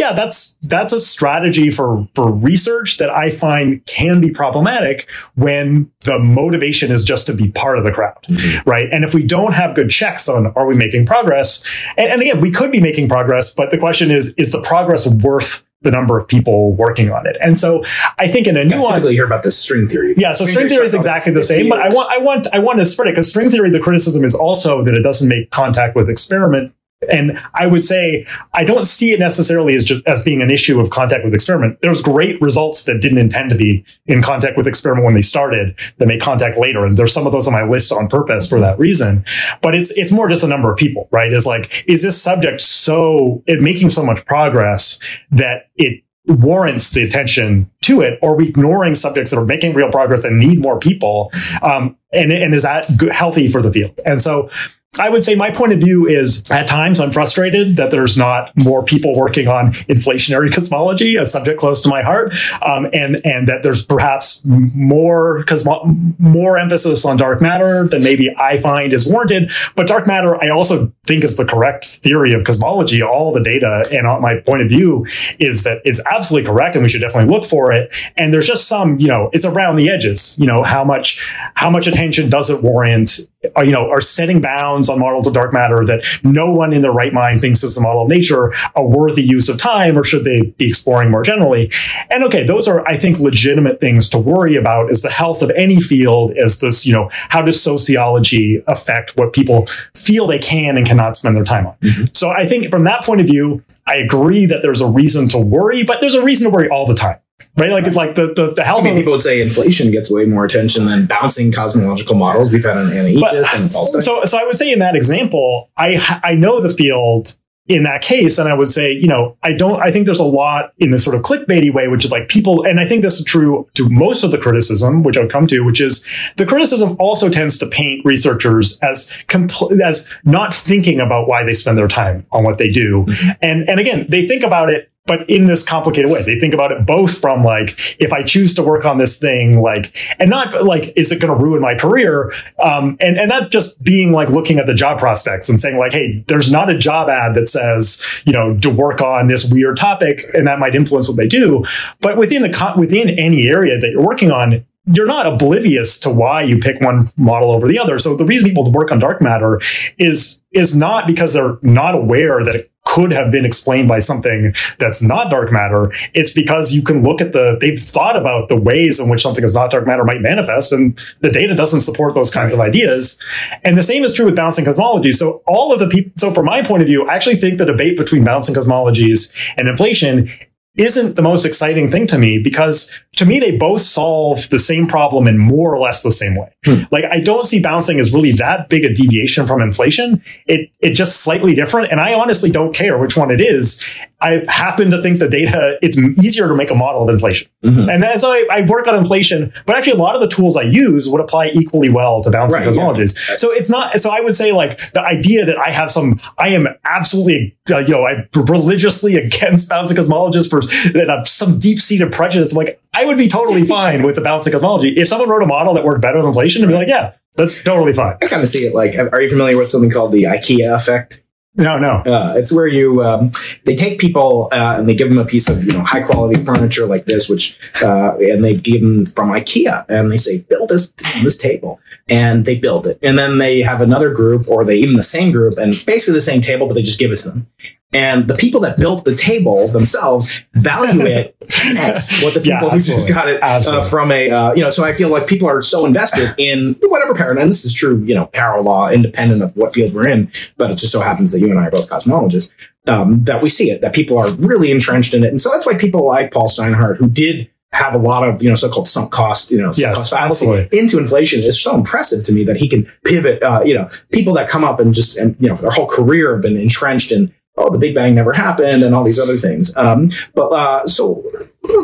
yeah, 0.00 0.14
that's 0.14 0.54
that's 0.62 0.92
a 0.92 0.98
strategy 0.98 1.70
for 1.70 2.08
for 2.14 2.32
research 2.32 2.96
that 2.96 3.10
I 3.10 3.28
find 3.30 3.84
can 3.84 4.20
be 4.20 4.30
problematic 4.30 5.06
when 5.34 5.92
the 6.00 6.18
motivation 6.18 6.90
is 6.90 7.04
just 7.04 7.26
to 7.26 7.34
be 7.34 7.50
part 7.50 7.76
of 7.76 7.84
the 7.84 7.92
crowd, 7.92 8.16
mm-hmm. 8.22 8.68
right? 8.68 8.88
And 8.90 9.04
if 9.04 9.12
we 9.12 9.24
don't 9.24 9.52
have 9.52 9.74
good 9.74 9.90
checks 9.90 10.26
on 10.26 10.46
are 10.56 10.66
we 10.66 10.74
making 10.74 11.04
progress, 11.04 11.62
and, 11.98 12.08
and 12.08 12.22
again, 12.22 12.40
we 12.40 12.50
could 12.50 12.72
be 12.72 12.80
making 12.80 13.10
progress, 13.10 13.54
but 13.54 13.70
the 13.70 13.76
question 13.76 14.10
is, 14.10 14.34
is 14.34 14.52
the 14.52 14.62
progress 14.62 15.06
worth 15.06 15.64
the 15.82 15.90
number 15.90 16.18
of 16.18 16.28
people 16.28 16.72
working 16.74 17.10
on 17.10 17.26
it. 17.26 17.36
And 17.40 17.58
so 17.58 17.84
I 18.18 18.28
think 18.28 18.46
in 18.46 18.56
a 18.56 18.64
new 18.64 18.86
typically 18.86 19.14
hear 19.14 19.24
about 19.24 19.42
the 19.42 19.50
string 19.50 19.88
theory. 19.88 20.14
Yeah, 20.16 20.32
so 20.32 20.44
string, 20.44 20.54
string 20.54 20.68
theory 20.68 20.86
is 20.86 20.94
exactly 20.94 21.32
the 21.32 21.44
same, 21.44 21.66
years. 21.66 21.70
but 21.70 21.80
I 21.80 21.88
want 21.94 22.12
I 22.12 22.18
want 22.18 22.46
I 22.54 22.58
want 22.58 22.78
to 22.78 22.86
spread 22.86 23.08
it 23.08 23.12
because 23.12 23.28
string 23.28 23.50
theory 23.50 23.70
the 23.70 23.80
criticism 23.80 24.24
is 24.24 24.34
also 24.34 24.82
that 24.84 24.94
it 24.94 25.02
doesn't 25.02 25.28
make 25.28 25.50
contact 25.50 25.94
with 25.94 26.08
experiment 26.08 26.74
and 27.08 27.38
I 27.54 27.66
would 27.66 27.82
say 27.82 28.26
I 28.52 28.64
don't 28.64 28.84
see 28.84 29.12
it 29.12 29.20
necessarily 29.20 29.74
as 29.74 29.84
just 29.84 30.06
as 30.06 30.22
being 30.22 30.42
an 30.42 30.50
issue 30.50 30.80
of 30.80 30.90
contact 30.90 31.24
with 31.24 31.32
experiment. 31.32 31.78
There's 31.80 32.02
great 32.02 32.40
results 32.42 32.84
that 32.84 33.00
didn't 33.00 33.18
intend 33.18 33.50
to 33.50 33.56
be 33.56 33.84
in 34.06 34.22
contact 34.22 34.56
with 34.56 34.66
experiment 34.66 35.06
when 35.06 35.14
they 35.14 35.22
started 35.22 35.74
that 35.98 36.06
make 36.06 36.20
contact 36.20 36.58
later. 36.58 36.84
And 36.84 36.98
there's 36.98 37.12
some 37.12 37.26
of 37.26 37.32
those 37.32 37.46
on 37.46 37.54
my 37.54 37.64
list 37.64 37.90
on 37.92 38.08
purpose 38.08 38.48
for 38.48 38.60
that 38.60 38.78
reason. 38.78 39.24
But 39.62 39.74
it's 39.74 39.90
it's 39.96 40.12
more 40.12 40.28
just 40.28 40.42
a 40.42 40.48
number 40.48 40.70
of 40.70 40.76
people, 40.78 41.08
right? 41.10 41.32
Is 41.32 41.46
like, 41.46 41.84
is 41.86 42.02
this 42.02 42.20
subject 42.20 42.60
so 42.60 43.42
it 43.46 43.60
making 43.60 43.90
so 43.90 44.04
much 44.04 44.24
progress 44.26 45.00
that 45.30 45.70
it 45.76 46.02
warrants 46.26 46.90
the 46.90 47.02
attention 47.02 47.70
to 47.82 48.02
it, 48.02 48.18
or 48.20 48.32
are 48.32 48.36
we 48.36 48.48
ignoring 48.48 48.94
subjects 48.94 49.30
that 49.30 49.38
are 49.38 49.44
making 49.44 49.74
real 49.74 49.90
progress 49.90 50.22
and 50.22 50.38
need 50.38 50.60
more 50.60 50.78
people? 50.78 51.32
Um, 51.62 51.96
and, 52.12 52.30
and 52.30 52.54
is 52.54 52.62
that 52.62 52.88
healthy 53.10 53.48
for 53.48 53.62
the 53.62 53.72
field? 53.72 53.98
And 54.04 54.20
so 54.20 54.50
I 54.98 55.08
would 55.08 55.22
say 55.22 55.36
my 55.36 55.52
point 55.52 55.72
of 55.72 55.78
view 55.78 56.08
is 56.08 56.50
at 56.50 56.66
times 56.66 56.98
I'm 56.98 57.12
frustrated 57.12 57.76
that 57.76 57.92
there's 57.92 58.16
not 58.16 58.50
more 58.56 58.82
people 58.82 59.16
working 59.16 59.46
on 59.46 59.72
inflationary 59.88 60.52
cosmology, 60.52 61.14
a 61.14 61.24
subject 61.24 61.60
close 61.60 61.80
to 61.82 61.88
my 61.88 62.02
heart, 62.02 62.34
um, 62.66 62.88
and 62.92 63.24
and 63.24 63.46
that 63.46 63.62
there's 63.62 63.84
perhaps 63.84 64.44
more 64.44 65.44
cosmo- 65.44 65.84
more 66.18 66.58
emphasis 66.58 67.06
on 67.06 67.16
dark 67.16 67.40
matter 67.40 67.86
than 67.86 68.02
maybe 68.02 68.34
I 68.36 68.58
find 68.58 68.92
is 68.92 69.06
warranted. 69.06 69.52
But 69.76 69.86
dark 69.86 70.08
matter, 70.08 70.42
I 70.42 70.50
also 70.50 70.92
think 71.06 71.22
is 71.22 71.36
the 71.36 71.44
correct 71.44 71.84
theory 71.84 72.32
of 72.32 72.42
cosmology. 72.42 73.00
All 73.00 73.32
the 73.32 73.42
data 73.42 73.88
and 73.92 74.08
my 74.20 74.40
point 74.40 74.62
of 74.62 74.68
view 74.68 75.06
is 75.38 75.62
that 75.62 75.82
is 75.84 76.02
absolutely 76.10 76.50
correct, 76.50 76.74
and 76.74 76.82
we 76.82 76.88
should 76.88 77.00
definitely 77.00 77.32
look 77.32 77.44
for 77.44 77.70
it. 77.70 77.92
And 78.16 78.34
there's 78.34 78.48
just 78.48 78.66
some, 78.66 78.98
you 78.98 79.06
know, 79.06 79.30
it's 79.32 79.44
around 79.44 79.76
the 79.76 79.88
edges. 79.88 80.36
You 80.36 80.46
know, 80.48 80.64
how 80.64 80.82
much 80.82 81.24
how 81.54 81.70
much 81.70 81.86
attention 81.86 82.28
does 82.28 82.50
it 82.50 82.60
warrant? 82.60 83.20
Are, 83.56 83.64
you 83.64 83.72
know, 83.72 83.88
are 83.88 84.02
setting 84.02 84.42
bounds 84.42 84.90
on 84.90 84.98
models 84.98 85.26
of 85.26 85.32
dark 85.32 85.54
matter 85.54 85.82
that 85.86 86.04
no 86.22 86.52
one 86.52 86.74
in 86.74 86.82
their 86.82 86.92
right 86.92 87.12
mind 87.12 87.40
thinks 87.40 87.64
is 87.64 87.74
the 87.74 87.80
model 87.80 88.02
of 88.02 88.08
nature 88.08 88.52
a 88.76 88.84
worthy 88.84 89.22
use 89.22 89.48
of 89.48 89.56
time, 89.56 89.96
or 89.96 90.04
should 90.04 90.24
they 90.24 90.52
be 90.58 90.68
exploring 90.68 91.10
more 91.10 91.22
generally? 91.22 91.72
And 92.10 92.22
okay, 92.24 92.44
those 92.44 92.68
are, 92.68 92.86
I 92.86 92.98
think, 92.98 93.18
legitimate 93.18 93.80
things 93.80 94.10
to 94.10 94.18
worry 94.18 94.56
about. 94.56 94.90
Is 94.90 95.00
the 95.00 95.10
health 95.10 95.40
of 95.40 95.50
any 95.56 95.80
field? 95.80 96.32
Is 96.36 96.60
this, 96.60 96.86
you 96.86 96.92
know, 96.92 97.08
how 97.30 97.40
does 97.40 97.62
sociology 97.62 98.62
affect 98.66 99.16
what 99.16 99.32
people 99.32 99.66
feel 99.94 100.26
they 100.26 100.38
can 100.38 100.76
and 100.76 100.86
cannot 100.86 101.16
spend 101.16 101.34
their 101.34 101.44
time 101.44 101.66
on? 101.66 101.76
Mm-hmm. 101.80 102.04
So 102.12 102.28
I 102.28 102.46
think 102.46 102.70
from 102.70 102.84
that 102.84 103.04
point 103.04 103.22
of 103.22 103.26
view, 103.26 103.62
I 103.86 103.96
agree 103.96 104.44
that 104.46 104.60
there's 104.62 104.82
a 104.82 104.86
reason 104.86 105.30
to 105.30 105.38
worry, 105.38 105.82
but 105.82 106.02
there's 106.02 106.14
a 106.14 106.22
reason 106.22 106.50
to 106.50 106.54
worry 106.54 106.68
all 106.68 106.86
the 106.86 106.94
time 106.94 107.18
right? 107.56 107.70
Like, 107.70 107.94
like 107.94 108.14
the, 108.14 108.32
the, 108.34 108.52
the 108.54 108.64
health. 108.64 108.82
I 108.82 108.84
mean, 108.84 108.96
people 108.96 109.12
would 109.12 109.20
say 109.20 109.42
inflation 109.42 109.90
gets 109.90 110.10
way 110.10 110.24
more 110.26 110.44
attention 110.44 110.86
than 110.86 111.06
bouncing 111.06 111.52
cosmological 111.52 112.16
models 112.16 112.52
we've 112.52 112.64
had 112.64 112.76
an 112.76 112.92
Anna 112.92 113.08
Ijjas 113.08 113.54
and 113.54 113.70
Paul 113.70 113.84
So, 113.84 114.24
so 114.24 114.38
I 114.38 114.44
would 114.44 114.56
say 114.56 114.72
in 114.72 114.78
that 114.80 114.96
example, 114.96 115.70
I, 115.76 116.20
I 116.22 116.34
know 116.34 116.60
the 116.60 116.68
field 116.70 117.36
in 117.70 117.84
that 117.84 118.02
case. 118.02 118.38
And 118.38 118.48
I 118.48 118.54
would 118.54 118.68
say, 118.68 118.92
you 118.92 119.06
know, 119.06 119.36
I 119.44 119.52
don't, 119.52 119.80
I 119.80 119.92
think 119.92 120.04
there's 120.04 120.18
a 120.18 120.24
lot 120.24 120.72
in 120.78 120.90
this 120.90 121.04
sort 121.04 121.14
of 121.14 121.22
clickbaity 121.22 121.72
way, 121.72 121.86
which 121.86 122.04
is 122.04 122.10
like 122.10 122.28
people, 122.28 122.66
and 122.66 122.80
I 122.80 122.86
think 122.86 123.02
this 123.02 123.20
is 123.20 123.24
true 123.24 123.68
to 123.74 123.88
most 123.88 124.24
of 124.24 124.32
the 124.32 124.38
criticism, 124.38 125.04
which 125.04 125.16
I 125.16 125.20
would 125.20 125.30
come 125.30 125.46
to, 125.46 125.60
which 125.60 125.80
is 125.80 126.04
the 126.36 126.44
criticism 126.44 126.96
also 126.98 127.28
tends 127.28 127.58
to 127.58 127.66
paint 127.66 128.04
researchers 128.04 128.80
as 128.80 129.08
compl- 129.28 129.80
as 129.80 130.12
not 130.24 130.52
thinking 130.52 130.98
about 130.98 131.28
why 131.28 131.44
they 131.44 131.54
spend 131.54 131.78
their 131.78 131.86
time 131.86 132.26
on 132.32 132.42
what 132.42 132.58
they 132.58 132.72
do. 132.72 133.04
Mm-hmm. 133.04 133.30
And, 133.40 133.68
and 133.70 133.78
again, 133.78 134.06
they 134.08 134.26
think 134.26 134.42
about 134.42 134.68
it 134.68 134.89
but 135.10 135.28
in 135.28 135.46
this 135.46 135.66
complicated 135.66 136.08
way. 136.08 136.22
They 136.22 136.38
think 136.38 136.54
about 136.54 136.70
it 136.70 136.86
both 136.86 137.18
from 137.18 137.42
like, 137.42 137.70
if 137.98 138.12
I 138.12 138.22
choose 138.22 138.54
to 138.54 138.62
work 138.62 138.84
on 138.84 138.98
this 138.98 139.18
thing, 139.18 139.60
like, 139.60 139.92
and 140.20 140.30
not 140.30 140.64
like, 140.64 140.92
is 140.94 141.10
it 141.10 141.20
going 141.20 141.36
to 141.36 141.44
ruin 141.44 141.60
my 141.60 141.74
career? 141.74 142.32
Um, 142.62 142.96
and, 143.00 143.18
and 143.18 143.28
that 143.28 143.50
just 143.50 143.82
being 143.82 144.12
like 144.12 144.28
looking 144.28 144.60
at 144.60 144.66
the 144.68 144.72
job 144.72 145.00
prospects 145.00 145.48
and 145.48 145.58
saying 145.58 145.78
like, 145.78 145.92
hey, 145.92 146.24
there's 146.28 146.52
not 146.52 146.70
a 146.70 146.78
job 146.78 147.08
ad 147.08 147.34
that 147.34 147.48
says, 147.48 148.06
you 148.24 148.32
know, 148.32 148.56
to 148.58 148.70
work 148.70 149.00
on 149.00 149.26
this 149.26 149.50
weird 149.50 149.78
topic 149.78 150.26
and 150.32 150.46
that 150.46 150.60
might 150.60 150.76
influence 150.76 151.08
what 151.08 151.16
they 151.16 151.26
do. 151.26 151.64
But 152.00 152.16
within 152.16 152.42
the, 152.42 152.74
within 152.76 153.08
any 153.08 153.48
area 153.48 153.80
that 153.80 153.90
you're 153.90 154.06
working 154.06 154.30
on, 154.30 154.64
you're 154.86 155.06
not 155.06 155.26
oblivious 155.26 155.98
to 156.00 156.10
why 156.10 156.42
you 156.42 156.58
pick 156.58 156.80
one 156.80 157.10
model 157.16 157.50
over 157.50 157.66
the 157.66 157.80
other. 157.80 157.98
So 157.98 158.16
the 158.16 158.24
reason 158.24 158.48
people 158.48 158.70
work 158.70 158.92
on 158.92 159.00
dark 159.00 159.20
matter 159.20 159.60
is 159.98 160.42
is 160.52 160.74
not 160.74 161.06
because 161.06 161.32
they're 161.32 161.58
not 161.62 161.94
aware 161.94 162.42
that 162.44 162.69
could 162.84 163.12
have 163.12 163.30
been 163.30 163.44
explained 163.44 163.88
by 163.88 164.00
something 164.00 164.54
that's 164.78 165.02
not 165.02 165.30
dark 165.30 165.52
matter. 165.52 165.92
It's 166.14 166.32
because 166.32 166.72
you 166.74 166.82
can 166.82 167.02
look 167.02 167.20
at 167.20 167.32
the, 167.32 167.56
they've 167.60 167.78
thought 167.78 168.16
about 168.16 168.48
the 168.48 168.56
ways 168.56 168.98
in 168.98 169.08
which 169.08 169.22
something 169.22 169.44
is 169.44 169.54
not 169.54 169.70
dark 169.70 169.86
matter 169.86 170.04
might 170.04 170.20
manifest, 170.20 170.72
and 170.72 170.98
the 171.20 171.30
data 171.30 171.54
doesn't 171.54 171.82
support 171.82 172.14
those 172.14 172.30
kinds 172.30 172.52
right. 172.52 172.60
of 172.60 172.60
ideas. 172.60 173.20
And 173.62 173.78
the 173.78 173.82
same 173.82 174.02
is 174.02 174.14
true 174.14 174.26
with 174.26 174.36
bouncing 174.36 174.64
cosmology. 174.64 175.12
So 175.12 175.42
all 175.46 175.72
of 175.72 175.78
the 175.78 175.88
people, 175.88 176.12
so 176.16 176.32
from 176.32 176.46
my 176.46 176.62
point 176.62 176.82
of 176.82 176.88
view, 176.88 177.08
I 177.08 177.14
actually 177.14 177.36
think 177.36 177.58
the 177.58 177.66
debate 177.66 177.96
between 177.96 178.24
bouncing 178.24 178.54
cosmologies 178.54 179.32
and 179.56 179.68
inflation 179.68 180.30
isn't 180.76 181.16
the 181.16 181.22
most 181.22 181.44
exciting 181.44 181.90
thing 181.90 182.06
to 182.06 182.18
me 182.18 182.38
because 182.38 182.90
to 183.16 183.26
me 183.26 183.40
they 183.40 183.56
both 183.56 183.80
solve 183.80 184.48
the 184.50 184.58
same 184.58 184.86
problem 184.86 185.26
in 185.26 185.36
more 185.36 185.74
or 185.74 185.78
less 185.78 186.02
the 186.02 186.12
same 186.12 186.36
way. 186.36 186.52
Hmm. 186.64 186.82
Like 186.90 187.04
I 187.04 187.20
don't 187.20 187.44
see 187.44 187.60
bouncing 187.60 187.98
as 187.98 188.12
really 188.12 188.32
that 188.32 188.68
big 188.68 188.84
a 188.84 188.94
deviation 188.94 189.46
from 189.46 189.60
inflation. 189.60 190.22
It 190.46 190.70
it 190.78 190.94
just 190.94 191.20
slightly 191.20 191.54
different 191.54 191.90
and 191.90 192.00
I 192.00 192.14
honestly 192.14 192.50
don't 192.50 192.74
care 192.74 192.98
which 192.98 193.16
one 193.16 193.30
it 193.30 193.40
is. 193.40 193.84
I 194.20 194.44
happen 194.48 194.90
to 194.90 195.00
think 195.02 195.18
the 195.18 195.28
data 195.28 195.78
it's 195.82 195.96
easier 195.96 196.48
to 196.48 196.54
make 196.54 196.70
a 196.70 196.74
model 196.74 197.02
of 197.02 197.08
inflation. 197.08 197.48
Mm-hmm. 197.64 197.88
And 197.88 198.02
then 198.02 198.18
so 198.18 198.30
I, 198.30 198.46
I, 198.50 198.60
work 198.62 198.86
on 198.86 198.94
inflation, 198.94 199.52
but 199.66 199.76
actually 199.76 199.94
a 199.94 200.02
lot 200.02 200.14
of 200.14 200.20
the 200.20 200.28
tools 200.28 200.56
I 200.56 200.62
use 200.62 201.08
would 201.08 201.20
apply 201.20 201.48
equally 201.48 201.88
well 201.88 202.22
to 202.22 202.30
bouncing 202.30 202.60
right, 202.60 202.68
cosmologies. 202.68 203.16
Yeah. 203.28 203.36
So 203.36 203.50
it's 203.50 203.70
not 203.70 204.00
so 204.00 204.10
I 204.10 204.20
would 204.20 204.36
say 204.36 204.52
like 204.52 204.92
the 204.92 205.02
idea 205.02 205.44
that 205.46 205.58
I 205.58 205.70
have 205.70 205.90
some 205.90 206.20
I 206.38 206.48
am 206.48 206.66
absolutely 206.84 207.56
uh, 207.70 207.78
you 207.78 207.88
know 207.88 208.06
I'm 208.06 208.28
religiously 208.34 209.16
against 209.16 209.68
bouncing 209.68 209.96
cosmologies 209.96 210.48
for 210.48 210.60
uh, 210.98 211.24
some 211.24 211.58
deep-seated 211.58 212.12
prejudice 212.12 212.54
like 212.54 212.80
I 212.92 213.04
would 213.04 213.18
be 213.18 213.28
totally 213.28 213.64
fine 213.66 214.02
with 214.02 214.16
the 214.16 214.20
bouncing 214.20 214.52
cosmology. 214.52 214.90
If 214.90 215.08
someone 215.08 215.28
wrote 215.28 215.42
a 215.42 215.46
model 215.46 215.74
that 215.74 215.84
worked 215.84 216.02
better 216.02 216.18
than 216.18 216.28
inflation, 216.28 216.62
I'd 216.62 216.68
be 216.68 216.74
like, 216.74 216.88
yeah, 216.88 217.14
that's 217.36 217.62
totally 217.62 217.92
fine. 217.92 218.16
I 218.22 218.26
kind 218.26 218.42
of 218.42 218.48
see 218.48 218.66
it 218.66 218.74
like, 218.74 218.96
are 218.98 219.20
you 219.20 219.30
familiar 219.30 219.56
with 219.56 219.70
something 219.70 219.90
called 219.90 220.12
the 220.12 220.24
IKEA 220.24 220.74
effect? 220.74 221.22
No, 221.56 221.78
no. 221.78 221.96
Uh, 222.06 222.34
it's 222.36 222.52
where 222.52 222.68
you 222.68 223.02
um, 223.02 223.32
they 223.64 223.74
take 223.74 223.98
people 223.98 224.48
uh, 224.52 224.76
and 224.78 224.88
they 224.88 224.94
give 224.94 225.08
them 225.08 225.18
a 225.18 225.24
piece 225.24 225.48
of 225.48 225.64
you 225.64 225.72
know 225.72 225.80
high 225.80 226.02
quality 226.02 226.40
furniture 226.40 226.86
like 226.86 227.06
this, 227.06 227.28
which 227.28 227.58
uh, 227.82 228.16
and 228.20 228.44
they 228.44 228.54
give 228.54 228.82
them 228.82 229.04
from 229.04 229.30
IKEA, 229.30 229.84
and 229.88 230.12
they 230.12 230.16
say 230.16 230.42
build 230.42 230.68
this 230.68 230.92
this 231.22 231.36
table, 231.36 231.80
and 232.08 232.44
they 232.44 232.58
build 232.58 232.86
it, 232.86 233.00
and 233.02 233.18
then 233.18 233.38
they 233.38 233.62
have 233.62 233.80
another 233.80 234.14
group 234.14 234.48
or 234.48 234.64
they 234.64 234.76
even 234.76 234.94
the 234.94 235.02
same 235.02 235.32
group 235.32 235.58
and 235.58 235.74
basically 235.86 236.14
the 236.14 236.20
same 236.20 236.40
table, 236.40 236.68
but 236.68 236.74
they 236.74 236.82
just 236.82 237.00
give 237.00 237.10
it 237.10 237.16
to 237.18 237.30
them, 237.30 237.46
and 237.92 238.28
the 238.28 238.36
people 238.36 238.60
that 238.60 238.78
built 238.78 239.04
the 239.04 239.14
table 239.14 239.66
themselves 239.68 240.46
value 240.54 241.04
it 241.04 241.36
10x 241.48 242.22
what 242.22 242.34
the 242.34 242.40
people 242.40 242.62
yeah, 242.62 242.70
who 242.70 242.78
just 242.78 243.08
got 243.08 243.28
it 243.28 243.42
uh, 243.42 243.82
from 243.82 244.12
a, 244.12 244.30
uh, 244.30 244.52
you 244.54 244.62
know, 244.62 244.70
so 244.70 244.84
I 244.84 244.92
feel 244.92 245.08
like 245.08 245.26
people 245.26 245.48
are 245.48 245.60
so 245.60 245.84
invested 245.84 246.34
in 246.38 246.76
whatever 246.82 247.14
paradigm. 247.14 247.48
This 247.48 247.64
is 247.64 247.72
true, 247.72 247.98
you 248.04 248.14
know, 248.14 248.26
power 248.26 248.60
law, 248.60 248.90
independent 248.90 249.42
of 249.42 249.56
what 249.56 249.74
field 249.74 249.92
we're 249.92 250.06
in, 250.06 250.30
but 250.56 250.70
it 250.70 250.78
just 250.78 250.92
so 250.92 251.00
happens 251.00 251.32
that 251.32 251.40
you 251.40 251.50
and 251.50 251.58
I 251.58 251.66
are 251.66 251.70
both 251.70 251.90
cosmologists, 251.90 252.52
um, 252.86 253.24
that 253.24 253.42
we 253.42 253.48
see 253.48 253.70
it, 253.70 253.80
that 253.80 253.92
people 253.92 254.18
are 254.18 254.30
really 254.30 254.70
entrenched 254.70 255.12
in 255.12 255.24
it. 255.24 255.28
And 255.28 255.40
so 255.40 255.50
that's 255.50 255.66
why 255.66 255.76
people 255.76 256.06
like 256.06 256.32
Paul 256.32 256.46
Steinhardt, 256.46 256.98
who 256.98 257.10
did 257.10 257.50
have 257.72 257.94
a 257.94 257.98
lot 257.98 258.28
of 258.28 258.42
you 258.42 258.48
know 258.48 258.54
so-called 258.56 258.88
sunk 258.88 259.12
cost 259.12 259.52
you 259.52 259.56
know 259.56 259.70
sunk 259.70 259.78
Yes, 259.78 259.96
cost 259.96 260.10
fallacy 260.10 260.46
absolutely. 260.46 260.78
into 260.78 260.98
inflation 260.98 261.38
is 261.38 261.60
so 261.62 261.76
impressive 261.76 262.24
to 262.24 262.32
me 262.32 262.42
that 262.44 262.56
he 262.56 262.68
can 262.68 262.86
pivot. 263.04 263.42
Uh, 263.42 263.62
you 263.64 263.74
know, 263.74 263.88
people 264.12 264.34
that 264.34 264.48
come 264.48 264.64
up 264.64 264.80
and 264.80 264.92
just 264.92 265.16
and 265.16 265.36
you 265.38 265.48
know 265.48 265.54
for 265.54 265.62
their 265.62 265.70
whole 265.70 265.86
career 265.86 266.34
have 266.34 266.42
been 266.42 266.56
entrenched 266.56 267.12
in 267.12 267.32
oh 267.56 267.70
the 267.70 267.78
Big 267.78 267.94
Bang 267.94 268.14
never 268.14 268.32
happened 268.32 268.82
and 268.82 268.94
all 268.94 269.04
these 269.04 269.18
other 269.18 269.36
things. 269.36 269.76
Um, 269.76 270.10
but 270.34 270.48
uh, 270.48 270.86
so 270.86 271.24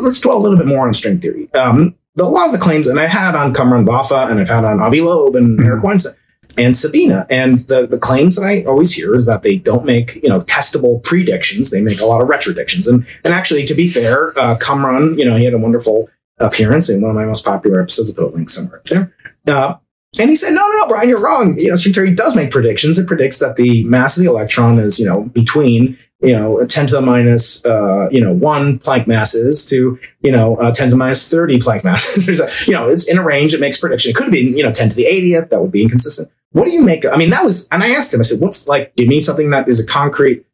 let's 0.01 0.19
dwell 0.19 0.37
a 0.37 0.39
little 0.39 0.57
bit 0.57 0.67
more 0.67 0.87
on 0.87 0.93
string 0.93 1.19
theory. 1.19 1.51
Um, 1.53 1.95
the, 2.15 2.23
a 2.23 2.25
lot 2.25 2.47
of 2.47 2.51
the 2.51 2.57
claims, 2.57 2.87
and 2.87 2.99
I 2.99 3.07
had 3.07 3.35
on 3.35 3.53
Cumrun 3.53 3.85
Vafa 3.85 4.29
and 4.29 4.39
I've 4.39 4.49
had 4.49 4.65
on 4.65 4.79
Avi 4.79 5.01
Loeb 5.01 5.35
and 5.35 5.59
Eric 5.59 5.83
Weinstein 5.83 6.13
and 6.57 6.75
Sabina. 6.75 7.25
And 7.29 7.59
the, 7.67 7.85
the 7.85 7.99
claims 7.99 8.35
that 8.35 8.43
I 8.43 8.63
always 8.63 8.93
hear 8.93 9.15
is 9.15 9.25
that 9.25 9.43
they 9.43 9.57
don't 9.57 9.85
make, 9.85 10.15
you 10.23 10.29
know, 10.29 10.39
testable 10.39 11.03
predictions. 11.03 11.69
They 11.69 11.81
make 11.81 12.01
a 12.01 12.05
lot 12.05 12.21
of 12.21 12.27
retrodictions. 12.27 12.87
And, 12.87 13.05
and 13.23 13.33
actually, 13.33 13.65
to 13.65 13.75
be 13.75 13.87
fair, 13.87 14.29
uh, 14.39 14.55
Cumrun, 14.59 15.17
you 15.17 15.25
know, 15.25 15.35
he 15.35 15.45
had 15.45 15.53
a 15.53 15.59
wonderful 15.59 16.09
appearance 16.39 16.89
in 16.89 17.01
one 17.01 17.11
of 17.11 17.15
my 17.15 17.25
most 17.25 17.45
popular 17.45 17.81
episodes. 17.81 18.09
I'll 18.09 18.15
put 18.15 18.33
a 18.33 18.35
link 18.35 18.49
somewhere 18.49 18.79
up 18.79 18.85
there. 18.85 19.13
Uh, 19.47 19.75
and 20.19 20.29
he 20.29 20.35
said, 20.35 20.51
no, 20.51 20.67
no, 20.67 20.77
no, 20.77 20.87
Brian, 20.87 21.09
you're 21.09 21.21
wrong. 21.21 21.57
You 21.57 21.69
know, 21.69 21.75
string 21.75 21.93
theory 21.93 22.13
does 22.13 22.35
make 22.35 22.51
predictions. 22.51 22.97
It 22.97 23.07
predicts 23.07 23.39
that 23.39 23.55
the 23.55 23.83
mass 23.83 24.17
of 24.17 24.23
the 24.23 24.29
electron 24.29 24.79
is, 24.79 24.99
you 24.99 25.05
know, 25.05 25.23
between, 25.23 25.97
you 26.21 26.33
know, 26.33 26.65
10 26.65 26.87
to 26.87 26.93
the 26.95 27.01
minus, 27.01 27.65
uh, 27.65 28.09
you 28.11 28.21
know, 28.21 28.31
one 28.31 28.79
Planck 28.79 29.07
masses 29.07 29.65
to, 29.65 29.99
you 30.21 30.31
know, 30.31 30.57
uh, 30.57 30.71
10 30.71 30.87
to 30.87 30.91
the 30.91 30.97
minus 30.97 31.29
30 31.29 31.59
Planck 31.59 31.83
masses. 31.83 32.25
There's 32.27 32.39
a, 32.39 32.49
you 32.65 32.73
know, 32.73 32.87
it's 32.87 33.09
in 33.09 33.17
a 33.17 33.23
range. 33.23 33.53
It 33.53 33.59
makes 33.59 33.77
prediction. 33.77 34.09
It 34.09 34.15
could 34.15 34.31
be, 34.31 34.39
you 34.39 34.63
know, 34.63 34.71
10 34.71 34.89
to 34.89 34.95
the 34.95 35.05
80th. 35.05 35.49
That 35.49 35.61
would 35.61 35.71
be 35.71 35.81
inconsistent. 35.81 36.29
What 36.51 36.65
do 36.65 36.71
you 36.71 36.81
make? 36.81 37.05
I 37.05 37.17
mean, 37.17 37.29
that 37.29 37.43
was, 37.43 37.67
and 37.69 37.83
I 37.83 37.89
asked 37.89 38.13
him, 38.13 38.19
I 38.19 38.23
said, 38.23 38.41
what's 38.41 38.67
like, 38.67 38.95
give 38.95 39.07
me 39.07 39.19
something 39.19 39.51
that 39.51 39.67
is 39.67 39.79
a 39.79 39.85
concrete, 39.85 40.45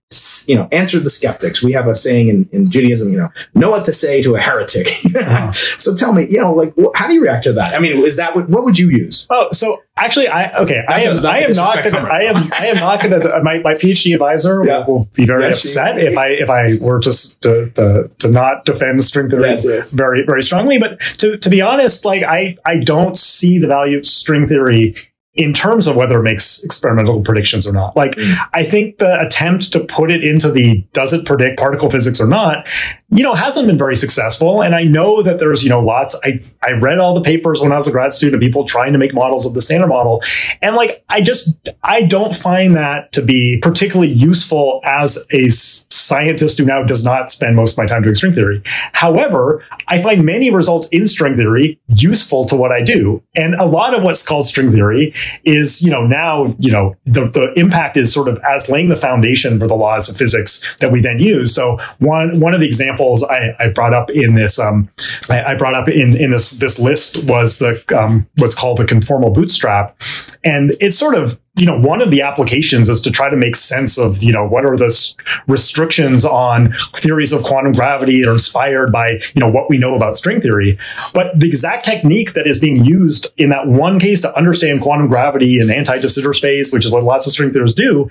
you 0.47 0.56
know, 0.56 0.67
answer 0.71 0.99
the 0.99 1.10
skeptics. 1.10 1.63
We 1.63 1.71
have 1.73 1.88
a 1.88 1.95
saying 1.95 2.28
in, 2.28 2.49
in 2.52 2.69
Judaism, 2.69 3.12
you 3.12 3.17
know, 3.17 3.30
know 3.54 3.69
what 3.71 3.86
to 3.86 3.93
say 3.93 4.21
to 4.21 4.36
a 4.36 4.39
heretic. 4.39 4.88
Uh-huh. 5.15 5.52
so 5.78 5.95
tell 5.95 6.13
me, 6.13 6.28
you 6.30 6.39
know, 6.39 6.54
like, 6.54 6.73
wh- 6.76 6.91
how 6.95 7.08
do 7.08 7.13
you 7.13 7.21
react 7.23 7.43
to 7.45 7.54
that? 7.54 7.73
I 7.76 7.80
mean, 7.80 7.97
is 8.04 8.17
that 8.17 8.36
what, 8.36 8.49
what 8.49 8.63
would 8.63 8.78
you 8.80 8.89
use? 8.89 9.28
Oh, 9.30 9.49
so 9.52 9.84
actually, 9.97 10.28
I 10.28 10.52
okay. 10.60 10.84
I 10.88 11.02
am. 11.04 11.15
not 11.17 11.26
I 11.26 11.39
am 11.39 11.52
not. 11.54 11.84
Gonna, 11.84 11.97
I 12.10 12.21
am. 12.23 12.36
I 12.60 12.67
am 12.67 12.76
not 12.78 13.02
going 13.02 13.21
to. 13.21 13.39
My, 13.43 13.60
my 13.60 13.73
PhD 13.76 14.13
advisor 14.13 14.63
Yeah. 14.65 14.80
will, 14.86 14.99
will 14.99 15.10
be 15.13 15.26
very 15.26 15.43
Yes, 15.45 15.62
she- 15.62 15.69
upset 15.69 15.97
if 15.99 16.17
I 16.17 16.28
if 16.30 16.49
I 16.49 16.78
were 16.82 16.99
just 16.99 17.41
to 17.43 17.69
to, 17.71 18.10
to 18.19 18.28
not 18.30 18.65
defend 18.65 19.02
string 19.04 19.30
theory 19.30 19.47
Yes, 19.49 19.65
yes. 19.65 19.91
very 19.93 20.23
very 20.26 20.43
strongly. 20.43 20.80
But 20.80 20.99
to 21.19 21.38
to 21.38 21.49
be 21.49 21.62
honest, 21.62 22.06
like 22.06 22.23
I 22.23 22.58
I 22.65 22.78
don't 22.78 23.17
see 23.17 23.60
the 23.60 23.67
value 23.67 23.97
of 23.97 24.06
string 24.06 24.47
theory 24.47 24.95
in 25.35 25.51
terms 25.51 25.87
of 25.87 25.95
whether 25.95 26.19
it 26.19 26.23
makes 26.23 26.63
experimental 26.63 27.21
predictions 27.21 27.67
or 27.67 27.73
not. 27.73 27.95
Like 27.95 28.13
Mm. 28.23 28.37
I 28.53 28.63
think 28.63 28.99
the 28.99 29.19
attempt 29.19 29.71
to 29.73 29.79
put 29.81 30.11
it 30.11 30.23
into 30.23 30.51
the 30.51 30.85
does 30.93 31.13
it 31.13 31.25
predict 31.25 31.59
particle 31.59 31.89
physics 31.89 32.21
or 32.21 32.27
not, 32.27 32.67
you 33.09 33.23
know, 33.23 33.33
hasn't 33.33 33.67
been 33.67 33.77
very 33.77 33.95
successful. 33.95 34.61
And 34.61 34.75
I 34.75 34.83
know 34.83 35.23
that 35.23 35.39
there's, 35.39 35.63
you 35.63 35.69
know, 35.69 35.79
lots 35.79 36.19
I 36.23 36.39
I 36.61 36.73
read 36.73 36.99
all 36.99 37.13
the 37.13 37.21
papers 37.21 37.61
when 37.61 37.71
I 37.71 37.75
was 37.75 37.87
a 37.87 37.91
grad 37.91 38.13
student 38.13 38.35
of 38.35 38.41
people 38.41 38.65
trying 38.65 38.93
to 38.93 38.99
make 38.99 39.13
models 39.13 39.45
of 39.45 39.53
the 39.53 39.61
standard 39.61 39.87
model. 39.87 40.21
And 40.61 40.75
like 40.75 41.03
I 41.09 41.21
just 41.21 41.69
I 41.83 42.05
don't 42.05 42.35
find 42.35 42.75
that 42.75 43.11
to 43.13 43.21
be 43.21 43.57
particularly 43.61 44.11
useful 44.11 44.81
as 44.83 45.25
a 45.31 45.49
scientist 45.49 46.57
who 46.57 46.65
now 46.65 46.83
does 46.83 47.03
not 47.03 47.31
spend 47.31 47.55
most 47.55 47.73
of 47.73 47.77
my 47.77 47.85
time 47.85 48.01
doing 48.03 48.15
string 48.15 48.33
theory. 48.33 48.61
However, 48.93 49.65
I 49.87 50.01
find 50.01 50.25
many 50.25 50.51
results 50.51 50.87
in 50.89 51.07
string 51.07 51.35
theory 51.35 51.79
useful 51.87 52.45
to 52.45 52.55
what 52.55 52.71
I 52.71 52.81
do. 52.81 53.23
And 53.35 53.55
a 53.55 53.65
lot 53.65 53.95
of 53.95 54.03
what's 54.03 54.25
called 54.25 54.45
string 54.45 54.71
theory 54.71 55.13
is, 55.43 55.81
you 55.81 55.91
know, 55.91 56.05
now, 56.05 56.55
you 56.59 56.71
know, 56.71 56.95
the, 57.05 57.25
the 57.27 57.53
impact 57.59 57.97
is 57.97 58.13
sort 58.13 58.27
of 58.27 58.39
as 58.49 58.69
laying 58.69 58.89
the 58.89 58.95
foundation 58.95 59.59
for 59.59 59.67
the 59.67 59.75
laws 59.75 60.09
of 60.09 60.17
physics 60.17 60.75
that 60.79 60.91
we 60.91 61.01
then 61.01 61.19
use. 61.19 61.53
So 61.53 61.77
one, 61.99 62.39
one 62.39 62.53
of 62.53 62.59
the 62.59 62.67
examples 62.67 63.23
I, 63.23 63.55
I 63.59 63.69
brought 63.69 63.93
up 63.93 64.09
in 64.09 64.36
this, 64.36 64.59
um, 64.59 64.89
I, 65.29 65.43
I 65.43 65.55
brought 65.55 65.75
up 65.75 65.88
in, 65.88 66.15
in 66.15 66.31
this, 66.31 66.51
this 66.51 66.79
list 66.79 67.23
was 67.25 67.59
the, 67.59 67.83
um, 67.97 68.27
what's 68.38 68.55
called 68.55 68.77
the 68.77 68.86
conformal 68.86 69.33
bootstrap. 69.33 69.95
And 70.43 70.75
it's 70.79 70.97
sort 70.97 71.15
of, 71.15 71.39
you 71.55 71.67
know, 71.67 71.79
one 71.79 72.01
of 72.01 72.09
the 72.09 72.21
applications 72.21 72.89
is 72.89 72.99
to 73.01 73.11
try 73.11 73.29
to 73.29 73.37
make 73.37 73.55
sense 73.55 73.99
of, 73.99 74.23
you 74.23 74.31
know, 74.31 74.45
what 74.45 74.65
are 74.65 74.75
the 74.75 75.15
restrictions 75.47 76.25
on 76.25 76.71
theories 76.95 77.31
of 77.31 77.43
quantum 77.43 77.73
gravity 77.73 78.21
that 78.21 78.29
are 78.29 78.33
inspired 78.33 78.91
by, 78.91 79.19
you 79.35 79.39
know, 79.39 79.49
what 79.49 79.69
we 79.69 79.77
know 79.77 79.95
about 79.95 80.13
string 80.13 80.41
theory. 80.41 80.79
But 81.13 81.39
the 81.39 81.47
exact 81.47 81.85
technique 81.85 82.33
that 82.33 82.47
is 82.47 82.59
being 82.59 82.83
used 82.83 83.27
in 83.37 83.49
that 83.49 83.67
one 83.67 83.99
case 83.99 84.21
to 84.21 84.35
understand 84.35 84.81
quantum 84.81 85.07
gravity 85.07 85.59
and 85.59 85.69
anti-de 85.69 86.09
Sitter 86.09 86.33
space, 86.33 86.73
which 86.73 86.85
is 86.85 86.91
what 86.91 87.03
lots 87.03 87.27
of 87.27 87.33
string 87.33 87.51
theorists 87.51 87.77
do, 87.77 88.09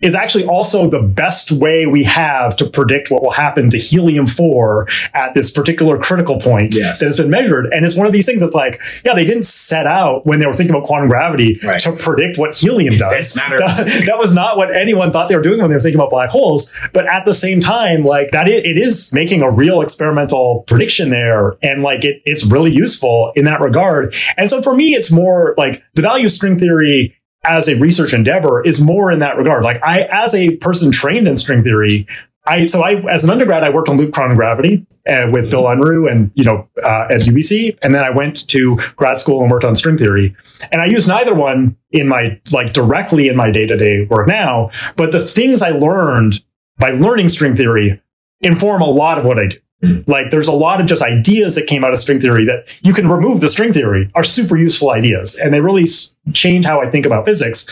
is 0.00 0.14
actually 0.14 0.44
also 0.46 0.88
the 0.88 1.02
best 1.02 1.50
way 1.50 1.84
we 1.84 2.04
have 2.04 2.54
to 2.56 2.64
predict 2.70 3.10
what 3.10 3.20
will 3.20 3.32
happen 3.32 3.68
to 3.68 3.76
helium 3.78 4.26
4 4.28 4.86
at 5.12 5.34
this 5.34 5.50
particular 5.50 5.98
critical 5.98 6.38
point 6.40 6.74
Yes. 6.76 7.00
that 7.00 7.06
has 7.06 7.16
been 7.16 7.30
measured. 7.30 7.66
And 7.72 7.84
it's 7.84 7.96
one 7.96 8.06
of 8.06 8.12
these 8.12 8.24
things 8.24 8.40
that's 8.40 8.54
like, 8.54 8.80
yeah, 9.04 9.14
they 9.14 9.24
didn't 9.24 9.44
set 9.44 9.88
out 9.88 10.24
when 10.24 10.38
they 10.38 10.46
were 10.46 10.52
thinking 10.52 10.74
about 10.74 10.86
quantum 10.86 11.08
gravity 11.08 11.58
Right. 11.64 11.80
to 11.80 11.92
predict 11.92 12.38
what 12.38 12.56
helium 12.56 12.94
does. 12.96 13.36
That, 13.48 14.04
that 14.06 14.18
was 14.18 14.34
not 14.34 14.56
what 14.56 14.74
anyone 14.74 15.10
thought 15.10 15.28
they 15.28 15.36
were 15.36 15.42
doing 15.42 15.58
when 15.60 15.68
they 15.68 15.74
were 15.74 15.80
thinking 15.80 15.98
about 16.00 16.10
black 16.10 16.30
holes. 16.30 16.72
But 16.92 17.06
at 17.10 17.24
the 17.24 17.34
same 17.34 17.60
time, 17.60 18.04
like 18.04 18.30
that, 18.30 18.46
it, 18.48 18.64
it 18.64 18.76
is 18.76 19.12
making 19.12 19.42
a 19.42 19.50
real 19.50 19.80
experimental 19.80 20.64
prediction 20.68 21.10
there. 21.10 21.56
And 21.62 21.82
like 21.82 22.04
it, 22.04 22.22
it's 22.24 22.44
really 22.44 22.70
useful 22.72 23.32
in 23.34 23.44
that 23.46 23.60
regard. 23.60 24.14
And 24.36 24.48
so 24.48 24.62
for 24.62 24.74
me, 24.76 24.94
it's 24.94 25.10
more 25.10 25.54
like 25.58 25.82
the 25.94 26.02
value 26.02 26.26
of 26.26 26.32
string 26.32 26.58
theory 26.58 27.16
as 27.44 27.68
a 27.68 27.78
research 27.78 28.12
endeavor 28.12 28.64
is 28.64 28.80
more 28.80 29.12
in 29.12 29.20
that 29.20 29.36
regard. 29.36 29.64
Like 29.64 29.82
I, 29.82 30.08
as 30.10 30.34
a 30.34 30.56
person 30.56 30.90
trained 30.90 31.28
in 31.28 31.36
string 31.36 31.62
theory, 31.62 32.06
I, 32.48 32.64
so 32.64 32.80
I, 32.80 32.94
as 33.10 33.24
an 33.24 33.30
undergrad, 33.30 33.62
I 33.62 33.68
worked 33.68 33.90
on 33.90 33.98
loop 33.98 34.14
quantum 34.14 34.36
gravity 34.36 34.86
uh, 35.06 35.26
with 35.30 35.50
Bill 35.50 35.64
Unruh 35.64 36.10
and, 36.10 36.30
you 36.34 36.44
know, 36.44 36.66
uh, 36.82 37.06
at 37.10 37.20
UBC. 37.20 37.78
And 37.82 37.94
then 37.94 38.02
I 38.02 38.10
went 38.10 38.48
to 38.48 38.76
grad 38.96 39.18
school 39.18 39.42
and 39.42 39.50
worked 39.50 39.66
on 39.66 39.76
string 39.76 39.98
theory. 39.98 40.34
And 40.72 40.80
I 40.80 40.86
use 40.86 41.06
neither 41.06 41.34
one 41.34 41.76
in 41.90 42.08
my, 42.08 42.40
like 42.50 42.72
directly 42.72 43.28
in 43.28 43.36
my 43.36 43.50
day 43.50 43.66
to 43.66 43.76
day 43.76 44.06
work 44.06 44.26
now. 44.26 44.70
But 44.96 45.12
the 45.12 45.24
things 45.24 45.60
I 45.60 45.70
learned 45.70 46.42
by 46.78 46.90
learning 46.90 47.28
string 47.28 47.54
theory 47.54 48.00
inform 48.40 48.80
a 48.80 48.88
lot 48.88 49.18
of 49.18 49.24
what 49.26 49.38
I 49.38 49.48
do. 49.48 49.58
Mm. 49.82 50.06
Like 50.08 50.30
there's 50.30 50.48
a 50.48 50.52
lot 50.52 50.80
of 50.80 50.86
just 50.86 51.02
ideas 51.02 51.54
that 51.54 51.66
came 51.66 51.84
out 51.84 51.92
of 51.92 51.98
string 51.98 52.20
theory 52.20 52.44
that 52.46 52.66
you 52.82 52.92
can 52.92 53.08
remove 53.08 53.40
the 53.40 53.48
string 53.48 53.72
theory 53.72 54.10
are 54.14 54.24
super 54.24 54.56
useful 54.56 54.90
ideas 54.90 55.36
and 55.36 55.54
they 55.54 55.60
really 55.60 55.84
s- 55.84 56.16
change 56.32 56.64
how 56.64 56.80
I 56.80 56.90
think 56.90 57.06
about 57.06 57.24
physics. 57.24 57.66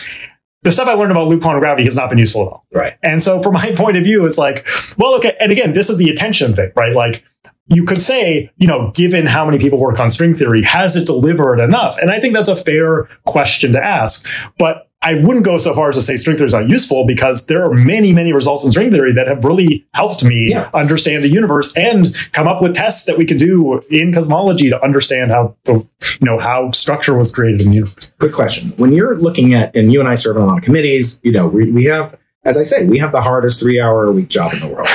The 0.63 0.71
stuff 0.71 0.87
I 0.87 0.93
learned 0.93 1.11
about 1.11 1.27
loop 1.27 1.41
quantum 1.41 1.59
gravity 1.59 1.83
has 1.83 1.95
not 1.95 2.09
been 2.09 2.17
useful 2.17 2.43
at 2.43 2.47
all. 2.47 2.65
Right. 2.73 2.97
And 3.03 3.21
so 3.21 3.41
from 3.41 3.53
my 3.61 3.73
point 3.73 3.97
of 3.97 4.03
view, 4.03 4.25
it's 4.25 4.37
like, 4.37 4.67
well, 4.97 5.15
okay. 5.15 5.35
And 5.39 5.51
again, 5.51 5.73
this 5.73 5.89
is 5.89 5.97
the 5.97 6.09
attention 6.09 6.53
thing, 6.53 6.71
right? 6.75 6.95
Like 6.95 7.25
you 7.67 7.85
could 7.85 8.01
say, 8.01 8.49
you 8.55 8.67
know, 8.67 8.91
given 8.95 9.25
how 9.25 9.45
many 9.45 9.59
people 9.59 9.77
work 9.79 9.99
on 9.99 10.09
string 10.09 10.33
theory, 10.33 10.63
has 10.63 10.95
it 10.95 11.05
delivered 11.05 11.59
enough? 11.59 11.97
And 11.97 12.09
I 12.09 12.19
think 12.21 12.33
that's 12.33 12.47
a 12.47 12.55
fair 12.55 13.09
question 13.25 13.73
to 13.73 13.83
ask. 13.83 14.27
But 14.57 14.89
I 15.03 15.15
wouldn't 15.23 15.45
go 15.45 15.57
so 15.59 15.73
far 15.75 15.89
as 15.89 15.95
to 15.95 16.01
say 16.01 16.17
string 16.17 16.37
theory 16.37 16.47
is 16.47 16.53
not 16.53 16.67
useful 16.67 17.05
because 17.05 17.45
there 17.45 17.63
are 17.63 17.73
many, 17.73 18.11
many 18.11 18.33
results 18.33 18.65
in 18.65 18.71
string 18.71 18.89
theory 18.91 19.13
that 19.13 19.27
have 19.27 19.45
really 19.45 19.85
helped 19.93 20.23
me 20.23 20.49
Yeah. 20.49 20.69
understand 20.73 21.23
the 21.23 21.29
universe 21.29 21.71
and 21.77 22.13
come 22.33 22.47
up 22.47 22.61
with 22.63 22.75
tests 22.75 23.05
that 23.05 23.17
we 23.17 23.23
can 23.25 23.37
do 23.37 23.79
in 23.91 24.11
cosmology 24.11 24.69
to 24.71 24.83
understand 24.83 25.29
how 25.31 25.55
the, 25.65 25.73
you 25.75 25.85
know, 26.25 26.39
how 26.39 26.71
structure 26.71 27.15
was 27.15 27.33
created 27.33 27.61
in 27.61 27.69
the 27.69 27.75
universe. 27.75 28.11
Quick 28.19 28.33
question. 28.33 28.73
When 28.77 28.91
you're 28.91 29.15
looking 29.15 29.53
at, 29.53 29.75
and 29.75 29.93
you 29.93 29.99
and 29.99 30.09
I 30.09 30.15
serve 30.15 30.35
on 30.37 30.43
a 30.43 30.45
lot 30.47 30.57
of 30.57 30.63
committees, 30.63 31.21
you 31.23 31.31
know, 31.31 31.47
we, 31.47 31.71
we 31.71 31.85
have, 31.85 32.17
as 32.47 32.57
I 32.57 32.63
say, 32.63 32.85
we 32.85 32.97
have 32.99 33.11
the 33.11 33.21
hardest 33.21 33.59
three 33.59 33.79
hour 33.79 34.05
a 34.05 34.11
week 34.11 34.29
job 34.29 34.53
in 34.53 34.61
the 34.61 34.69
world. 34.69 34.87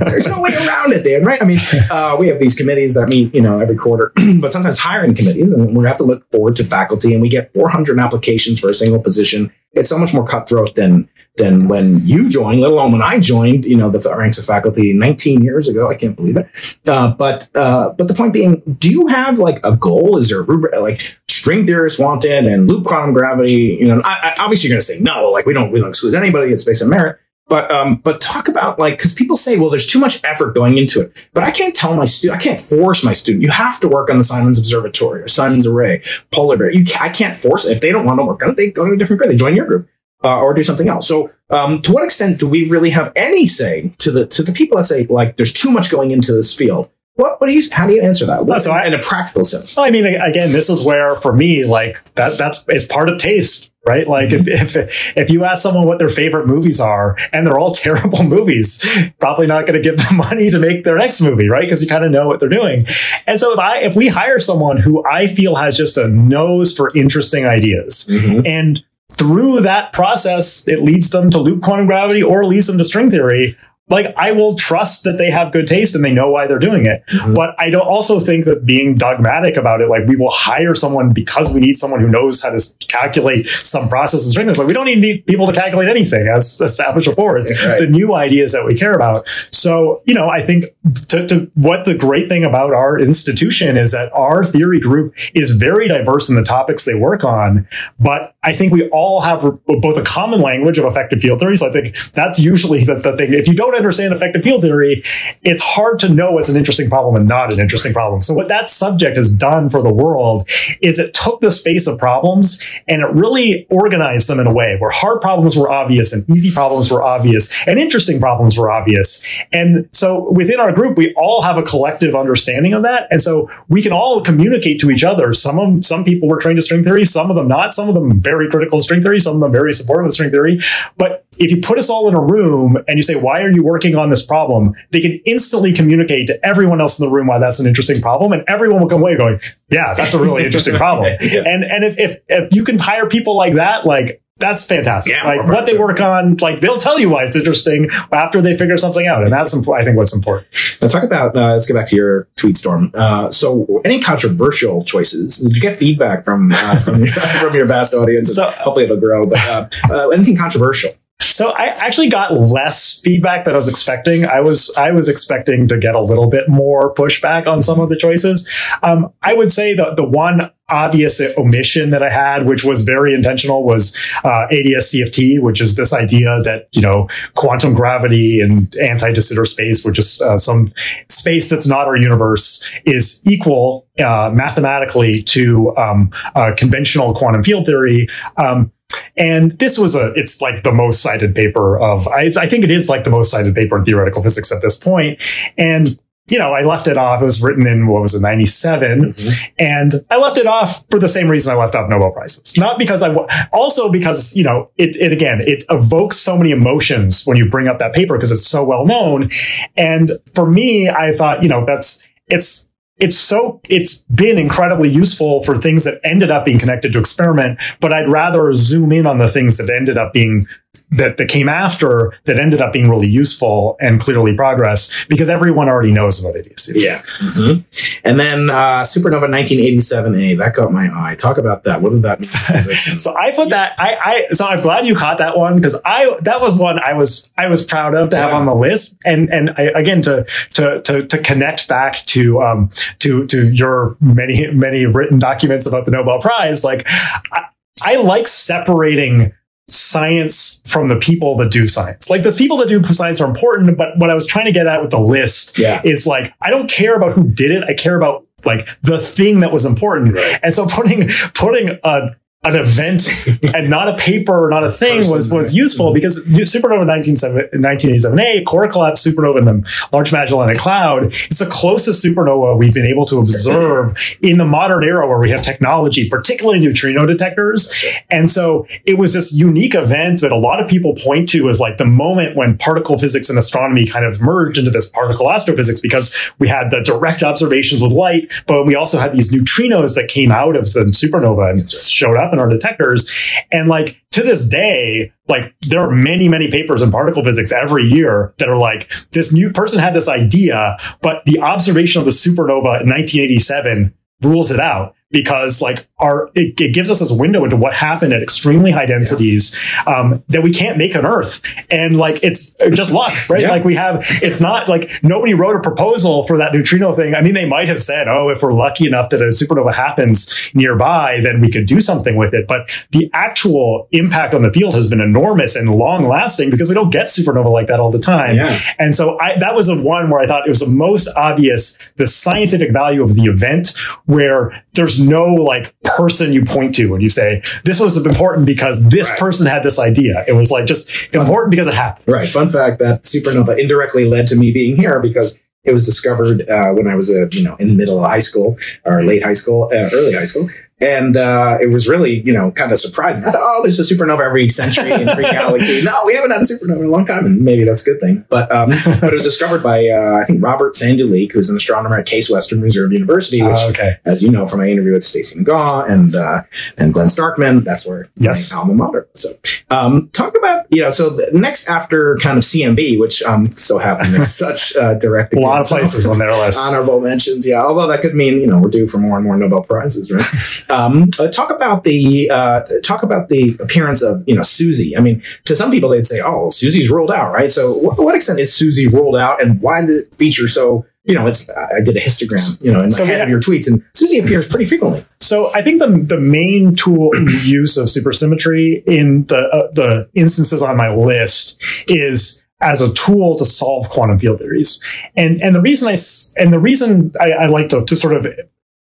There's 0.10 0.28
no 0.28 0.42
way 0.42 0.50
around 0.54 0.92
it, 0.92 1.02
Dan, 1.02 1.24
right? 1.24 1.40
I 1.40 1.46
mean, 1.46 1.58
uh, 1.90 2.16
we 2.20 2.28
have 2.28 2.38
these 2.38 2.54
committees 2.54 2.92
that 2.94 3.08
meet, 3.08 3.34
you 3.34 3.40
know, 3.40 3.60
every 3.60 3.76
quarter, 3.76 4.12
but 4.40 4.52
sometimes 4.52 4.78
hiring 4.78 5.14
committees, 5.14 5.54
and 5.54 5.74
we 5.74 5.86
have 5.86 5.96
to 5.96 6.04
look 6.04 6.30
forward 6.30 6.54
to 6.56 6.64
faculty, 6.64 7.14
and 7.14 7.22
we 7.22 7.30
get 7.30 7.50
400 7.54 7.98
applications 7.98 8.60
for 8.60 8.68
a 8.68 8.74
single 8.74 9.00
position. 9.00 9.50
It's 9.72 9.88
so 9.88 9.96
much 9.96 10.12
more 10.12 10.26
cutthroat 10.26 10.74
than 10.74 11.08
than 11.38 11.66
when 11.66 11.98
you 12.06 12.28
joined, 12.28 12.60
let 12.60 12.70
alone 12.70 12.92
when 12.92 13.00
I 13.00 13.18
joined, 13.18 13.64
you 13.64 13.74
know, 13.74 13.88
the 13.88 14.14
ranks 14.14 14.36
of 14.36 14.44
faculty 14.44 14.92
19 14.92 15.42
years 15.42 15.66
ago. 15.66 15.88
I 15.88 15.94
can't 15.94 16.14
believe 16.14 16.36
it. 16.36 16.46
Uh, 16.86 17.08
but 17.08 17.48
uh, 17.54 17.90
but 17.94 18.06
the 18.06 18.12
point 18.12 18.34
being, 18.34 18.60
do 18.78 18.90
you 18.90 19.06
have 19.06 19.38
like 19.38 19.58
a 19.64 19.74
goal? 19.74 20.18
Is 20.18 20.28
there 20.28 20.40
a 20.40 20.42
rubric 20.42 20.74
like 20.78 21.18
string 21.42 21.66
theorists 21.66 21.98
wanted 21.98 22.46
and 22.46 22.68
loop 22.68 22.86
quantum 22.86 23.12
gravity? 23.12 23.76
You 23.80 23.88
know, 23.88 24.00
I, 24.04 24.34
I, 24.38 24.42
obviously 24.42 24.68
you're 24.68 24.74
going 24.74 24.80
to 24.80 24.86
say 24.86 25.00
no. 25.00 25.30
Like 25.30 25.44
we 25.44 25.52
don't 25.52 25.72
we 25.72 25.80
don't 25.80 25.88
exclude 25.88 26.14
anybody. 26.14 26.52
It's 26.52 26.64
based 26.64 26.82
on 26.82 26.88
merit. 26.88 27.18
But 27.48 27.70
um, 27.70 27.96
but 27.96 28.20
talk 28.20 28.48
about 28.48 28.78
like 28.78 28.96
because 28.96 29.12
people 29.12 29.36
say, 29.36 29.58
well, 29.58 29.68
there's 29.68 29.86
too 29.86 29.98
much 29.98 30.22
effort 30.24 30.54
going 30.54 30.78
into 30.78 31.00
it. 31.00 31.28
But 31.34 31.42
I 31.42 31.50
can't 31.50 31.74
tell 31.74 31.94
my 31.96 32.04
student, 32.04 32.40
I 32.40 32.44
can't 32.44 32.60
force 32.60 33.04
my 33.04 33.12
student. 33.12 33.42
You 33.42 33.50
have 33.50 33.80
to 33.80 33.88
work 33.88 34.08
on 34.08 34.18
the 34.18 34.24
Simons 34.24 34.58
Observatory 34.58 35.20
or 35.20 35.28
Simons 35.28 35.66
Array, 35.66 35.98
POLARBEAR. 36.30 36.72
You 36.72 36.84
can, 36.84 37.02
I 37.02 37.08
can't 37.08 37.34
force 37.34 37.66
it. 37.66 37.72
If 37.72 37.80
they 37.80 37.90
don't 37.90 38.06
want 38.06 38.20
to 38.20 38.24
work 38.24 38.42
on 38.42 38.50
it, 38.50 38.56
they 38.56 38.70
go 38.70 38.86
to 38.86 38.92
a 38.92 38.96
different 38.96 39.18
group. 39.18 39.30
They 39.30 39.36
join 39.36 39.56
your 39.56 39.66
group 39.66 39.88
uh, 40.24 40.38
or 40.38 40.54
do 40.54 40.62
something 40.62 40.88
else. 40.88 41.08
So, 41.08 41.30
um, 41.50 41.80
to 41.80 41.92
what 41.92 42.04
extent 42.04 42.38
do 42.38 42.48
we 42.48 42.68
really 42.68 42.90
have 42.90 43.12
any 43.16 43.46
say 43.46 43.92
to 43.98 44.10
the 44.10 44.26
to 44.28 44.42
the 44.42 44.52
people 44.52 44.76
that 44.76 44.84
say 44.84 45.06
like 45.06 45.36
there's 45.36 45.52
too 45.52 45.70
much 45.70 45.90
going 45.90 46.10
into 46.10 46.32
this 46.32 46.54
field? 46.54 46.90
What 47.14 47.40
what 47.40 47.46
do 47.46 47.52
you 47.52 47.62
how 47.70 47.86
do 47.86 47.92
you 47.92 48.02
answer 48.02 48.24
that? 48.26 48.46
What, 48.46 48.62
so 48.62 48.72
I- 48.72 48.86
in 48.86 48.94
a 48.94 48.98
practical 48.98 49.44
sense? 49.44 49.76
I 49.76 49.90
mean, 49.90 50.06
again, 50.06 50.52
this 50.52 50.70
is 50.70 50.84
where 50.84 51.14
for 51.16 51.32
me, 51.32 51.64
like 51.64 52.02
that, 52.14 52.38
that's, 52.38 52.66
it's 52.68 52.86
part 52.86 53.08
of 53.10 53.18
taste. 53.18 53.70
right? 53.86 54.06
Like 54.08 54.30
Mm-hmm. 54.30 54.48
if, 54.48 54.76
if 54.76 55.16
if 55.16 55.30
you 55.30 55.44
ask 55.44 55.62
someone 55.62 55.86
what 55.86 55.98
their 55.98 56.08
favorite 56.08 56.46
movies 56.46 56.80
are, 56.80 57.16
and 57.32 57.46
they're 57.46 57.58
all 57.58 57.74
terrible 57.86 58.22
movies, 58.22 58.82
probably 59.20 59.46
not 59.46 59.66
going 59.66 59.74
to 59.74 59.82
give 59.82 59.98
them 59.98 60.16
money 60.28 60.50
to 60.50 60.58
make 60.58 60.84
their 60.84 60.96
next 60.96 61.20
movie, 61.20 61.48
right? 61.48 61.62
Because 61.66 61.82
you 61.82 61.88
kind 61.88 62.04
of 62.04 62.10
know 62.12 62.26
what 62.26 62.40
they're 62.40 62.48
doing. 62.48 62.86
And 63.26 63.38
so 63.38 63.52
if 63.52 63.58
I 63.58 63.78
if 63.80 63.94
we 63.96 64.08
hire 64.08 64.38
someone 64.38 64.78
who 64.78 65.04
I 65.04 65.26
feel 65.26 65.56
has 65.56 65.76
just 65.76 65.98
a 65.98 66.08
nose 66.08 66.74
for 66.74 66.92
interesting 66.96 67.44
ideas, 67.46 68.06
Mhm. 68.08 68.46
and 68.46 68.82
through 69.12 69.60
that 69.60 69.92
process, 69.92 70.66
it 70.66 70.82
leads 70.82 71.10
them 71.10 71.28
to 71.30 71.38
loop 71.38 71.62
quantum 71.62 71.86
gravity 71.86 72.22
or 72.22 72.46
leads 72.46 72.66
them 72.68 72.78
to 72.78 72.84
string 72.84 73.10
theory. 73.10 73.58
Like 73.92 74.14
I 74.16 74.32
will 74.32 74.54
trust 74.56 75.04
that 75.04 75.18
they 75.18 75.30
have 75.30 75.52
good 75.52 75.66
taste 75.68 75.94
and 75.94 76.04
they 76.04 76.12
know 76.12 76.30
why 76.30 76.46
they're 76.46 76.58
doing 76.58 76.86
it. 76.86 77.04
Mhm. 77.12 77.34
But 77.34 77.54
I 77.58 77.70
don't 77.70 77.86
also 77.86 78.18
think 78.18 78.44
that 78.46 78.64
being 78.66 78.96
dogmatic 78.96 79.56
about 79.56 79.80
it, 79.80 79.88
like 79.88 80.06
we 80.06 80.16
will 80.16 80.32
hire 80.32 80.74
someone 80.74 81.12
because 81.12 81.52
we 81.54 81.60
need 81.60 81.74
someone 81.74 82.00
who 82.00 82.08
knows 82.08 82.42
how 82.42 82.50
to 82.50 82.60
calculate 82.88 83.46
some 83.62 83.88
process 83.88 84.26
and. 84.36 84.42
Like 84.58 84.66
we 84.66 84.72
don't 84.72 84.86
need 84.86 85.00
need 85.00 85.26
people 85.26 85.46
to 85.46 85.52
calculate 85.52 85.88
anything 85.88 86.26
as 86.26 86.60
established 86.60 87.08
before. 87.08 87.36
It's 87.36 87.52
Right. 87.66 87.78
the 87.80 87.86
new 87.86 88.14
ideas 88.14 88.52
that 88.52 88.64
we 88.66 88.74
care 88.74 88.92
about. 88.92 89.24
So, 89.50 90.00
you 90.06 90.14
know, 90.14 90.28
I 90.28 90.40
think 90.42 90.64
to, 91.08 91.26
to 91.28 91.50
what 91.54 91.84
the 91.84 91.94
great 91.96 92.28
thing 92.28 92.42
about 92.44 92.72
our 92.72 92.98
institution 92.98 93.76
is 93.76 93.92
that 93.92 94.10
our 94.14 94.44
theory 94.44 94.80
group 94.80 95.14
is 95.34 95.52
very 95.52 95.86
diverse 95.86 96.28
in 96.30 96.34
the 96.36 96.42
topics 96.42 96.84
they 96.84 96.94
work 96.94 97.24
on. 97.24 97.68
But 98.00 98.34
I 98.42 98.52
think 98.54 98.72
we 98.72 98.88
all 98.88 99.20
have 99.20 99.42
both 99.66 99.96
a 99.96 100.02
common 100.02 100.40
language 100.40 100.78
of 100.78 100.84
effective 100.86 101.20
field 101.20 101.38
theory. 101.40 101.56
So 101.56 101.68
I 101.68 101.72
think 101.72 101.96
that's 102.14 102.38
usually 102.40 102.82
the, 102.84 102.94
the 102.96 103.16
thing. 103.16 103.32
If 103.32 103.46
you 103.48 103.54
don't 103.54 103.74
understand 103.82 104.12
effective 104.12 104.42
field 104.42 104.62
theory, 104.62 105.02
it's 105.42 105.60
hard 105.60 105.98
to 106.00 106.08
know 106.08 106.32
what's 106.32 106.48
an 106.48 106.56
interesting 106.56 106.88
problem 106.88 107.16
and 107.16 107.28
not 107.28 107.52
an 107.52 107.60
interesting 107.60 107.92
problem. 107.92 108.20
So 108.20 108.34
what 108.34 108.48
that 108.48 108.70
subject 108.70 109.16
has 109.16 109.34
done 109.34 109.68
for 109.68 109.82
the 109.82 109.92
world 109.92 110.48
is 110.80 110.98
it 110.98 111.14
took 111.14 111.40
the 111.40 111.50
space 111.50 111.86
of 111.86 111.98
problems 111.98 112.60
and 112.88 113.02
it 113.02 113.08
really 113.12 113.66
organized 113.70 114.28
them 114.28 114.40
in 114.40 114.46
a 114.46 114.52
way 114.52 114.76
where 114.78 114.90
hard 114.90 115.20
problems 115.20 115.56
were 115.56 115.70
obvious 115.70 116.12
and 116.12 116.28
easy 116.30 116.52
problems 116.52 116.90
were 116.90 117.02
obvious 117.02 117.52
and 117.66 117.78
interesting 117.78 118.20
problems 118.20 118.56
were 118.56 118.70
obvious. 118.70 119.24
And 119.52 119.88
so 119.92 120.30
within 120.30 120.60
our 120.60 120.72
group, 120.72 120.96
we 120.96 121.12
all 121.14 121.42
have 121.42 121.58
a 121.58 121.62
collective 121.62 122.14
understanding 122.14 122.72
of 122.72 122.82
that. 122.82 123.08
And 123.10 123.20
so 123.20 123.50
we 123.68 123.82
can 123.82 123.92
all 123.92 124.20
communicate 124.22 124.80
to 124.80 124.90
each 124.90 125.04
other. 125.04 125.32
Some 125.32 125.58
of 125.58 125.84
some 125.84 126.04
people 126.04 126.28
were 126.28 126.38
trained 126.38 126.56
to 126.56 126.62
string 126.62 126.84
theory, 126.84 127.04
some 127.04 127.30
of 127.30 127.36
them 127.36 127.48
not, 127.48 127.72
some 127.72 127.88
of 127.88 127.94
them 127.94 128.20
very 128.20 128.48
critical 128.48 128.78
of 128.78 128.84
string 128.84 129.02
theory, 129.02 129.20
some 129.20 129.36
of 129.36 129.40
them 129.40 129.52
very 129.52 129.72
supportive 129.72 130.06
of 130.06 130.12
string 130.12 130.30
theory. 130.30 130.60
But 130.96 131.26
if 131.38 131.50
you 131.50 131.60
put 131.60 131.78
us 131.78 131.88
all 131.88 132.08
in 132.08 132.14
a 132.14 132.20
room 132.20 132.76
and 132.86 132.96
you 132.96 133.02
say, 133.02 133.16
why 133.16 133.40
are 133.40 133.50
you 133.50 133.61
working 133.62 133.96
on 133.96 134.10
this 134.10 134.24
problem? 134.24 134.74
They 134.90 135.00
can 135.00 135.20
instantly 135.24 135.72
communicate 135.72 136.26
to 136.28 136.46
everyone 136.46 136.80
else 136.80 136.98
in 136.98 137.06
the 137.06 137.12
room 137.12 137.26
why 137.26 137.38
that's 137.38 137.60
an 137.60 137.66
interesting 137.66 138.00
problem. 138.00 138.32
And 138.32 138.44
everyone 138.48 138.80
will 138.80 138.88
come 138.88 139.00
away 139.00 139.16
going, 139.16 139.40
yeah, 139.70 139.94
that's 139.94 140.14
a 140.14 140.18
really 140.18 140.44
interesting 140.46 140.76
problem. 140.76 141.16
Yeah. 141.20 141.42
And, 141.46 141.64
and 141.64 141.84
if, 141.84 141.98
if, 141.98 142.20
if 142.28 142.54
you 142.54 142.64
can 142.64 142.78
hire 142.78 143.08
people 143.08 143.36
like 143.36 143.54
that, 143.54 143.86
like, 143.86 144.22
that's 144.42 144.66
fantastic. 144.66 145.12
Yeah, 145.12 145.24
like 145.24 145.46
what 145.46 145.66
they 145.66 145.78
work 145.78 146.00
on, 146.00 146.36
like 146.40 146.60
they'll 146.60 146.78
tell 146.78 146.98
you 146.98 147.08
why 147.08 147.24
it's 147.24 147.36
interesting 147.36 147.88
after 148.10 148.42
they 148.42 148.56
figure 148.56 148.76
something 148.76 149.06
out, 149.06 149.22
and 149.22 149.32
that's 149.32 149.54
I 149.68 149.84
think 149.84 149.96
what's 149.96 150.14
important. 150.14 150.48
Now, 150.80 150.88
talk 150.88 151.04
about. 151.04 151.36
Uh, 151.36 151.52
let's 151.52 151.66
get 151.66 151.74
back 151.74 151.86
to 151.88 151.96
your 151.96 152.28
tweet 152.36 152.56
storm. 152.56 152.90
Uh, 152.92 153.30
so, 153.30 153.80
any 153.84 154.00
controversial 154.00 154.82
choices? 154.82 155.38
Did 155.38 155.54
you 155.54 155.62
get 155.62 155.78
feedback 155.78 156.24
from 156.24 156.50
uh, 156.52 156.78
from, 156.80 157.04
your, 157.04 157.14
from 157.40 157.54
your 157.54 157.66
vast 157.66 157.94
audience? 157.94 158.34
So- 158.34 158.50
hopefully, 158.50 158.84
it'll 158.84 158.96
grow. 158.96 159.26
But 159.26 159.38
uh, 159.38 159.68
uh, 159.90 160.08
anything 160.08 160.36
controversial? 160.36 160.90
So 161.20 161.50
I 161.50 161.66
actually 161.66 162.10
got 162.10 162.34
less 162.34 163.00
feedback 163.00 163.44
than 163.44 163.54
I 163.54 163.56
was 163.56 163.68
expecting. 163.68 164.26
I 164.26 164.40
was 164.40 164.72
I 164.76 164.90
was 164.90 165.08
expecting 165.08 165.68
to 165.68 165.78
get 165.78 165.94
a 165.94 166.00
little 166.00 166.28
bit 166.28 166.48
more 166.48 166.94
pushback 166.94 167.46
on 167.46 167.62
some 167.62 167.80
of 167.80 167.88
the 167.88 167.96
choices. 167.96 168.50
Um, 168.82 169.12
I 169.22 169.34
would 169.34 169.52
say 169.52 169.74
the 169.74 169.94
the 169.94 170.04
one 170.04 170.50
obvious 170.68 171.20
omission 171.36 171.90
that 171.90 172.02
I 172.02 172.08
had, 172.10 172.46
which 172.46 172.64
was 172.64 172.82
very 172.82 173.14
intentional, 173.14 173.62
was 173.62 173.96
uh, 174.24 174.46
ADS 174.50 174.92
CFT, 174.92 175.40
which 175.40 175.60
is 175.60 175.76
this 175.76 175.92
idea 175.92 176.40
that 176.42 176.68
you 176.72 176.82
know 176.82 177.08
quantum 177.34 177.74
gravity 177.74 178.40
and 178.40 178.74
anti 178.76 179.12
de 179.12 179.22
Sitter 179.22 179.44
space, 179.44 179.84
which 179.84 179.98
is 179.98 180.20
uh, 180.22 180.36
some 180.38 180.72
space 181.08 181.48
that's 181.48 181.66
not 181.66 181.86
our 181.86 181.96
universe, 181.96 182.68
is 182.84 183.22
equal 183.26 183.86
uh, 184.04 184.30
mathematically 184.32 185.22
to 185.22 185.76
um, 185.76 186.10
conventional 186.56 187.14
quantum 187.14 187.42
field 187.42 187.66
theory. 187.66 188.08
Um, 188.36 188.72
and 189.16 189.52
this 189.58 189.78
was 189.78 189.94
a, 189.94 190.12
it's 190.14 190.40
like 190.40 190.62
the 190.62 190.72
most 190.72 191.02
cited 191.02 191.34
paper 191.34 191.78
of, 191.78 192.08
I, 192.08 192.30
I 192.36 192.46
think 192.46 192.64
it 192.64 192.70
is 192.70 192.88
like 192.88 193.04
the 193.04 193.10
most 193.10 193.30
cited 193.30 193.54
paper 193.54 193.78
in 193.78 193.84
theoretical 193.84 194.22
physics 194.22 194.50
at 194.50 194.62
this 194.62 194.76
point. 194.76 195.20
And, 195.58 195.98
you 196.28 196.38
know, 196.38 196.54
I 196.54 196.62
left 196.62 196.86
it 196.86 196.96
off. 196.96 197.20
It 197.20 197.24
was 197.24 197.42
written 197.42 197.66
in, 197.66 197.88
what 197.88 198.00
was 198.00 198.14
it, 198.14 198.20
97. 198.20 199.12
Mm-hmm. 199.12 199.54
And 199.58 199.92
I 200.08 200.16
left 200.16 200.38
it 200.38 200.46
off 200.46 200.88
for 200.88 200.98
the 200.98 201.08
same 201.08 201.28
reason 201.28 201.52
I 201.52 201.56
left 201.56 201.74
off 201.74 201.90
Nobel 201.90 202.12
Prizes. 202.12 202.56
Not 202.56 202.78
because 202.78 203.02
I, 203.02 203.14
also 203.52 203.90
because, 203.90 204.34
you 204.34 204.44
know, 204.44 204.70
it, 204.76 204.96
it 204.96 205.12
again, 205.12 205.42
it 205.42 205.64
evokes 205.68 206.16
so 206.16 206.38
many 206.38 206.50
emotions 206.50 207.24
when 207.26 207.36
you 207.36 207.50
bring 207.50 207.68
up 207.68 207.78
that 207.80 207.92
paper 207.92 208.16
because 208.16 208.32
it's 208.32 208.46
so 208.46 208.64
well 208.64 208.86
known. 208.86 209.30
And 209.76 210.12
for 210.34 210.50
me, 210.50 210.88
I 210.88 211.12
thought, 211.12 211.42
you 211.42 211.48
know, 211.48 211.66
that's, 211.66 212.06
it's, 212.28 212.71
it's 213.02 213.18
so 213.18 213.60
it's 213.68 213.98
been 214.14 214.38
incredibly 214.38 214.88
useful 214.88 215.42
for 215.42 215.58
things 215.58 215.82
that 215.82 216.00
ended 216.04 216.30
up 216.30 216.44
being 216.44 216.58
connected 216.58 216.92
to 216.92 217.00
experiment 217.00 217.58
but 217.80 217.92
i'd 217.92 218.08
rather 218.08 218.54
zoom 218.54 218.92
in 218.92 219.06
on 219.06 219.18
the 219.18 219.28
things 219.28 219.56
that 219.58 219.68
ended 219.68 219.98
up 219.98 220.12
being 220.12 220.46
that, 220.92 221.16
that 221.16 221.28
came 221.28 221.48
after 221.48 222.12
that 222.24 222.38
ended 222.38 222.60
up 222.60 222.72
being 222.72 222.88
really 222.88 223.08
useful 223.08 223.76
and 223.80 224.00
clearly 224.00 224.34
progress 224.34 224.90
because 225.08 225.28
everyone 225.28 225.68
already 225.68 225.90
knows 225.92 226.22
about 226.22 226.36
idiocy. 226.36 226.80
Yeah. 226.80 227.02
Mhm. 227.18 227.64
And 228.04 228.18
then 228.20 228.50
uh, 228.50 228.82
Supernova 228.82 229.28
1987A. 229.28 230.38
That 230.38 230.54
got 230.54 230.72
my 230.72 230.88
eye. 230.92 231.14
Talk 231.14 231.38
about 231.38 231.64
that. 231.64 231.80
What 231.82 231.90
did 231.92 232.02
that 232.02 232.20
mean? 232.20 232.28
in 232.30 232.56
physics? 232.56 232.88
And- 232.90 233.00
so 233.00 233.14
I 233.16 233.32
put 233.34 233.50
that 233.50 233.74
I, 233.78 233.96
I 234.30 234.32
so 234.32 234.46
I'm 234.46 234.60
glad 234.60 234.86
you 234.86 234.94
caught 234.94 235.18
that 235.18 235.36
one 235.36 235.54
because 235.56 235.80
I 235.84 236.16
that 236.22 236.40
was 236.40 236.56
one 236.58 236.78
I 236.78 236.92
was 236.92 237.30
I 237.38 237.48
was 237.48 237.64
proud 237.64 237.94
of 237.94 238.10
to 238.10 238.16
have 238.16 238.30
Yeah. 238.30 238.36
on 238.36 238.46
the 238.46 238.54
list 238.54 238.98
and 239.04 239.28
and 239.30 239.50
I, 239.56 239.62
again 239.74 240.02
to 240.02 240.26
to 240.54 240.82
to 240.82 241.06
to 241.06 241.18
connect 241.18 241.68
back 241.68 241.94
to 242.06 242.42
um 242.42 242.70
to 243.00 243.26
to 243.26 243.48
your 243.52 243.96
many 244.00 244.50
many 244.52 244.86
written 244.86 245.18
documents 245.18 245.66
about 245.66 245.84
the 245.86 245.90
Nobel 245.92 246.20
Prize 246.20 246.64
like 246.64 246.86
I, 246.88 247.44
I 247.84 247.96
like 247.96 248.28
separating 248.28 249.32
science 249.74 250.60
from 250.66 250.88
the 250.88 250.96
people 250.96 251.36
that 251.38 251.50
do 251.50 251.66
science. 251.66 252.10
Like 252.10 252.22
the 252.22 252.32
people 252.32 252.56
that 252.58 252.68
do 252.68 252.82
science 252.84 253.20
are 253.20 253.28
important, 253.28 253.76
but 253.76 253.96
what 253.98 254.10
I 254.10 254.14
was 254.14 254.26
trying 254.26 254.46
to 254.46 254.52
get 254.52 254.66
at 254.66 254.80
with 254.82 254.90
the 254.90 255.00
list 255.00 255.58
Yeah. 255.58 255.80
is 255.84 256.06
like 256.06 256.32
I 256.40 256.50
don't 256.50 256.70
care 256.70 256.94
about 256.96 257.12
who 257.12 257.28
did 257.28 257.50
it. 257.50 257.64
I 257.64 257.74
care 257.74 257.96
about 257.96 258.26
like 258.44 258.66
the 258.82 258.98
thing 258.98 259.40
that 259.40 259.52
was 259.52 259.64
important. 259.64 260.18
And 260.42 260.52
so 260.54 260.66
putting 260.66 261.08
putting 261.34 261.78
a 261.84 262.16
an 262.44 262.56
event 262.56 263.08
and 263.54 263.70
not 263.70 263.88
a 263.88 263.96
paper, 263.96 264.46
or 264.46 264.50
not 264.50 264.64
a 264.64 264.70
thing 264.70 264.98
Person, 264.98 265.14
was 265.14 265.32
was 265.32 265.46
right. 265.48 265.54
useful 265.54 265.86
mm-hmm. 265.86 265.94
because 265.94 266.26
supernova 266.26 266.84
1987A, 266.84 268.44
core 268.44 268.68
collapse 268.68 269.06
supernova 269.06 269.38
in 269.38 269.44
the 269.44 269.88
Large 269.92 270.12
Magellanic 270.12 270.58
Cloud, 270.58 271.04
it's 271.04 271.38
the 271.38 271.46
closest 271.46 272.04
supernova 272.04 272.58
we've 272.58 272.74
been 272.74 272.86
able 272.86 273.06
to 273.06 273.18
observe 273.18 273.96
in 274.20 274.38
the 274.38 274.44
modern 274.44 274.82
era 274.82 275.06
where 275.06 275.18
we 275.18 275.30
have 275.30 275.42
technology, 275.42 276.08
particularly 276.08 276.58
neutrino 276.58 277.06
detectors. 277.06 277.84
And 278.10 278.28
so 278.28 278.66
it 278.84 278.98
was 278.98 279.12
this 279.12 279.32
unique 279.32 279.74
event 279.74 280.20
that 280.22 280.32
a 280.32 280.36
lot 280.36 280.60
of 280.60 280.68
people 280.68 280.94
point 280.96 281.28
to 281.30 281.48
as 281.48 281.60
like 281.60 281.78
the 281.78 281.84
moment 281.84 282.36
when 282.36 282.58
particle 282.58 282.98
physics 282.98 283.30
and 283.30 283.38
astronomy 283.38 283.86
kind 283.86 284.04
of 284.04 284.20
merged 284.20 284.58
into 284.58 284.70
this 284.70 284.88
particle 284.88 285.30
astrophysics 285.30 285.80
because 285.80 286.16
we 286.40 286.48
had 286.48 286.70
the 286.70 286.80
direct 286.80 287.22
observations 287.22 287.80
with 287.80 287.92
light, 287.92 288.32
but 288.48 288.66
we 288.66 288.74
also 288.74 288.98
had 288.98 289.12
these 289.12 289.32
neutrinos 289.32 289.94
that 289.94 290.08
came 290.08 290.32
out 290.32 290.56
of 290.56 290.72
the 290.72 290.80
supernova 290.86 291.50
and 291.50 291.70
showed 291.70 292.16
up 292.16 292.31
in 292.32 292.38
our 292.38 292.48
detectors. 292.48 293.10
And 293.50 293.68
like 293.68 294.00
to 294.12 294.22
this 294.22 294.48
day, 294.48 295.12
like 295.28 295.54
there 295.68 295.80
are 295.80 295.90
many, 295.90 296.28
many 296.28 296.50
papers 296.50 296.82
in 296.82 296.90
particle 296.90 297.24
physics 297.24 297.52
every 297.52 297.84
year 297.84 298.34
that 298.38 298.48
are 298.48 298.58
like, 298.58 298.92
this 299.12 299.32
new 299.32 299.50
person 299.50 299.78
had 299.78 299.94
this 299.94 300.08
idea, 300.08 300.76
but 301.02 301.24
the 301.24 301.40
observation 301.40 302.00
of 302.00 302.04
the 302.04 302.10
supernova 302.10 302.80
in 302.82 302.88
1987 302.88 303.94
rules 304.22 304.50
it 304.50 304.60
out 304.60 304.94
because 305.10 305.60
like 305.60 305.88
our 306.02 306.30
it, 306.34 306.60
it 306.60 306.74
gives 306.74 306.90
us 306.90 307.00
this 307.00 307.12
window 307.12 307.44
into 307.44 307.56
what 307.56 307.72
happened 307.74 308.12
at 308.12 308.22
extremely 308.22 308.70
high 308.70 308.86
densities 308.86 309.58
um, 309.86 310.22
that 310.28 310.42
we 310.42 310.52
can't 310.52 310.76
make 310.76 310.94
on 310.96 311.06
earth. 311.06 311.40
And 311.70 311.96
like 311.96 312.22
it's 312.22 312.54
just 312.72 312.92
luck 312.92 313.12
right? 313.28 313.42
Yeah. 313.42 313.50
like 313.50 313.64
we 313.64 313.76
have 313.76 314.04
it's 314.22 314.40
not 314.40 314.68
like 314.68 315.02
nobody 315.02 315.34
wrote 315.34 315.56
a 315.56 315.60
proposal 315.60 316.26
for 316.26 316.38
that 316.38 316.52
neutrino 316.52 316.94
thing. 316.94 317.14
I 317.14 317.22
mean 317.22 317.34
they 317.34 317.48
might 317.48 317.68
have 317.68 317.80
said 317.80 318.08
oh 318.08 318.28
if 318.28 318.42
we're 318.42 318.52
lucky 318.52 318.86
enough 318.86 319.10
that 319.10 319.20
a 319.20 319.26
supernova 319.26 319.74
happens 319.74 320.32
nearby 320.54 321.20
then 321.22 321.40
we 321.40 321.50
could 321.50 321.66
do 321.66 321.80
something 321.80 322.16
with 322.16 322.34
it. 322.34 322.46
But 322.46 322.70
the 322.90 323.10
actual 323.12 323.88
impact 323.92 324.34
on 324.34 324.42
the 324.42 324.52
field 324.52 324.74
has 324.74 324.90
been 324.90 325.00
enormous 325.00 325.56
and 325.56 325.70
long 325.70 326.08
lasting 326.08 326.50
because 326.50 326.68
we 326.68 326.74
don't 326.74 326.90
get 326.90 327.06
supernova 327.06 327.50
like 327.50 327.68
that 327.68 327.80
all 327.80 327.90
the 327.90 327.98
time. 327.98 328.36
Yeah. 328.36 328.58
and 328.78 328.94
so 328.94 329.18
I, 329.20 329.38
that 329.38 329.54
was 329.54 329.66
the 329.66 329.80
one 329.80 330.10
where 330.10 330.20
I 330.20 330.26
thought 330.26 330.46
it 330.46 330.48
was 330.48 330.60
the 330.60 330.66
most 330.66 331.08
obvious, 331.16 331.78
the 331.96 332.06
scientific 332.06 332.72
value 332.72 333.02
of 333.02 333.14
the 333.14 333.24
event, 333.24 333.74
where 334.06 334.64
there's 334.74 335.00
no 335.00 335.26
like 335.26 335.74
person 335.84 336.32
you 336.32 336.44
point 336.44 336.74
to 336.76 336.86
when 336.90 337.00
you 337.00 337.08
say, 337.08 337.42
this 337.64 337.80
was 337.80 338.04
important 338.04 338.46
because 338.46 338.82
this 338.88 339.08
Right. 339.10 339.18
person 339.18 339.46
had 339.46 339.62
this 339.62 339.78
idea. 339.78 340.24
It 340.28 340.32
was 340.32 340.50
like 340.50 340.66
just 340.66 341.12
important 341.14 341.50
because 341.50 341.66
it 341.66 341.74
happened. 341.74 342.06
Right. 342.08 342.28
Fun 342.28 342.48
fact 342.48 342.78
that 342.78 343.02
supernova 343.02 343.58
indirectly 343.58 344.04
led 344.04 344.26
to 344.28 344.36
me 344.36 344.52
being 344.52 344.76
here 344.76 345.00
because 345.00 345.42
it 345.64 345.72
was 345.72 345.84
discovered 345.86 346.48
uh, 346.48 346.72
when 346.72 346.86
I 346.88 346.94
was 346.96 347.08
a 347.10 347.28
you 347.32 347.44
know 347.44 347.54
in 347.56 347.68
the 347.68 347.74
middle 347.74 347.98
of 347.98 348.08
high 348.10 348.18
school 348.20 348.56
or 348.84 349.02
late 349.02 349.22
high 349.22 349.32
school, 349.32 349.70
uh, 349.72 349.88
early 349.92 350.12
high 350.12 350.24
school, 350.24 350.48
and 350.82 351.16
uh, 351.16 351.58
it 351.60 351.70
was 351.70 351.88
really 351.88 352.20
you 352.22 352.32
know 352.32 352.50
kind 352.52 352.72
of 352.72 352.78
surprising. 352.78 353.24
I 353.24 353.30
thought, 353.32 353.40
oh, 353.42 353.60
there's 353.62 353.78
a 353.80 353.94
supernova 353.94 354.20
every 354.20 354.48
century 354.48 354.90
in 354.92 355.08
every 355.08 355.24
galaxy. 355.38 355.82
No, 355.82 356.02
we 356.06 356.14
haven't 356.14 356.30
had 356.30 356.40
a 356.40 356.44
supernova 356.44 356.80
in 356.80 356.86
a 356.86 356.90
long 356.90 357.06
time, 357.06 357.24
and 357.26 357.40
maybe 357.42 357.64
that's 357.64 357.82
a 357.86 357.90
good 357.90 358.00
thing. 358.00 358.24
But 358.28 358.50
um, 358.52 358.70
but 359.00 359.12
it 359.12 359.14
was 359.14 359.24
discovered 359.24 359.62
by 359.62 359.86
uh, 359.88 360.18
I 360.20 360.24
think 360.24 360.42
Robert 360.42 360.74
Sanduleak, 360.74 361.32
who's 361.32 361.50
an 361.50 361.56
astronomer 361.56 361.98
at 361.98 362.06
Case 362.06 362.30
Western 362.30 362.60
Reserve 362.60 362.92
University, 362.92 363.42
which, 363.42 363.58
Uh, 363.58 363.68
okay. 363.70 363.96
as 364.04 364.22
you 364.22 364.30
know 364.30 364.46
from 364.46 364.60
my 364.60 364.68
interview 364.68 364.92
with 364.92 365.04
Stacy 365.04 365.38
McGaugh 365.42 365.88
and 365.88 366.14
uh, 366.14 366.42
and 366.76 366.92
Glenn 366.92 367.08
Starkman, 367.08 367.64
that's 367.64 367.86
where 367.86 368.08
Yes. 368.16 368.52
my 368.52 368.58
alma 368.60 368.74
mater. 368.74 369.08
So 369.14 369.30
um, 369.70 370.08
talk 370.12 370.36
about 370.36 370.66
you 370.70 370.82
know 370.82 370.90
so 370.90 371.10
the 371.10 371.30
next 371.38 371.68
after 371.68 372.16
kind 372.22 372.36
of 372.38 372.44
CMB, 372.44 372.98
which 372.98 373.22
um 373.22 373.46
so 373.52 373.78
happen 373.78 374.12
makes 374.12 374.32
such 374.46 374.76
uh, 374.76 374.94
direct 374.94 375.34
A 375.34 375.38
lot 375.40 375.60
of 375.60 375.66
places 375.66 376.06
on 376.06 376.18
their 376.18 376.32
list. 376.36 376.58
honorable 376.66 377.00
mentions. 377.00 377.46
Yeah, 377.46 377.62
although 377.62 377.86
that 377.88 378.00
could 378.00 378.14
mean 378.14 378.40
you 378.40 378.46
know 378.46 378.58
we're 378.58 378.70
due 378.70 378.86
for 378.86 378.98
more 378.98 379.16
and 379.16 379.24
more 379.24 379.36
Nobel 379.36 379.62
prizes, 379.62 380.10
right? 380.10 380.24
Um, 380.72 381.10
uh, 381.18 381.28
talk 381.28 381.50
about 381.50 381.84
the 381.84 382.30
uh, 382.30 382.62
talk 382.82 383.02
about 383.02 383.28
the 383.28 383.56
appearance 383.60 384.02
of 384.02 384.24
you 384.26 384.34
know 384.34 384.42
SUSY. 384.42 384.96
I 384.96 385.00
mean, 385.00 385.22
to 385.44 385.54
some 385.54 385.70
people 385.70 385.90
they'd 385.90 386.06
say, 386.06 386.20
"Oh, 386.20 386.48
SUSY's 386.48 386.90
ruled 386.90 387.10
out," 387.10 387.32
right? 387.32 387.50
So, 387.50 387.74
wh- 387.74 387.98
what 387.98 388.14
extent 388.14 388.40
is 388.40 388.54
SUSY 388.54 388.86
ruled 388.88 389.16
out, 389.16 389.42
and 389.42 389.60
why 389.60 389.80
did 389.82 389.90
it 389.90 390.14
feature 390.14 390.48
so? 390.48 390.86
You 391.04 391.14
know, 391.16 391.26
it's 391.26 391.50
I 391.50 391.80
did 391.84 391.96
a 391.96 392.00
histogram, 392.00 392.62
you 392.64 392.72
know, 392.72 392.78
in 392.78 392.86
my 392.86 392.90
So, 392.90 393.04
head 393.04 393.16
yeah. 393.18 393.24
of 393.24 393.28
your 393.28 393.40
tweets, 393.40 393.66
and 393.66 393.82
SUSY 393.94 394.18
appears 394.20 394.46
pretty 394.46 394.66
frequently. 394.66 395.04
So 395.20 395.52
I 395.52 395.60
think 395.60 395.80
the 395.80 395.88
the 396.06 396.20
main 396.20 396.76
tool 396.76 397.10
use 397.44 397.76
of 397.76 397.86
supersymmetry 397.88 398.84
in 398.86 399.24
the 399.26 399.38
uh, 399.48 399.70
the 399.72 400.08
instances 400.14 400.62
on 400.62 400.76
my 400.76 400.94
list 400.94 401.60
is 401.88 402.44
as 402.60 402.80
a 402.80 402.94
tool 402.94 403.36
to 403.38 403.44
solve 403.44 403.88
quantum 403.90 404.18
field 404.20 404.38
theories. 404.38 404.80
And 405.16 405.42
and 405.42 405.54
the 405.56 405.60
reason 405.60 405.88
I 405.88 405.96
and 406.40 406.52
the 406.52 406.60
reason 406.60 407.12
I, 407.20 407.32
I 407.32 407.46
like 407.48 407.68
to, 407.70 407.84
to 407.84 407.96
sort 407.96 408.14
of 408.14 408.26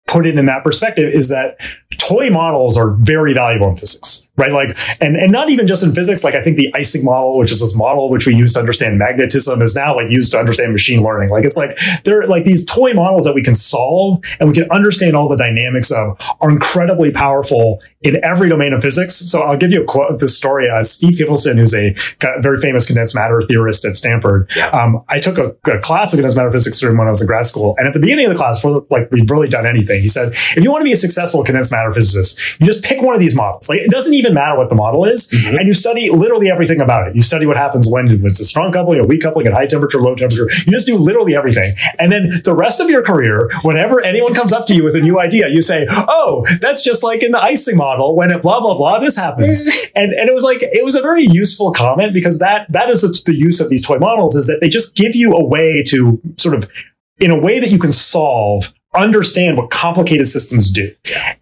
put 0.07 0.27
it 0.27 0.37
in 0.37 0.45
that 0.45 0.63
perspective 0.63 1.11
is 1.11 1.29
that 1.29 1.57
toy 2.07 2.29
models 2.29 2.77
are 2.77 2.91
very 2.91 3.33
valuable 3.33 3.69
in 3.69 3.75
physics, 3.75 4.29
right? 4.35 4.51
Like, 4.51 4.77
and, 4.99 5.15
and 5.15 5.31
not 5.31 5.49
even 5.49 5.67
just 5.67 5.83
in 5.83 5.93
physics. 5.93 6.23
Like, 6.23 6.33
I 6.33 6.41
think 6.41 6.57
the 6.57 6.73
Ising 6.73 7.05
model, 7.05 7.37
which 7.37 7.51
is 7.51 7.59
this 7.59 7.75
model 7.75 8.09
which 8.09 8.25
we 8.25 8.35
use 8.35 8.53
to 8.53 8.59
understand 8.59 8.97
magnetism, 8.97 9.61
is 9.61 9.75
now 9.75 9.95
like 9.95 10.09
used 10.09 10.31
to 10.31 10.39
understand 10.39 10.71
machine 10.71 11.03
learning. 11.03 11.29
Like, 11.29 11.45
it's 11.45 11.57
like 11.57 11.77
they're 12.03 12.27
like 12.27 12.45
these 12.45 12.65
toy 12.65 12.93
models 12.93 13.25
that 13.25 13.35
we 13.35 13.43
can 13.43 13.55
solve 13.55 14.23
and 14.39 14.49
we 14.49 14.55
can 14.55 14.69
understand 14.71 15.15
all 15.15 15.29
the 15.29 15.37
dynamics 15.37 15.91
of 15.91 16.17
are 16.39 16.49
incredibly 16.49 17.11
powerful 17.11 17.81
in 18.01 18.23
every 18.23 18.49
domain 18.49 18.73
of 18.73 18.81
physics. 18.81 19.15
So 19.15 19.41
I'll 19.41 19.57
give 19.57 19.71
you 19.71 19.83
a 19.83 19.85
quote, 19.85 20.11
of 20.11 20.19
this 20.19 20.35
story. 20.35 20.69
Uh, 20.69 20.83
Steve 20.83 21.17
Kivelson, 21.17 21.57
who's 21.57 21.75
a 21.75 21.95
very 22.39 22.57
famous 22.57 22.85
condensed 22.85 23.15
matter 23.15 23.41
theorist 23.41 23.85
at 23.85 23.95
Stanford. 23.95 24.49
Um, 24.73 25.03
I 25.07 25.19
took 25.19 25.37
a, 25.37 25.55
a 25.71 25.79
class 25.79 26.13
of 26.13 26.17
condensed 26.17 26.37
matter 26.37 26.51
physics 26.51 26.81
when 26.81 26.99
I 26.99 27.09
was 27.09 27.21
in 27.21 27.27
grad 27.27 27.45
school. 27.45 27.75
And 27.77 27.87
at 27.87 27.93
the 27.93 27.99
beginning 27.99 28.25
of 28.25 28.31
the 28.31 28.37
class, 28.37 28.59
before 28.61 28.85
like 28.89 29.11
we'd 29.11 29.29
really 29.29 29.47
done 29.47 29.65
anything, 29.65 30.01
he 30.01 30.09
said, 30.09 30.29
if 30.33 30.63
you 30.63 30.71
want 30.71 30.81
to 30.81 30.85
be 30.85 30.93
a 30.93 30.97
successful 30.97 31.43
condensed 31.43 31.71
matter 31.71 31.91
physicist, 31.91 32.59
you 32.59 32.65
just 32.65 32.83
pick 32.83 33.01
one 33.01 33.13
of 33.13 33.19
these 33.19 33.35
models. 33.35 33.69
Like 33.69 33.79
it 33.79 33.91
doesn't 33.91 34.13
even 34.13 34.33
matter 34.33 34.57
what 34.57 34.69
the 34.69 34.75
model 34.75 35.05
is. 35.05 35.31
And 35.45 35.67
you 35.67 35.73
study 35.73 36.09
literally 36.09 36.49
everything 36.49 36.81
about 36.81 37.07
it. 37.07 37.15
You 37.15 37.21
study 37.21 37.45
what 37.45 37.57
happens 37.57 37.87
when 37.87 38.07
it's 38.25 38.39
a 38.39 38.45
strong 38.45 38.71
coupling, 38.71 38.99
a 38.99 39.05
weak 39.05 39.21
coupling, 39.21 39.47
at 39.47 39.53
high 39.53 39.67
temperature, 39.67 39.99
low 39.99 40.15
temperature. 40.15 40.49
You 40.65 40.71
just 40.71 40.87
do 40.87 40.97
literally 40.97 41.35
everything. 41.35 41.75
And 41.99 42.11
then 42.11 42.41
the 42.43 42.55
rest 42.55 42.79
of 42.79 42.89
your 42.89 43.03
career, 43.03 43.49
whenever 43.63 44.01
anyone 44.01 44.33
comes 44.33 44.53
up 44.53 44.65
to 44.67 44.75
you 44.75 44.83
with 44.83 44.95
a 44.95 45.01
new 45.01 45.19
idea, 45.19 45.49
you 45.49 45.61
say, 45.61 45.85
oh, 45.89 46.45
that's 46.59 46.83
just 46.83 47.03
like 47.03 47.21
in 47.21 47.31
the 47.31 47.39
Ising 47.39 47.77
model 47.77 47.90
when 48.15 48.31
it 48.31 48.41
blah, 48.41 48.59
blah, 48.59 48.77
blah, 48.77 48.99
this 48.99 49.15
happens. 49.15 49.61
and, 49.95 50.13
and 50.13 50.29
it 50.29 50.33
was 50.33 50.43
like, 50.43 50.61
it 50.61 50.83
was 50.85 50.95
a 50.95 51.01
very 51.01 51.23
useful 51.23 51.71
comment 51.71 52.13
because 52.13 52.39
that, 52.39 52.71
that 52.71 52.89
is 52.89 53.01
the, 53.01 53.21
the 53.25 53.35
use 53.35 53.59
of 53.59 53.69
these 53.69 53.85
toy 53.85 53.97
models 53.97 54.35
is 54.35 54.47
that 54.47 54.59
they 54.61 54.69
just 54.69 54.95
give 54.95 55.15
you 55.15 55.33
a 55.33 55.43
way 55.43 55.83
to 55.87 56.21
sort 56.37 56.55
of, 56.55 56.69
in 57.17 57.31
a 57.31 57.39
way 57.39 57.59
that 57.59 57.69
you 57.69 57.79
can 57.79 57.91
solve, 57.91 58.73
understand 58.93 59.57
what 59.57 59.69
complicated 59.69 60.27
systems 60.27 60.69
do. 60.69 60.93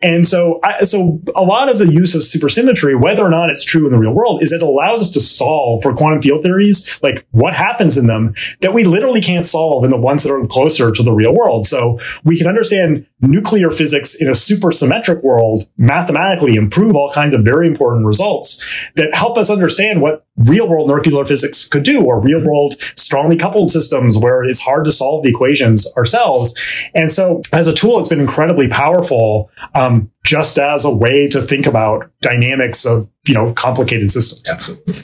And 0.02 0.28
so, 0.28 0.60
I, 0.64 0.84
so 0.84 1.20
a 1.36 1.42
lot 1.42 1.68
of 1.68 1.80
the 1.80 1.92
use 1.92 2.14
of 2.14 2.22
supersymmetry, 2.22 3.00
whether 3.00 3.24
or 3.24 3.30
not 3.30 3.50
it's 3.50 3.64
true 3.64 3.86
in 3.88 3.92
the 3.92 3.98
real 3.98 4.14
world, 4.14 4.44
is 4.44 4.52
it 4.52 4.62
allows 4.62 5.02
us 5.02 5.12
to 5.12 5.20
solve 5.20 5.82
for 5.82 5.96
quantum 5.96 6.22
field 6.22 6.44
theories, 6.44 7.00
like 7.02 7.26
what 7.32 7.56
happens 7.56 7.98
in 7.98 8.06
them 8.06 8.36
that 8.62 8.74
we 8.74 8.84
literally 8.84 9.22
can't 9.22 9.46
solve 9.46 9.84
in 9.84 9.90
the 9.90 9.98
ones 9.98 10.24
that 10.24 10.32
are 10.32 10.46
closer 10.46 10.92
to 10.92 11.02
the 11.02 11.12
real 11.12 11.34
world. 11.34 11.66
So 11.66 12.00
we 12.24 12.38
can 12.38 12.46
understand 12.46 13.08
nuclear 13.22 13.70
physics 13.70 14.16
in 14.16 14.28
a 14.28 14.32
supersymmetric 14.32 15.24
world 15.24 15.64
mathematically 15.78 16.56
improve 16.56 16.96
all 16.96 17.12
kinds 17.12 17.34
of 17.34 17.44
very 17.44 17.68
important 17.68 18.06
results 18.06 18.66
that 18.96 19.14
help 19.14 19.38
us 19.38 19.50
understand 19.50 20.02
what 20.02 20.26
real 20.38 20.70
world 20.70 20.88
nuclear 20.88 21.26
physics 21.26 21.68
could 21.68 21.84
do 21.84 22.02
or 22.02 22.20
real 22.20 22.42
world 22.44 22.76
strongly 22.96 23.36
coupled 23.36 23.70
systems 23.72 24.18
where 24.18 24.44
it's 24.44 24.62
hard 24.62 24.86
to 24.86 24.92
solve 24.92 25.24
the 25.24 25.30
equations 25.30 25.92
ourselves. 25.98 26.58
And 26.94 27.12
so 27.12 27.42
as 27.52 27.68
a 27.68 27.74
tool, 27.74 28.00
it's 28.00 28.08
been 28.08 28.22
incredibly 28.22 28.70
powerful, 28.70 29.52
um, 29.76 30.12
just 30.24 30.58
as 30.58 30.86
a 30.86 30.96
way 30.96 31.28
to 31.30 31.42
think 31.42 31.66
about 31.66 32.10
dynamics 32.22 32.86
of, 32.86 33.10
you 33.28 33.34
know, 33.34 33.54
complicated 33.54 34.10
systems. 34.10 34.50
Absolutely. 34.50 34.96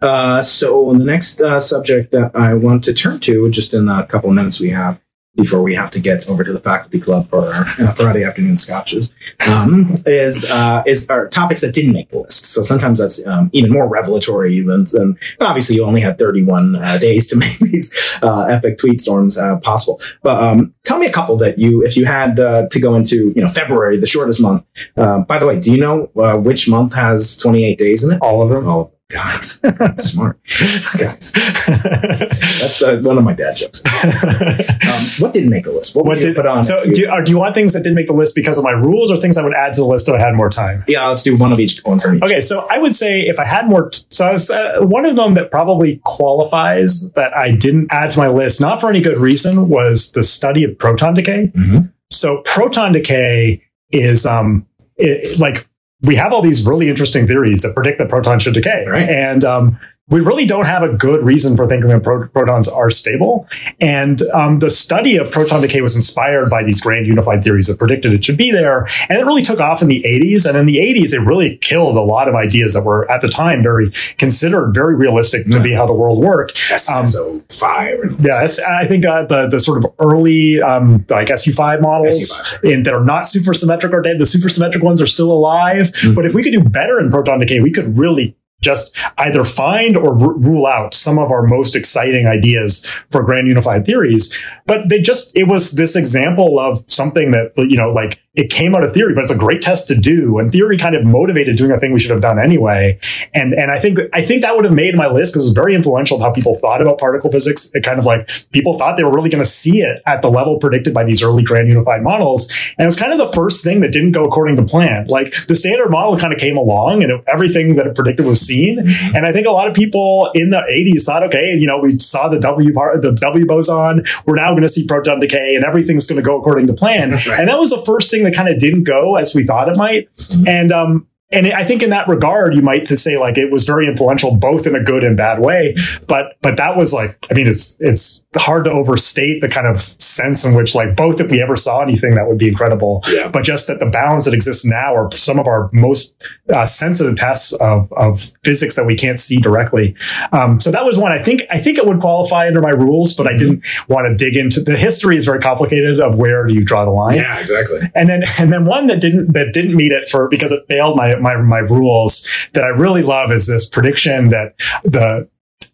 Uh, 0.00 0.40
so 0.40 0.94
the 0.94 1.04
next 1.04 1.40
uh, 1.40 1.60
subject 1.60 2.12
that 2.12 2.34
I 2.34 2.54
want 2.54 2.84
to 2.84 2.94
turn 2.94 3.20
to, 3.20 3.50
just 3.50 3.74
in 3.74 3.88
a 3.88 4.06
couple 4.06 4.30
of 4.30 4.36
minutes 4.36 4.60
we 4.60 4.70
have 4.70 5.00
before 5.38 5.62
we 5.62 5.74
have 5.74 5.90
to 5.92 6.00
get 6.00 6.28
over 6.28 6.42
to 6.42 6.52
the 6.52 6.58
faculty 6.58 7.00
club 7.00 7.26
for 7.26 7.46
our 7.46 7.64
uh, 7.80 7.92
Friday 7.94 8.24
afternoon 8.24 8.56
scotches, 8.56 9.14
um, 9.48 9.86
is 10.04 10.44
uh, 10.50 10.82
is 10.86 11.08
our 11.08 11.28
topics 11.28 11.60
that 11.62 11.72
didn't 11.72 11.92
make 11.92 12.10
the 12.10 12.18
list. 12.18 12.46
So 12.46 12.60
sometimes 12.60 12.98
that's 12.98 13.24
um, 13.26 13.48
even 13.52 13.72
more 13.72 13.88
revelatory 13.88 14.60
than, 14.60 14.84
than 14.92 15.16
obviously 15.40 15.76
you 15.76 15.84
only 15.84 16.00
had 16.00 16.18
31 16.18 16.76
uh, 16.76 16.98
days 16.98 17.26
to 17.28 17.36
make 17.44 17.58
these 17.60 18.18
uh, 18.22 18.46
epic 18.46 18.78
tweet 18.78 19.00
storms 19.00 19.38
uh, 19.38 19.58
possible. 19.60 20.00
But 20.22 20.42
um, 20.42 20.74
tell 20.82 20.98
me 20.98 21.06
a 21.06 21.12
couple 21.12 21.36
that 21.38 21.58
you, 21.58 21.84
if 21.84 21.96
you 21.96 22.04
had 22.04 22.40
uh, 22.40 22.68
to 22.68 22.80
go 22.80 22.96
into, 22.96 23.32
you 23.36 23.42
know, 23.42 23.48
February, 23.48 23.96
the 23.96 24.06
shortest 24.06 24.40
month. 24.40 24.64
Uh, 24.96 25.20
by 25.20 25.38
the 25.38 25.46
way, 25.46 25.60
do 25.60 25.72
you 25.72 25.80
know 25.80 26.10
uh, 26.16 26.36
which 26.36 26.68
month 26.68 26.94
has 26.94 27.36
28 27.36 27.78
days 27.78 28.02
in 28.02 28.12
it? 28.12 28.18
All 28.20 28.42
of 28.42 28.48
them. 28.50 28.66
All 28.66 28.80
of 28.80 28.88
them. 28.88 28.97
Guys, 29.10 29.58
that's 29.60 30.04
smart. 30.04 30.38
These 30.44 30.94
guys. 30.96 31.32
That's 31.32 32.82
uh, 32.82 33.00
one 33.02 33.16
of 33.16 33.24
my 33.24 33.32
dad 33.32 33.56
jokes. 33.56 33.82
Um, 33.86 35.04
what 35.18 35.32
didn't 35.32 35.48
make 35.48 35.64
the 35.64 35.72
list? 35.72 35.96
What, 35.96 36.04
What 36.04 36.18
did, 36.20 36.36
put 36.36 36.44
on? 36.44 36.62
so 36.62 36.80
if 36.82 36.88
you- 36.88 37.06
do, 37.06 37.24
do 37.24 37.30
you 37.30 37.38
want 37.38 37.54
things 37.54 37.72
that 37.72 37.80
didn't 37.80 37.94
make 37.94 38.06
the 38.06 38.12
list 38.12 38.34
because 38.34 38.58
of 38.58 38.64
my 38.64 38.72
rules 38.72 39.10
or 39.10 39.16
things 39.16 39.38
I 39.38 39.42
would 39.44 39.54
add 39.54 39.72
to 39.74 39.80
the 39.80 39.86
list 39.86 40.08
if 40.10 40.14
I 40.14 40.18
had 40.18 40.34
more 40.34 40.50
time? 40.50 40.84
yeah, 40.88 41.08
let's 41.08 41.22
do 41.22 41.36
one 41.38 41.52
of 41.54 41.58
each. 41.60 41.80
One 41.84 41.98
from 42.00 42.16
each. 42.16 42.22
Okay, 42.22 42.42
so 42.42 42.66
I 42.70 42.78
would 42.78 42.94
say 42.94 43.22
if 43.22 43.38
I 43.38 43.44
had 43.44 43.66
more, 43.66 43.90
so 44.10 44.26
I 44.26 44.32
was, 44.32 44.50
uh, 44.50 44.80
one 44.82 45.06
of 45.06 45.16
them 45.16 45.32
that 45.34 45.50
probably 45.50 46.02
qualifies 46.04 47.10
that 47.12 47.34
I 47.34 47.50
didn't 47.52 47.88
add 47.90 48.10
to 48.10 48.18
my 48.18 48.28
list, 48.28 48.60
not 48.60 48.78
for 48.78 48.90
any 48.90 49.00
good 49.00 49.16
reason, 49.16 49.70
was 49.70 50.12
the 50.12 50.22
study 50.22 50.64
of 50.64 50.76
proton 50.78 51.14
decay. 51.14 51.50
Mhm. 51.56 51.92
So 52.10 52.42
proton 52.44 52.92
decay 52.92 53.62
is 53.90 54.26
um 54.26 54.66
it, 54.96 55.38
like 55.38 55.66
we 56.02 56.14
have 56.16 56.32
all 56.32 56.42
these 56.42 56.66
really 56.66 56.88
interesting 56.88 57.26
theories 57.26 57.62
that 57.62 57.74
predict 57.74 57.98
that 57.98 58.08
protons 58.08 58.42
should 58.42 58.54
decay, 58.54 58.84
Right. 58.86 59.08
and 59.08 59.44
um, 59.44 59.78
we 60.10 60.20
really 60.20 60.46
don't 60.46 60.64
have 60.64 60.82
a 60.82 60.92
good 60.92 61.24
reason 61.24 61.56
for 61.56 61.66
thinking 61.66 61.90
that 61.90 62.02
pro- 62.02 62.28
protons 62.28 62.66
are 62.66 62.90
stable. 62.90 63.46
And 63.80 64.22
um, 64.32 64.58
the 64.58 64.70
study 64.70 65.16
of 65.16 65.30
proton 65.30 65.60
decay 65.60 65.80
was 65.80 65.94
inspired 65.94 66.48
by 66.48 66.62
these 66.62 66.80
grand 66.80 67.06
unified 67.06 67.44
theories 67.44 67.66
that 67.66 67.78
predicted 67.78 68.12
it 68.12 68.24
should 68.24 68.38
be 68.38 68.50
there. 68.50 68.88
And 69.08 69.18
it 69.18 69.26
really 69.26 69.42
took 69.42 69.60
off 69.60 69.82
in 69.82 69.88
the 69.88 70.02
80s. 70.02 70.46
And 70.46 70.56
in 70.56 70.66
the 70.66 70.78
80s, 70.78 71.12
it 71.12 71.20
really 71.20 71.56
killed 71.58 71.96
a 71.96 72.02
lot 72.02 72.28
of 72.28 72.34
ideas 72.34 72.72
that 72.74 72.84
were 72.84 73.10
at 73.10 73.20
the 73.20 73.28
time 73.28 73.62
very 73.62 73.92
considered 74.16 74.72
very 74.72 74.94
realistic 74.96 75.46
to 75.50 75.60
be 75.60 75.74
how 75.74 75.86
the 75.86 75.94
world 75.94 76.22
worked. 76.22 76.58
Um, 76.90 77.06
SO 77.06 77.42
five. 77.50 77.98
and- 78.00 78.18
yeah, 78.20 78.46
I 78.68 78.86
think 78.86 79.04
uh, 79.04 79.24
the 79.26 79.48
the 79.48 79.60
sort 79.60 79.84
of 79.84 79.92
early 79.98 80.60
um, 80.60 81.04
like 81.08 81.28
SU5 81.28 81.80
models 81.80 82.14
SU5, 82.18 82.64
in, 82.64 82.82
that 82.84 82.94
are 82.94 83.04
not 83.04 83.24
supersymmetric 83.24 83.92
are 83.92 84.02
dead. 84.02 84.18
The 84.18 84.24
supersymmetric 84.24 84.82
ones 84.82 85.02
are 85.02 85.06
still 85.06 85.30
alive. 85.30 85.92
Mm-hmm. 85.92 86.14
But 86.14 86.26
if 86.26 86.34
we 86.34 86.42
could 86.42 86.52
do 86.52 86.62
better 86.62 86.98
in 86.98 87.10
proton 87.10 87.40
decay, 87.40 87.60
we 87.60 87.70
could 87.70 87.98
really 87.98 88.36
just 88.60 88.96
either 89.18 89.44
find 89.44 89.96
or 89.96 90.10
r- 90.12 90.36
rule 90.38 90.66
out 90.66 90.94
some 90.94 91.18
of 91.18 91.30
our 91.30 91.42
most 91.42 91.76
exciting 91.76 92.26
ideas 92.26 92.84
for 93.10 93.22
grand 93.22 93.46
unified 93.46 93.84
theories. 93.86 94.36
But 94.66 94.88
they 94.88 95.00
just 95.00 95.36
it 95.36 95.44
was 95.44 95.72
this 95.72 95.94
example 95.96 96.58
of 96.58 96.84
something 96.90 97.30
that 97.32 97.52
you 97.56 97.76
know 97.76 97.90
like 97.90 98.20
it 98.38 98.50
came 98.50 98.76
out 98.76 98.84
of 98.84 98.92
theory, 98.92 99.14
but 99.14 99.22
it's 99.22 99.32
a 99.32 99.36
great 99.36 99.60
test 99.60 99.88
to 99.88 99.96
do. 99.96 100.38
And 100.38 100.52
theory 100.52 100.78
kind 100.78 100.94
of 100.94 101.04
motivated 101.04 101.56
doing 101.56 101.72
a 101.72 101.80
thing 101.80 101.92
we 101.92 101.98
should 101.98 102.12
have 102.12 102.20
done 102.20 102.38
anyway. 102.38 102.96
And 103.34 103.52
and 103.52 103.72
I 103.72 103.80
think 103.80 103.96
that, 103.96 104.10
I 104.12 104.24
think 104.24 104.42
that 104.42 104.54
would 104.54 104.64
have 104.64 104.72
made 104.72 104.94
my 104.94 105.08
list 105.08 105.34
because 105.34 105.44
it 105.44 105.48
was 105.48 105.54
very 105.54 105.74
influential 105.74 106.16
of 106.16 106.22
how 106.22 106.30
people 106.30 106.54
thought 106.54 106.80
about 106.80 106.98
particle 106.98 107.32
physics. 107.32 107.74
It 107.74 107.82
kind 107.82 107.98
of 107.98 108.06
like 108.06 108.30
people 108.52 108.78
thought 108.78 108.96
they 108.96 109.02
were 109.02 109.12
really 109.12 109.28
going 109.28 109.42
to 109.42 109.50
see 109.50 109.80
it 109.80 110.00
at 110.06 110.22
the 110.22 110.30
level 110.30 110.56
predicted 110.60 110.94
by 110.94 111.02
these 111.02 111.20
early 111.20 111.42
grand 111.42 111.66
unified 111.66 112.04
models. 112.04 112.48
And 112.78 112.84
it 112.84 112.86
was 112.86 112.96
kind 112.96 113.12
of 113.12 113.18
the 113.18 113.34
first 113.34 113.64
thing 113.64 113.80
that 113.80 113.90
didn't 113.90 114.12
go 114.12 114.24
according 114.24 114.54
to 114.54 114.62
plan. 114.62 115.08
Like 115.08 115.34
the 115.48 115.56
standard 115.56 115.90
model 115.90 116.16
kind 116.16 116.32
of 116.32 116.38
came 116.38 116.56
along 116.56 117.02
and 117.02 117.10
it, 117.10 117.24
everything 117.26 117.74
that 117.74 117.88
it 117.88 117.96
predicted 117.96 118.24
was 118.24 118.40
seen. 118.40 118.78
Mm-hmm. 118.78 119.16
And 119.16 119.26
I 119.26 119.32
think 119.32 119.48
a 119.48 119.50
lot 119.50 119.66
of 119.66 119.74
people 119.74 120.30
in 120.32 120.50
the 120.50 120.62
80s 120.70 121.02
thought, 121.02 121.24
okay, 121.24 121.56
you 121.58 121.66
know, 121.66 121.80
we 121.80 121.98
saw 121.98 122.28
the 122.28 122.38
W 122.38 122.72
part, 122.72 123.02
the 123.02 123.10
W 123.10 123.46
boson. 123.46 124.04
We're 124.26 124.36
now 124.36 124.50
going 124.50 124.62
to 124.62 124.68
see 124.68 124.86
proton 124.86 125.18
decay 125.18 125.56
and 125.56 125.64
everything's 125.64 126.06
going 126.06 126.22
to 126.22 126.22
go 126.22 126.38
according 126.38 126.68
to 126.68 126.72
plan. 126.72 127.10
Right. 127.10 127.40
And 127.40 127.48
that 127.48 127.58
was 127.58 127.70
the 127.70 127.82
first 127.84 128.12
thing 128.12 128.27
that 128.28 128.36
kind 128.36 128.48
of 128.48 128.58
didn't 128.58 128.84
go 128.84 129.16
as 129.16 129.34
we 129.34 129.44
thought 129.44 129.68
it 129.68 129.76
might. 129.76 130.08
And 130.46 130.72
um, 130.72 131.06
and 131.30 131.46
I 131.52 131.64
think 131.64 131.82
in 131.82 131.90
that 131.90 132.08
regard, 132.08 132.54
you 132.54 132.62
might 132.62 132.88
say 132.88 133.18
like 133.18 133.36
it 133.36 133.50
was 133.52 133.64
very 133.64 133.86
influential, 133.86 134.34
both 134.36 134.66
in 134.66 134.74
a 134.74 134.82
good 134.82 135.04
and 135.04 135.16
bad 135.16 135.40
way. 135.40 135.74
But 136.06 136.36
but 136.40 136.56
that 136.56 136.76
was 136.76 136.92
like, 136.92 137.18
I 137.30 137.34
mean, 137.34 137.46
it's 137.46 137.76
it's 137.80 138.24
hard 138.36 138.64
to 138.64 138.70
overstate 138.72 139.40
the 139.40 139.48
kind 139.48 139.66
of 139.66 139.80
sense 139.80 140.44
in 140.44 140.54
which 140.54 140.74
like 140.74 140.96
both 140.96 141.20
if 141.20 141.30
we 141.30 141.42
ever 141.42 141.54
saw 141.56 141.82
anything 141.82 142.14
that 142.14 142.26
would 142.28 142.38
be 142.38 142.48
incredible, 142.48 143.02
Yeah. 143.08 143.28
but 143.28 143.44
just 143.44 143.66
that 143.68 143.78
the 143.78 143.86
bounds 143.86 144.24
that 144.24 144.32
exist 144.34 144.64
now 144.66 144.94
are 144.94 145.10
some 145.12 145.38
of 145.38 145.46
our 145.46 145.68
most 145.72 146.16
uh, 146.52 146.64
sensitive 146.66 147.16
tests 147.16 147.52
of 147.52 147.92
of 147.92 148.20
physics 148.42 148.74
that 148.76 148.86
we 148.86 148.94
can't 148.96 149.20
see 149.20 149.36
directly. 149.38 149.94
Um, 150.32 150.58
so 150.58 150.70
that 150.70 150.84
was 150.84 150.96
one. 150.96 151.12
I 151.12 151.22
think 151.22 151.42
I 151.50 151.58
think 151.58 151.76
it 151.78 151.86
would 151.86 152.00
qualify 152.00 152.46
under 152.46 152.60
my 152.62 152.70
rules, 152.70 153.14
but 153.14 153.26
I 153.26 153.36
didn't 153.36 153.64
want 153.88 154.06
to 154.08 154.14
dig 154.14 154.36
into 154.36 154.60
the 154.60 154.76
history 154.76 155.16
is 155.16 155.26
very 155.26 155.40
complicated 155.40 156.00
of 156.00 156.16
where 156.16 156.46
do 156.46 156.54
you 156.54 156.64
draw 156.64 156.84
the 156.84 156.90
line 156.90 157.16
Yeah, 157.16 157.38
exactly. 157.38 157.78
and 157.94 158.08
then 158.08 158.22
and 158.38 158.52
then 158.52 158.64
one 158.64 158.86
that 158.86 159.00
didn't 159.00 159.32
that 159.34 159.52
didn't 159.52 159.76
meet 159.76 159.92
it 159.92 160.08
for 160.08 160.28
because 160.28 160.52
it 160.52 160.64
failed 160.68 160.96
my 160.96 161.14
my 161.20 161.36
my 161.36 161.58
rules 161.58 162.28
that 162.52 162.64
I 162.64 162.68
really 162.68 163.02
love 163.02 163.30
is 163.32 163.46
this 163.46 163.68
prediction 163.68 164.28
that 164.30 164.54
the 164.84 165.28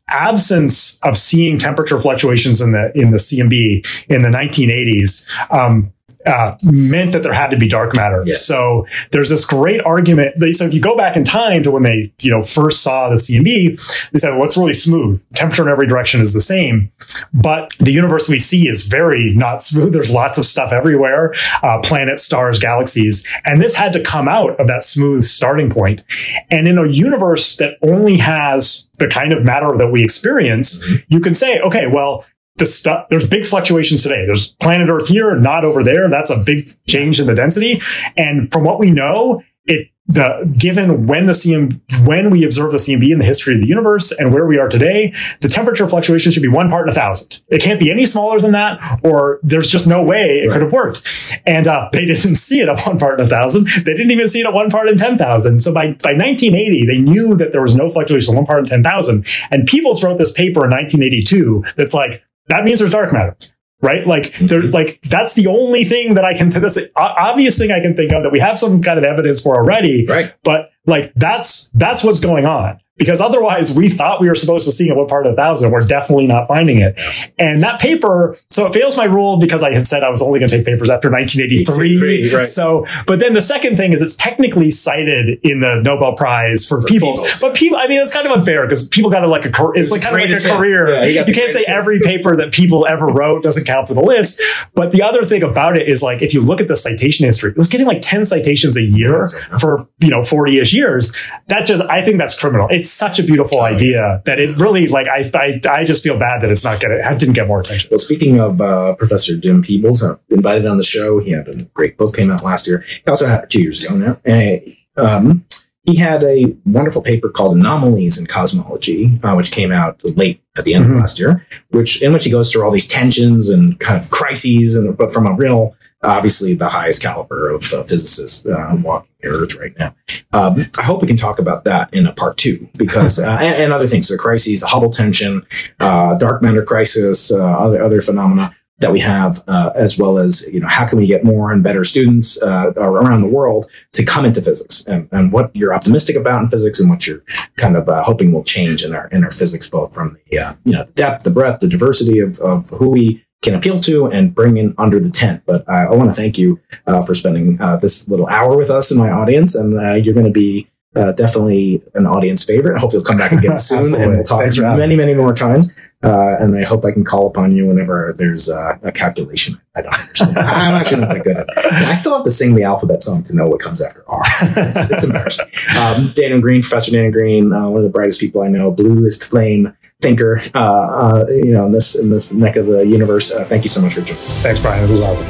absence 0.08 0.98
of 1.02 1.16
seeing 1.16 1.58
temperature 1.58 1.98
fluctuations 1.98 2.60
in 2.60 2.72
the 2.72 2.92
in 2.94 3.10
the 3.10 3.16
CMB 3.16 4.06
in 4.08 4.22
the 4.22 4.28
1980s 4.28 5.28
um, 5.50 5.92
uh, 6.26 6.56
meant 6.62 7.12
that 7.12 7.22
there 7.22 7.32
had 7.32 7.48
to 7.48 7.56
be 7.56 7.68
dark 7.68 7.94
matter. 7.94 8.22
Yeah. 8.24 8.34
So 8.34 8.86
there's 9.10 9.30
this 9.30 9.44
great 9.44 9.80
argument. 9.82 10.38
They, 10.38 10.52
so 10.52 10.64
if 10.64 10.74
you 10.74 10.80
go 10.80 10.96
back 10.96 11.16
in 11.16 11.24
time 11.24 11.62
to 11.64 11.70
when 11.70 11.82
they 11.82 12.12
you 12.20 12.30
know 12.30 12.42
first 12.42 12.82
saw 12.82 13.08
the 13.08 13.16
CMB, 13.16 14.10
they 14.10 14.18
said, 14.18 14.30
"Well, 14.34 14.44
it's 14.44 14.56
really 14.56 14.72
smooth. 14.72 15.24
Temperature 15.34 15.62
in 15.62 15.68
every 15.68 15.86
direction 15.86 16.20
is 16.20 16.32
the 16.32 16.40
same." 16.40 16.90
But 17.32 17.74
the 17.78 17.92
universe 17.92 18.28
we 18.28 18.38
see 18.38 18.68
is 18.68 18.86
very 18.86 19.34
not 19.34 19.62
smooth. 19.62 19.92
There's 19.92 20.10
lots 20.10 20.38
of 20.38 20.44
stuff 20.44 20.72
everywhere, 20.72 21.34
uh, 21.62 21.80
planets, 21.82 22.22
stars, 22.22 22.58
galaxies. 22.58 23.26
And 23.44 23.60
this 23.60 23.74
had 23.74 23.92
to 23.94 24.00
come 24.00 24.28
out 24.28 24.58
of 24.60 24.66
that 24.66 24.82
smooth 24.82 25.22
starting 25.24 25.70
point. 25.70 26.04
And 26.50 26.68
in 26.68 26.78
a 26.78 26.86
universe 26.86 27.56
that 27.56 27.76
only 27.82 28.18
has 28.18 28.88
the 28.98 29.08
kind 29.08 29.32
of 29.32 29.44
matter 29.44 29.76
that 29.76 29.90
we 29.90 30.02
experience, 30.02 30.84
you 31.08 31.20
can 31.20 31.34
say, 31.34 31.60
okay, 31.60 31.86
well, 31.86 32.24
the 32.56 32.66
stuff, 32.66 33.08
there's 33.08 33.26
big 33.26 33.44
fluctuations 33.44 34.02
today. 34.02 34.24
There's 34.26 34.54
planet 34.54 34.88
Earth 34.88 35.08
here, 35.08 35.34
not 35.36 35.64
over 35.64 35.82
there. 35.82 36.08
That's 36.08 36.30
a 36.30 36.36
big 36.36 36.70
change 36.86 37.18
in 37.18 37.26
the 37.26 37.34
density. 37.34 37.82
And 38.16 38.50
from 38.52 38.64
what 38.64 38.78
we 38.78 38.90
know, 38.90 39.42
it, 39.64 39.88
the 40.06 40.52
given 40.58 41.06
when 41.06 41.24
the 41.24 41.32
CM 41.32 41.80
when 42.06 42.28
we 42.28 42.44
observe 42.44 42.72
the 42.72 42.78
CMB 42.78 43.10
in 43.10 43.18
the 43.18 43.24
history 43.24 43.54
of 43.54 43.62
the 43.62 43.66
universe 43.66 44.12
and 44.12 44.34
where 44.34 44.44
we 44.44 44.58
are 44.58 44.68
today, 44.68 45.14
the 45.40 45.48
temperature 45.48 45.88
fluctuation 45.88 46.30
should 46.30 46.42
be 46.42 46.48
one 46.48 46.68
part 46.68 46.86
in 46.86 46.90
a 46.90 46.94
thousand. 46.94 47.40
It 47.48 47.62
can't 47.62 47.80
be 47.80 47.90
any 47.90 48.04
smaller 48.04 48.38
than 48.38 48.52
that, 48.52 49.00
or 49.02 49.40
there's 49.42 49.70
just 49.70 49.86
no 49.86 50.04
way 50.04 50.42
it 50.44 50.52
could 50.52 50.60
have 50.60 50.72
worked. 50.72 51.40
And 51.46 51.66
uh, 51.66 51.88
they 51.92 52.04
didn't 52.04 52.36
see 52.36 52.60
it 52.60 52.68
at 52.68 52.86
one 52.86 52.98
part 52.98 53.18
in 53.18 53.24
a 53.24 53.28
thousand. 53.28 53.66
They 53.66 53.94
didn't 53.94 54.10
even 54.10 54.28
see 54.28 54.40
it 54.40 54.46
at 54.46 54.52
one 54.52 54.68
part 54.68 54.90
in 54.90 54.98
ten 54.98 55.16
thousand. 55.16 55.60
So 55.60 55.72
by 55.72 55.92
by 55.92 56.12
1980, 56.12 56.84
they 56.86 56.98
knew 56.98 57.34
that 57.36 57.52
there 57.52 57.62
was 57.62 57.74
no 57.74 57.88
fluctuation 57.88 58.34
at 58.34 58.36
one 58.36 58.46
part 58.46 58.58
in 58.60 58.66
ten 58.66 58.82
thousand. 58.82 59.26
And 59.50 59.66
Peebles 59.66 60.04
wrote 60.04 60.18
this 60.18 60.32
paper 60.32 60.66
in 60.66 60.70
1982 60.70 61.64
that's 61.76 61.94
like 61.94 62.22
that 62.48 62.64
means 62.64 62.78
there's 62.78 62.92
dark 62.92 63.12
matter 63.12 63.36
right? 63.84 64.06
Like 64.06 64.32
there, 64.38 64.62
mm-hmm. 64.62 64.72
like 64.72 65.00
that's 65.02 65.34
the 65.34 65.46
only 65.46 65.84
thing 65.84 66.14
that 66.14 66.24
I 66.24 66.32
can. 66.32 66.48
That's 66.48 66.76
the 66.76 66.90
obvious 66.96 67.58
thing 67.58 67.70
I 67.70 67.80
can 67.80 67.94
think 67.94 68.12
of 68.12 68.22
that 68.22 68.32
we 68.32 68.40
have 68.40 68.58
some 68.58 68.82
kind 68.82 68.98
of 68.98 69.04
evidence 69.04 69.42
for 69.42 69.56
already. 69.56 70.06
Right. 70.06 70.32
But 70.42 70.70
like 70.86 71.12
that's 71.14 71.70
that's 71.72 72.02
what's 72.02 72.20
going 72.20 72.46
on 72.46 72.80
because 72.96 73.20
otherwise 73.20 73.76
we 73.76 73.88
thought 73.88 74.20
we 74.20 74.28
were 74.28 74.34
supposed 74.34 74.64
to 74.66 74.72
see 74.72 74.88
it 74.88 74.96
what 74.96 75.08
part 75.08 75.26
of 75.26 75.32
a 75.32 75.36
thousand. 75.36 75.72
We're 75.72 75.84
definitely 75.84 76.26
not 76.26 76.46
finding 76.46 76.80
it. 76.80 76.98
And 77.38 77.62
that 77.62 77.80
paper, 77.80 78.36
so 78.50 78.66
it 78.66 78.72
fails 78.72 78.96
my 78.96 79.04
rule 79.04 79.38
because 79.38 79.62
I 79.62 79.72
had 79.72 79.84
said 79.84 80.02
I 80.02 80.10
was 80.10 80.22
only 80.22 80.38
going 80.38 80.48
to 80.48 80.56
take 80.56 80.66
papers 80.66 80.90
after 80.90 81.10
1983. 81.10 82.34
Right. 82.34 82.44
So, 82.44 82.86
but 83.06 83.18
then 83.18 83.34
the 83.34 83.42
second 83.42 83.76
thing 83.76 83.92
is 83.92 84.00
it's 84.00 84.16
technically 84.16 84.70
cited 84.70 85.40
in 85.42 85.60
the 85.60 85.80
Nobel 85.82 86.14
Prize 86.14 86.66
for, 86.66 86.82
Peebles. 86.82 87.20
Peebles. 87.20 87.40
But 87.40 87.54
people, 87.54 87.78
I 87.78 87.88
mean, 87.88 88.00
it's 88.00 88.12
kind 88.12 88.26
of 88.26 88.38
unfair 88.38 88.66
because 88.66 88.88
people 88.88 89.10
got 89.10 89.20
to 89.20 89.28
like 89.28 89.44
a 89.44 89.50
career. 89.50 89.72
It's 89.74 89.90
like 89.90 90.02
kind 90.02 90.14
of 90.14 90.20
like 90.20 90.30
a 90.30 90.34
hits. 90.34 90.46
career. 90.46 90.94
Yeah, 90.94 91.04
you 91.04 91.24
you 91.26 91.34
can't 91.34 91.52
say 91.52 91.64
greatest 91.64 91.70
every 91.70 92.00
paper 92.00 92.36
that 92.36 92.52
Peebles 92.52 92.86
ever 92.88 93.06
wrote 93.06 93.42
doesn't 93.42 93.64
count 93.64 93.88
for 93.88 93.94
the 93.94 94.00
list. 94.00 94.40
But 94.74 94.92
the 94.92 95.02
other 95.02 95.24
thing 95.24 95.42
about 95.42 95.76
it 95.76 95.88
is 95.88 96.02
like 96.02 96.22
if 96.22 96.34
you 96.34 96.40
look 96.40 96.60
at 96.60 96.68
the 96.68 96.76
citation 96.76 97.26
history, 97.26 97.50
it 97.50 97.56
was 97.56 97.68
getting 97.68 97.86
like 97.86 98.00
10 98.02 98.24
citations 98.24 98.76
a 98.76 98.82
year 98.82 99.26
for, 99.58 99.88
you 99.98 100.10
know, 100.10 100.22
40 100.22 100.60
ish 100.60 100.74
years. 100.74 101.14
That 101.48 101.66
just, 101.66 101.82
I 101.84 102.02
think 102.02 102.18
that's 102.18 102.38
criminal. 102.38 102.68
It's 102.70 102.83
such 102.92 103.18
a 103.18 103.22
beautiful 103.22 103.62
idea 103.62 104.22
that 104.24 104.38
it 104.38 104.58
really 104.60 104.88
like, 104.88 105.06
I, 105.08 105.24
I, 105.34 105.60
I 105.70 105.84
just 105.84 106.02
feel 106.02 106.18
bad 106.18 106.42
that 106.42 106.50
it's 106.50 106.64
not 106.64 106.80
getting, 106.80 106.98
it 107.02 107.18
didn't 107.18 107.34
get 107.34 107.46
more 107.46 107.60
attention. 107.60 107.88
Well, 107.90 107.98
speaking 107.98 108.40
of 108.40 108.60
uh, 108.60 108.94
Professor 108.94 109.36
Jim 109.36 109.62
Peebles, 109.62 110.02
uh, 110.02 110.16
invited 110.30 110.66
on 110.66 110.76
the 110.76 110.82
show. 110.82 111.18
He 111.20 111.30
had 111.32 111.48
a 111.48 111.64
great 111.74 111.96
book 111.96 112.14
came 112.16 112.30
out 112.30 112.42
last 112.44 112.66
year. 112.66 112.84
He 112.88 113.02
also 113.08 113.26
had 113.26 113.48
two 113.50 113.62
years 113.62 113.82
ago 113.84 113.96
now. 113.96 114.18
And, 114.24 114.62
um, 114.96 115.44
he 115.86 115.96
had 115.96 116.22
a 116.24 116.56
wonderful 116.64 117.02
paper 117.02 117.28
called 117.28 117.56
Anomalies 117.58 118.18
in 118.18 118.24
Cosmology, 118.26 119.20
uh, 119.22 119.34
which 119.34 119.50
came 119.52 119.70
out 119.70 120.00
late 120.16 120.40
at 120.56 120.64
the 120.64 120.72
end 120.72 120.86
Mhm. 120.86 120.92
of 120.92 120.96
last 120.96 121.18
year, 121.18 121.46
which 121.70 122.00
in 122.00 122.12
which 122.14 122.24
he 122.24 122.30
goes 122.30 122.50
through 122.50 122.62
all 122.64 122.70
these 122.70 122.86
tensions 122.86 123.50
and 123.50 123.78
kind 123.80 124.00
of 124.00 124.08
crises, 124.10 124.76
and 124.76 124.96
but 124.96 125.12
from 125.12 125.26
a 125.26 125.32
real, 125.34 125.74
obviously 126.04 126.54
the 126.54 126.68
highest 126.68 127.02
caliber 127.02 127.50
of 127.50 127.64
uh, 127.72 127.82
physicists 127.82 128.46
uh, 128.46 128.76
walking 128.82 129.10
the 129.22 129.28
Earth 129.28 129.56
right 129.56 129.76
now. 129.78 129.94
Um, 130.32 130.66
I 130.78 130.82
hope 130.82 131.00
we 131.00 131.08
can 131.08 131.16
talk 131.16 131.38
about 131.38 131.64
that 131.64 131.92
in 131.92 132.06
a 132.06 132.12
part 132.12 132.36
two 132.36 132.68
because 132.78 133.18
uh, 133.18 133.38
and, 133.40 133.56
and 133.56 133.72
other 133.72 133.86
things, 133.86 134.08
the 134.08 134.18
crises, 134.18 134.60
the 134.60 134.66
Hubble 134.66 134.90
tension, 134.90 135.46
uh, 135.80 136.16
dark 136.18 136.42
matter 136.42 136.64
crisis, 136.64 137.32
uh, 137.32 137.42
other 137.42 137.82
other 137.82 138.00
phenomena 138.00 138.54
that 138.78 138.90
we 138.90 138.98
have, 138.98 139.42
uh, 139.46 139.70
as 139.76 139.98
well 139.98 140.18
as 140.18 140.52
you 140.52 140.60
know 140.60 140.68
how 140.68 140.86
can 140.86 140.98
we 140.98 141.06
get 141.06 141.24
more 141.24 141.52
and 141.52 141.62
better 141.62 141.84
students 141.84 142.42
around 142.42 143.22
the 143.22 143.32
world 143.32 143.66
to 143.92 144.04
come 144.04 144.24
into 144.24 144.42
physics 144.42 144.84
and, 144.86 145.08
and 145.12 145.32
what 145.32 145.54
you're 145.54 145.72
optimistic 145.72 146.16
about 146.16 146.42
in 146.42 146.48
physics 146.48 146.80
and 146.80 146.90
what 146.90 147.06
you're 147.06 147.22
kind 147.56 147.76
of 147.76 147.86
hoping 148.04 148.32
will 148.32 148.44
change 148.44 148.84
in 148.84 148.94
our 148.94 149.06
in 149.08 149.24
our 149.24 149.30
physics, 149.30 149.68
both 149.68 149.94
from 149.94 150.08
the 150.08 150.20
you 150.64 150.72
know 150.72 150.84
the 150.84 150.92
depth, 150.92 151.24
the 151.24 151.30
breadth, 151.30 151.60
the 151.60 151.68
diversity 151.68 152.18
of 152.18 152.38
of 152.40 152.70
who 152.70 152.90
we 152.90 153.24
can 153.44 153.54
appeal 153.54 153.78
to 153.80 154.06
and 154.06 154.34
bring 154.34 154.56
in 154.56 154.74
under 154.78 154.98
the 154.98 155.10
tent. 155.10 155.42
But 155.46 155.68
I, 155.68 155.84
I 155.84 155.90
want 155.92 156.08
to 156.10 156.14
thank 156.14 156.38
you 156.38 156.58
uh, 156.86 157.02
for 157.02 157.14
spending 157.14 157.60
uh, 157.60 157.76
this 157.76 158.08
little 158.08 158.26
hour 158.26 158.56
with 158.56 158.70
us 158.70 158.90
in 158.90 158.98
my 158.98 159.10
audience, 159.10 159.54
and 159.54 159.78
uh, 159.78 159.92
you're 159.92 160.14
going 160.14 160.26
to 160.26 160.32
be. 160.32 160.68
Uh, 160.96 161.10
definitely 161.10 161.82
an 161.96 162.06
audience 162.06 162.44
favorite. 162.44 162.76
I 162.76 162.78
hope 162.78 162.92
you'll 162.92 163.02
come 163.02 163.16
back 163.16 163.32
again 163.32 163.58
soon 163.68 164.00
and 164.00 164.12
we'll 164.12 164.22
talk 164.22 164.38
Thanks 164.38 164.54
to 164.54 164.60
for 164.60 164.62
you 164.62 164.70
having 164.70 164.78
many, 164.78 164.94
many 164.94 165.12
more 165.12 165.34
times. 165.34 165.72
Uh, 166.04 166.36
and 166.38 166.54
I 166.54 166.62
hope 166.62 166.84
I 166.84 166.92
can 166.92 167.02
call 167.02 167.26
upon 167.26 167.50
you 167.50 167.66
whenever 167.66 168.14
there's 168.16 168.48
uh, 168.48 168.78
a 168.80 168.92
calculation 168.92 169.60
I 169.74 169.82
don't 169.82 169.92
understand. 169.92 170.38
I'm 170.38 170.74
actually 170.74 171.00
not 171.00 171.08
that 171.08 171.24
good 171.24 171.36
at 171.36 171.48
it. 171.48 171.58
I 171.58 171.94
still 171.94 172.14
have 172.14 172.22
to 172.22 172.30
sing 172.30 172.54
the 172.54 172.62
alphabet 172.62 173.02
song 173.02 173.24
to 173.24 173.34
know 173.34 173.48
what 173.48 173.58
comes 173.58 173.80
after 173.82 174.04
R. 174.06 174.22
It's, 174.40 174.88
it's 174.88 175.02
embarrassing. 175.02 175.46
Um, 175.80 176.12
Daniel 176.14 176.40
Green, 176.40 176.62
Professor 176.62 176.92
Daniel 176.92 177.10
Green, 177.10 177.52
uh, 177.52 177.68
one 177.68 177.78
of 177.78 177.82
the 177.82 177.90
brightest 177.90 178.20
people 178.20 178.42
I 178.42 178.48
know, 178.48 178.70
bluest 178.70 179.24
flame 179.24 179.76
thinker, 180.00 180.40
uh, 180.54 180.58
uh, 180.58 181.26
you 181.28 181.52
know, 181.52 181.66
in 181.66 181.72
this 181.72 181.94
in 181.94 182.10
this 182.10 182.32
neck 182.32 182.56
of 182.56 182.66
the 182.66 182.86
universe. 182.86 183.32
Uh, 183.32 183.44
thank 183.44 183.64
you 183.64 183.68
so 183.68 183.80
much 183.80 183.94
for 183.94 184.02
joining 184.02 184.24
us. 184.30 184.42
Thanks, 184.42 184.60
Brian. 184.60 184.82
This 184.82 184.90
was 184.90 185.00
awesome. 185.00 185.28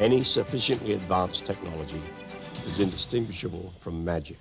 Any 0.00 0.22
sufficiently 0.22 0.92
advanced 0.92 1.46
technology 1.46 2.02
is 2.66 2.80
indistinguishable 2.80 3.72
from 3.80 4.04
magic. 4.04 4.38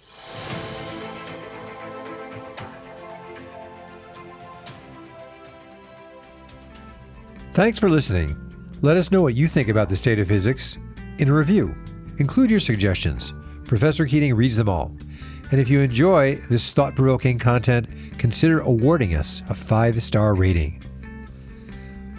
Thanks 7.54 7.78
for 7.78 7.90
listening. 7.90 8.36
Let 8.82 8.98
us 8.98 9.12
know 9.12 9.22
what 9.22 9.36
you 9.36 9.48
think 9.48 9.70
about 9.70 9.88
the 9.88 9.96
state 9.96 10.20
of 10.20 10.28
physics 10.28 10.78
in 11.20 11.30
a 11.30 11.34
review. 11.34 11.76
Include 12.18 12.52
your 12.52 12.60
suggestions. 12.60 13.34
Professor 13.66 14.06
Keating 14.06 14.36
reads 14.36 14.56
them 14.56 14.70
all. 14.70 14.92
And 15.52 15.60
if 15.60 15.70
you 15.70 15.82
enjoy 15.82 16.36
this 16.50 16.72
thought 16.72 16.96
provoking 16.96 17.38
content, 17.38 17.88
consider 18.18 18.60
awarding 18.60 19.16
us 19.16 19.42
a 19.50 19.54
five 19.54 20.02
star 20.02 20.36
rating. 20.36 20.82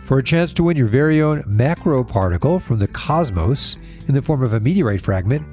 For 0.03 0.19
a 0.19 0.23
chance 0.23 0.53
to 0.55 0.63
win 0.63 0.77
your 0.77 0.87
very 0.87 1.23
own 1.23 1.43
macro 1.47 2.05
particle 2.05 2.59
from 2.59 2.79
the 2.79 2.89
cosmos 2.89 3.77
in 4.07 4.15
the 4.15 4.23
form 4.23 4.43
of 4.43 4.53
a 4.53 4.61
meteorite 4.61 5.01
fragment, 5.01 5.47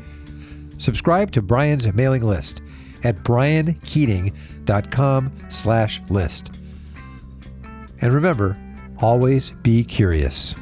subscribe 0.78 1.32
to 1.32 1.42
Brian's 1.42 1.92
mailing 1.94 2.24
list 2.24 2.62
at 3.04 3.24
briankeating.com 3.24 5.32
slash 5.50 6.02
list. 6.10 6.52
And 8.02 8.14
remember, 8.14 8.58
always 9.00 9.52
be 9.64 9.84
curious. 9.84 10.56